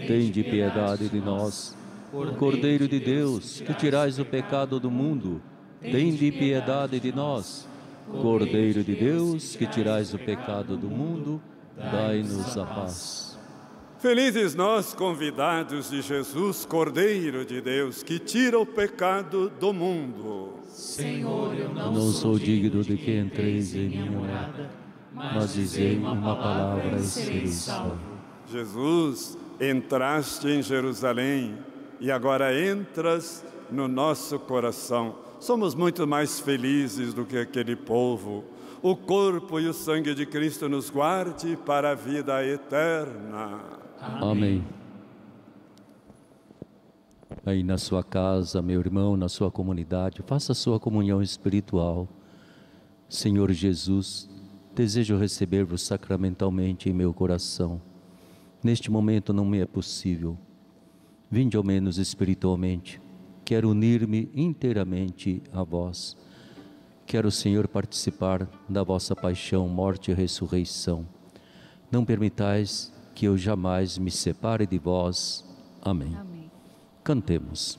tende 0.09 0.43
piedade 0.43 1.09
de 1.09 1.21
nós. 1.21 1.77
Cordeiro 2.39 2.87
de 2.87 3.01
Deus, 3.01 3.61
que 3.61 3.75
tirais 3.75 4.19
o 4.21 4.25
pecado 4.25 4.79
do 4.79 4.91
mundo, 4.91 5.43
tende 5.81 6.31
piedade 6.31 7.01
de 7.01 7.13
nós. 7.13 7.69
Cordeiro 8.09 8.85
de 8.85 8.95
Deus, 8.95 9.57
que 9.57 9.67
tirais 9.67 10.15
o 10.15 10.19
pecado 10.19 10.77
do 10.77 10.89
mundo, 10.89 11.43
dai-nos 11.77 12.57
a 12.57 12.65
paz. 12.65 13.39
Felizes 13.99 14.55
nós, 14.55 14.95
convidados 14.95 15.91
de 15.91 16.03
Jesus, 16.03 16.65
Cordeiro 16.65 17.45
de 17.45 17.61
Deus, 17.61 18.03
que 18.03 18.19
tira 18.19 18.59
o 18.61 18.67
pecado 18.67 19.51
do 19.59 19.73
mundo. 19.73 20.53
Senhor, 20.69 21.55
eu 21.57 21.71
não, 21.71 21.93
não 21.93 22.13
sou 22.13 22.39
digno 22.39 22.83
de 22.83 22.97
que 22.97 23.19
entreis 23.19 23.75
em 23.75 23.89
minha 23.89 24.11
morada, 24.11 24.71
mas 25.13 25.55
dizei 25.55 25.97
uma 25.97 26.37
palavra 26.37 26.97
e 26.97 27.03
serei 27.03 27.47
salvo. 27.47 27.99
Jesus, 28.47 29.39
entraste 29.59 30.49
em 30.49 30.63
Jerusalém 30.63 31.57
e 32.05 32.11
agora 32.11 32.53
entras 32.55 33.43
no 33.71 33.89
nosso 33.89 34.39
coração. 34.39 35.17
Somos 35.41 35.75
muito 35.75 36.07
mais 36.07 36.39
felizes 36.39 37.15
do 37.15 37.25
que 37.25 37.39
aquele 37.39 37.75
povo. 37.75 38.45
O 38.83 38.95
corpo 38.95 39.59
e 39.59 39.67
o 39.67 39.73
sangue 39.73 40.15
de 40.15 40.27
Cristo 40.27 40.69
nos 40.69 40.91
guarde 40.91 41.57
para 41.65 41.93
a 41.93 41.95
vida 41.95 42.47
eterna. 42.47 43.59
Amém. 44.21 44.63
Aí 47.47 47.63
na 47.63 47.79
sua 47.79 48.05
casa, 48.05 48.61
meu 48.61 48.81
irmão, 48.81 49.17
na 49.17 49.31
sua 49.31 49.51
comunidade, 49.51 50.23
faça 50.27 50.53
a 50.53 50.55
sua 50.55 50.79
comunhão 50.79 51.23
espiritual. 51.23 52.07
Senhor 53.09 53.51
Jesus, 53.51 54.29
desejo 54.75 55.17
receber-vos 55.17 55.81
sacramentalmente 55.81 56.91
em 56.91 56.93
meu 56.93 57.15
coração. 57.15 57.81
Neste 58.63 58.91
momento 58.91 59.33
não 59.33 59.47
me 59.47 59.61
é 59.61 59.67
possível 59.67 60.37
Vinde 61.31 61.57
ao 61.57 61.65
menos 61.65 61.99
espiritualmente. 61.99 63.01
Quero 63.45 63.71
unir-me 63.71 64.31
inteiramente 64.35 65.43
a 65.53 65.63
vós. 65.63 66.17
Quero, 67.07 67.31
Senhor, 67.31 67.69
participar 67.69 68.49
da 68.69 68.83
vossa 68.83 69.15
paixão, 69.15 69.69
morte 69.69 70.11
e 70.11 70.15
ressurreição. 70.15 71.07
Não 71.91 72.05
permitais 72.05 72.93
que 73.15 73.27
eu 73.27 73.37
jamais 73.37 73.99
me 73.99 74.11
separe 74.11 74.67
de 74.67 74.79
vós. 74.79 75.45
Amém. 75.83 76.17
Amém. 76.17 76.51
Cantemos. 77.03 77.79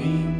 Eu 0.00 0.39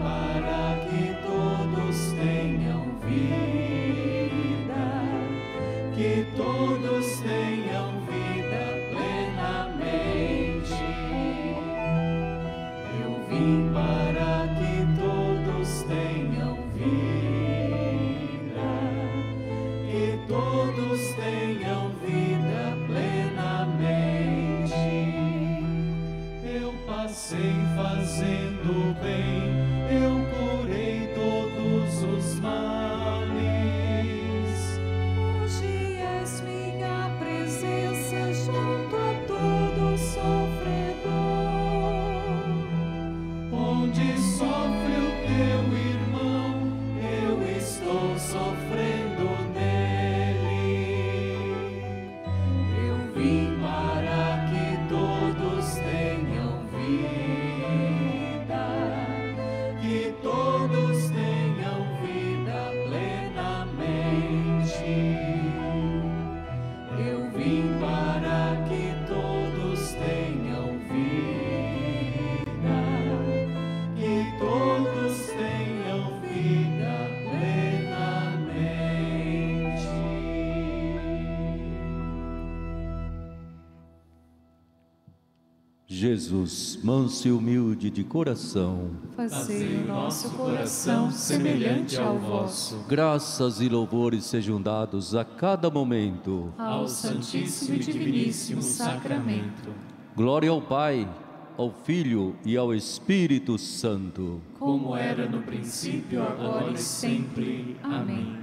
Jesus, 86.15 86.77
manso 86.82 87.28
e 87.28 87.31
humilde 87.31 87.89
de 87.89 88.03
coração, 88.03 88.91
Fazei 89.15 89.77
o 89.77 89.87
nosso 89.87 90.28
coração 90.31 91.09
semelhante 91.12 91.97
ao 92.01 92.19
vosso. 92.19 92.85
graças 92.89 93.61
e 93.61 93.69
louvores 93.69 94.24
sejam 94.24 94.61
dados 94.61 95.15
a 95.15 95.24
cada 95.24 95.70
momento. 95.70 96.53
Ao 96.59 96.89
Santíssimo 96.89 97.77
e 97.77 97.78
Diviníssimo 97.78 98.61
Sacramento, 98.61 99.70
Glória 100.16 100.51
ao 100.51 100.61
Pai, 100.61 101.09
ao 101.57 101.70
Filho 101.85 102.35
e 102.45 102.57
ao 102.57 102.74
Espírito 102.74 103.57
Santo. 103.57 104.41
como 104.59 104.97
era 104.97 105.28
no 105.28 105.43
princípio, 105.43 106.24
agora 106.24 106.73
e 106.73 106.77
sempre. 106.77 107.77
Amém. 107.85 108.40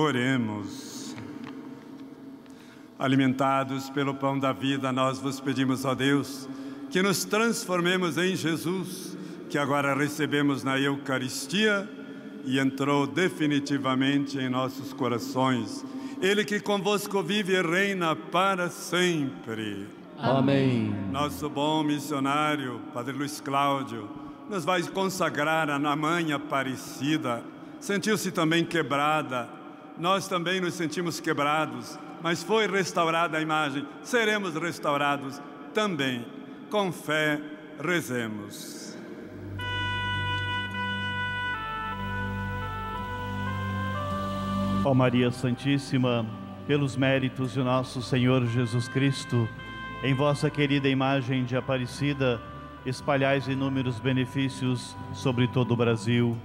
Oremos. 0.00 1.14
Alimentados 2.98 3.90
pelo 3.90 4.14
pão 4.14 4.38
da 4.38 4.50
vida, 4.50 4.90
nós 4.90 5.18
vos 5.18 5.40
pedimos, 5.40 5.84
ó 5.84 5.94
Deus, 5.94 6.48
que 6.90 7.02
nos 7.02 7.26
transformemos 7.26 8.16
em 8.16 8.34
Jesus, 8.34 9.16
que 9.50 9.58
agora 9.58 9.94
recebemos 9.94 10.64
na 10.64 10.78
Eucaristia 10.80 11.86
e 12.46 12.58
entrou 12.58 13.06
definitivamente 13.06 14.38
em 14.38 14.48
nossos 14.48 14.94
corações. 14.94 15.84
Ele 16.22 16.46
que 16.46 16.60
convosco 16.60 17.22
vive 17.22 17.52
e 17.52 17.62
reina 17.62 18.16
para 18.16 18.70
sempre. 18.70 19.86
Amém. 20.18 20.94
Nosso 21.12 21.50
bom 21.50 21.82
missionário, 21.82 22.80
Padre 22.94 23.14
Luiz 23.14 23.38
Cláudio, 23.38 24.08
nos 24.48 24.64
vai 24.64 24.82
consagrar 24.82 25.68
a 25.68 25.78
Mãe 25.78 26.32
Aparecida. 26.32 27.44
Sentiu-se 27.80 28.30
também 28.30 28.64
quebrada. 28.64 29.59
Nós 30.00 30.26
também 30.26 30.62
nos 30.62 30.72
sentimos 30.72 31.20
quebrados, 31.20 31.98
mas 32.22 32.42
foi 32.42 32.66
restaurada 32.66 33.36
a 33.36 33.42
imagem. 33.42 33.86
Seremos 34.02 34.54
restaurados 34.54 35.38
também. 35.74 36.24
Com 36.70 36.90
fé, 36.90 37.38
rezemos. 37.78 38.96
Ó 44.82 44.94
Maria 44.94 45.30
Santíssima, 45.30 46.24
pelos 46.66 46.96
méritos 46.96 47.52
de 47.52 47.60
nosso 47.60 48.00
Senhor 48.00 48.46
Jesus 48.46 48.88
Cristo, 48.88 49.46
em 50.02 50.14
vossa 50.14 50.48
querida 50.48 50.88
imagem 50.88 51.44
de 51.44 51.56
Aparecida, 51.56 52.40
espalhais 52.86 53.48
inúmeros 53.48 54.00
benefícios 54.00 54.96
sobre 55.12 55.46
todo 55.48 55.72
o 55.72 55.76
Brasil. 55.76 56.38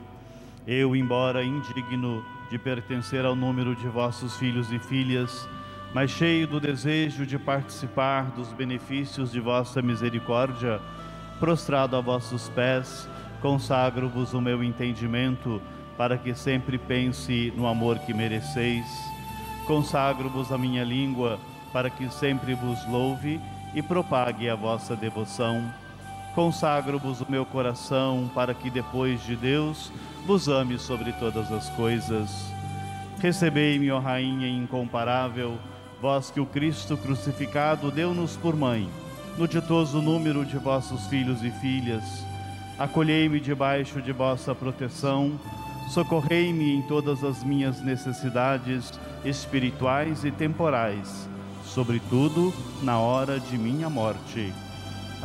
Eu, 0.68 0.94
embora 0.94 1.41
indigno 1.41 2.35
de 2.50 2.58
pertencer 2.58 3.26
ao 3.26 3.36
número 3.36 3.76
de 3.76 3.88
vossos 3.88 4.38
filhos 4.38 4.72
e 4.72 4.80
filhas, 4.80 5.48
mas 5.94 6.12
cheio 6.12 6.48
do 6.48 6.60
desejo 6.60 7.26
de 7.26 7.40
participar 7.40 8.32
dos 8.32 8.52
benefícios 8.52 9.32
de 9.32 9.40
vossa 9.40 9.82
misericórdia, 9.82 10.82
prostrado 11.40 11.96
a 11.96 12.02
vossos 12.02 12.50
pés, 12.50 13.08
consagro-vos 13.42 14.34
o 14.34 14.42
meu 14.42 14.64
entendimento, 14.64 15.62
para 15.98 16.18
que 16.18 16.34
sempre 16.34 16.78
pense 16.78 17.54
no 17.56 17.68
amor 17.68 18.00
que 18.00 18.14
mereceis. 18.14 18.86
Consagro-vos 19.66 20.52
a 20.52 20.58
minha 20.58 20.84
língua, 20.84 21.40
para 21.72 21.90
que 21.90 22.10
sempre 22.10 22.54
vos 22.54 22.86
louve 22.88 23.40
e 23.74 23.82
propague 23.82 24.50
a 24.50 24.56
vossa 24.56 24.96
devoção. 24.96 25.64
Consagro-vos 26.36 27.22
o 27.22 27.32
meu 27.32 27.45
coração, 27.45 28.30
para 28.36 28.53
que 28.53 28.70
depois 28.70 29.24
de 29.24 29.38
Deus 29.38 29.90
vos 30.28 30.49
ame 30.49 30.78
sobre 30.78 31.14
todas 31.14 31.49
as 31.49 31.70
coisas. 31.70 32.30
Recebei-me, 33.20 33.90
ó 33.90 33.99
Rainha 33.99 34.49
incomparável, 34.49 35.57
vós 36.02 36.30
que 36.30 36.41
o 36.41 36.45
Cristo 36.45 36.98
crucificado 36.98 37.90
deu-nos 37.90 38.36
por 38.36 38.53
mãe, 38.53 38.90
no 39.38 39.48
ditoso 39.48 40.02
número 40.02 40.45
de 40.45 40.57
vossos 40.57 41.07
filhos 41.07 41.41
e 41.41 41.49
filhas. 41.52 42.03
Acolhei-me 42.78 43.40
debaixo 43.40 44.02
de 44.02 44.12
vossa 44.12 44.53
proteção, 44.53 45.40
socorrei-me 45.90 46.76
em 46.76 46.82
todas 46.82 47.24
as 47.24 47.45
minhas 47.45 47.82
necessidades 47.82 48.91
espirituais 49.24 50.26
e 50.26 50.32
temporais, 50.32 51.30
sobretudo 51.64 52.53
na 52.84 52.99
hora 52.99 53.40
de 53.40 53.57
minha 53.57 53.90
morte. 53.90 54.53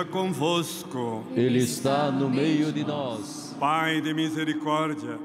Esteja 0.00 0.04
convosco. 0.04 1.24
Ele 1.34 1.58
está 1.58 2.10
no 2.10 2.28
meio 2.28 2.72
de 2.72 2.84
nós. 2.84 3.56
Pai 3.58 4.00
de 4.00 4.14
misericórdia, 4.14 5.18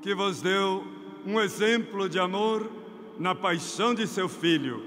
que 0.00 0.14
vos 0.14 0.40
deu 0.40 0.84
um 1.26 1.40
exemplo 1.40 2.08
de 2.08 2.18
amor 2.18 2.70
na 3.18 3.34
paixão 3.34 3.94
de 3.94 4.06
seu 4.06 4.28
Filho, 4.28 4.82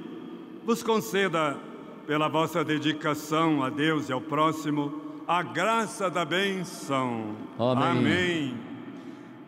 vos 0.66 0.84
conceda, 0.84 1.58
pela 2.06 2.28
vossa 2.28 2.64
dedicação 2.64 3.64
a 3.64 3.70
Deus 3.70 4.10
e 4.10 4.14
ao 4.14 4.22
próximo, 4.22 5.02
a 5.28 5.44
graça 5.44 6.10
da 6.10 6.24
bênção. 6.24 7.36
Amém. 7.60 7.84
Amém. 7.84 8.58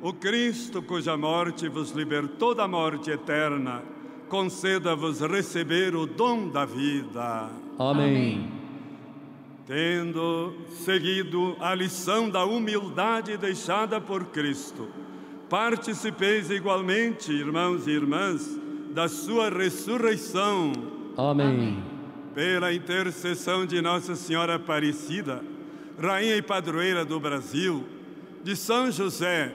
O 0.02 0.14
Cristo, 0.14 0.82
cuja 0.82 1.18
morte 1.18 1.68
vos 1.68 1.92
libertou 1.92 2.54
da 2.54 2.68
morte 2.68 3.10
eterna, 3.10 3.82
conceda-vos 4.28 5.22
receber 5.22 5.96
o 5.96 6.06
dom 6.06 6.50
da 6.50 6.66
vida. 6.66 7.50
Amém. 7.78 8.59
Tendo 9.70 10.56
seguido 10.84 11.56
a 11.60 11.76
lição 11.76 12.28
da 12.28 12.44
humildade 12.44 13.38
deixada 13.38 14.02
por 14.02 14.26
Cristo, 14.26 14.88
participeis 15.48 16.50
igualmente, 16.50 17.32
irmãos 17.32 17.86
e 17.86 17.92
irmãs, 17.92 18.60
da 18.96 19.08
sua 19.08 19.48
ressurreição. 19.48 20.74
Amém. 21.16 21.84
Pela 22.34 22.74
intercessão 22.74 23.64
de 23.64 23.80
Nossa 23.80 24.16
Senhora 24.16 24.56
Aparecida, 24.56 25.44
Rainha 26.02 26.36
e 26.36 26.42
Padroeira 26.42 27.06
do 27.06 27.20
Brasil, 27.20 27.86
de 28.44 28.56
São 28.56 28.90
José 28.90 29.54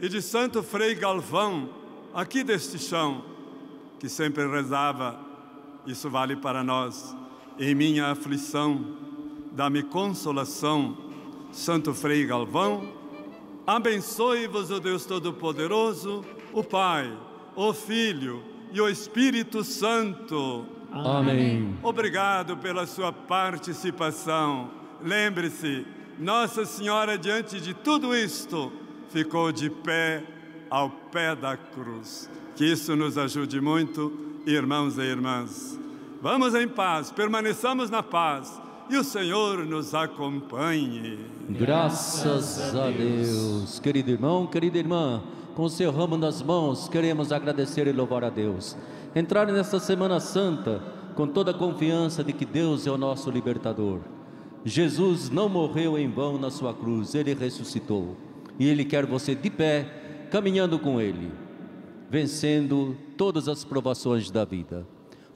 e 0.00 0.08
de 0.08 0.22
Santo 0.22 0.62
Frei 0.62 0.94
Galvão, 0.94 1.68
aqui 2.14 2.42
deste 2.42 2.78
chão, 2.78 3.22
que 4.00 4.08
sempre 4.08 4.46
rezava, 4.46 5.20
isso 5.86 6.08
vale 6.08 6.34
para 6.34 6.64
nós, 6.64 7.14
em 7.58 7.74
minha 7.74 8.06
aflição, 8.06 9.04
dá-me 9.54 9.84
consolação, 9.84 10.96
Santo 11.52 11.94
Frei 11.94 12.26
Galvão, 12.26 12.92
abençoe-vos 13.64 14.70
o 14.70 14.80
Deus 14.80 15.06
Todo-Poderoso, 15.06 16.24
o 16.52 16.62
Pai, 16.64 17.16
o 17.54 17.72
Filho 17.72 18.42
e 18.72 18.80
o 18.80 18.88
Espírito 18.88 19.62
Santo. 19.62 20.66
Amém. 20.90 21.76
Obrigado 21.82 22.56
pela 22.56 22.86
sua 22.86 23.12
participação. 23.12 24.70
Lembre-se, 25.00 25.86
Nossa 26.18 26.64
Senhora, 26.64 27.16
diante 27.16 27.60
de 27.60 27.74
tudo 27.74 28.14
isto, 28.14 28.72
ficou 29.10 29.52
de 29.52 29.70
pé 29.70 30.24
ao 30.68 30.90
pé 30.90 31.36
da 31.36 31.56
cruz. 31.56 32.28
Que 32.56 32.64
isso 32.64 32.96
nos 32.96 33.16
ajude 33.16 33.60
muito, 33.60 34.12
irmãos 34.46 34.98
e 34.98 35.02
irmãs. 35.02 35.78
Vamos 36.20 36.54
em 36.54 36.66
paz, 36.66 37.12
permaneçamos 37.12 37.90
na 37.90 38.02
paz 38.02 38.63
e 38.88 38.96
o 38.96 39.04
Senhor 39.04 39.64
nos 39.66 39.94
acompanhe. 39.94 41.18
Graças 41.48 42.74
a 42.74 42.90
Deus. 42.90 43.78
Querido 43.78 44.10
irmão, 44.10 44.46
querida 44.46 44.78
irmã, 44.78 45.22
com 45.54 45.64
o 45.64 45.70
seu 45.70 45.90
ramo 45.90 46.16
nas 46.16 46.42
mãos, 46.42 46.88
queremos 46.88 47.32
agradecer 47.32 47.86
e 47.86 47.92
louvar 47.92 48.24
a 48.24 48.30
Deus. 48.30 48.76
Entrar 49.14 49.46
nesta 49.46 49.78
Semana 49.78 50.20
Santa 50.20 50.82
com 51.14 51.26
toda 51.26 51.52
a 51.52 51.54
confiança 51.54 52.24
de 52.24 52.32
que 52.32 52.44
Deus 52.44 52.86
é 52.86 52.90
o 52.90 52.98
nosso 52.98 53.30
libertador. 53.30 54.00
Jesus 54.64 55.30
não 55.30 55.48
morreu 55.48 55.98
em 55.98 56.10
vão 56.10 56.38
na 56.38 56.50
sua 56.50 56.74
cruz, 56.74 57.14
ele 57.14 57.34
ressuscitou. 57.34 58.16
E 58.58 58.68
ele 58.68 58.84
quer 58.84 59.06
você 59.06 59.34
de 59.34 59.50
pé, 59.50 60.28
caminhando 60.30 60.78
com 60.78 61.00
ele, 61.00 61.30
vencendo 62.10 62.96
todas 63.16 63.48
as 63.48 63.64
provações 63.64 64.30
da 64.30 64.44
vida. 64.44 64.86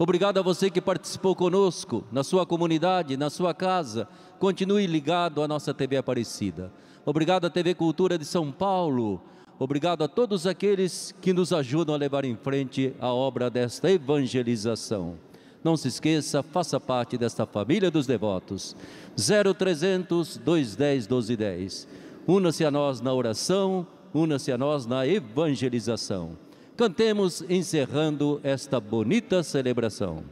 Obrigado 0.00 0.38
a 0.38 0.42
você 0.42 0.70
que 0.70 0.80
participou 0.80 1.34
conosco, 1.34 2.04
na 2.12 2.22
sua 2.22 2.46
comunidade, 2.46 3.16
na 3.16 3.28
sua 3.28 3.52
casa. 3.52 4.06
Continue 4.38 4.86
ligado 4.86 5.42
à 5.42 5.48
nossa 5.48 5.74
TV 5.74 5.96
Aparecida. 5.96 6.72
Obrigado 7.04 7.46
à 7.46 7.50
TV 7.50 7.74
Cultura 7.74 8.16
de 8.16 8.24
São 8.24 8.52
Paulo. 8.52 9.20
Obrigado 9.58 10.04
a 10.04 10.08
todos 10.08 10.46
aqueles 10.46 11.12
que 11.20 11.32
nos 11.32 11.52
ajudam 11.52 11.96
a 11.96 11.98
levar 11.98 12.24
em 12.24 12.36
frente 12.36 12.94
a 13.00 13.12
obra 13.12 13.50
desta 13.50 13.90
evangelização. 13.90 15.16
Não 15.64 15.76
se 15.76 15.88
esqueça, 15.88 16.44
faça 16.44 16.78
parte 16.78 17.18
desta 17.18 17.44
família 17.44 17.90
dos 17.90 18.06
devotos. 18.06 18.76
0300 19.16 20.36
210 20.36 21.08
1210. 21.08 21.88
Una-se 22.24 22.64
a 22.64 22.70
nós 22.70 23.00
na 23.00 23.12
oração, 23.12 23.84
una-se 24.14 24.52
a 24.52 24.56
nós 24.56 24.86
na 24.86 25.04
evangelização. 25.08 26.47
Cantemos 26.78 27.42
encerrando 27.50 28.40
esta 28.44 28.78
bonita 28.78 29.42
celebração. 29.42 30.22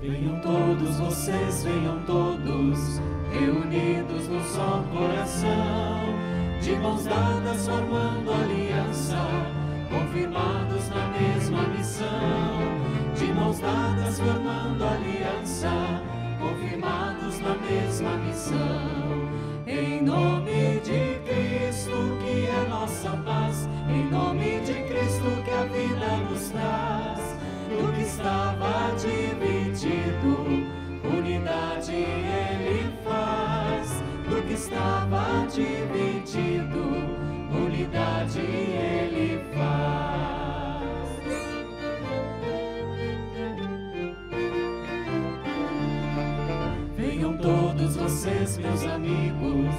Venham 0.00 0.40
todos 0.40 0.96
vocês, 0.96 1.64
venham 1.64 2.02
todos, 2.06 3.02
reunidos 3.34 4.28
no 4.28 4.42
só 4.46 4.82
coração, 4.90 6.06
de 6.62 6.72
mãos 6.76 7.04
dadas 7.04 7.66
formando 7.66 8.32
aliança, 8.32 8.61
Formando 13.62 14.84
aliança, 14.84 15.70
confirmados 16.40 17.40
na 17.40 17.54
mesma 17.54 18.16
missão. 18.18 19.28
Em 19.66 20.02
nome 20.02 20.80
de 20.80 21.20
Cristo 21.24 22.18
que 22.20 22.46
é 22.46 22.66
nossa 22.68 23.10
paz, 23.24 23.68
em 23.88 24.10
nome 24.10 24.60
de 24.60 24.74
Cristo 24.74 25.42
que 25.44 25.50
a 25.50 25.64
vida 25.64 26.16
nos 26.28 26.50
traz. 26.50 27.36
Do 27.68 27.92
que 27.94 28.02
estava 28.02 28.94
dividido, 28.96 30.66
unidade 31.04 31.92
ele 31.92 32.92
faz. 33.04 34.02
Do 34.28 34.42
que 34.42 34.54
estava 34.54 35.46
dividido, 35.46 36.80
unidade 37.54 38.40
ele 38.40 39.38
faz. 39.44 39.51
Vocês, 48.22 48.56
meus 48.58 48.84
amigos, 48.84 49.74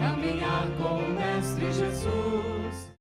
caminhar 0.00 0.66
com 0.78 0.96
o 0.96 1.14
Mestre 1.14 1.72
Jesus. 1.72 2.92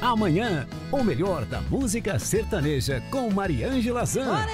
Amanhã, 0.00 0.68
o 0.92 1.02
melhor 1.02 1.44
da 1.44 1.60
música 1.62 2.16
sertaneja 2.16 3.02
com 3.10 3.28
Mariângela 3.28 4.06
Zan. 4.06 4.46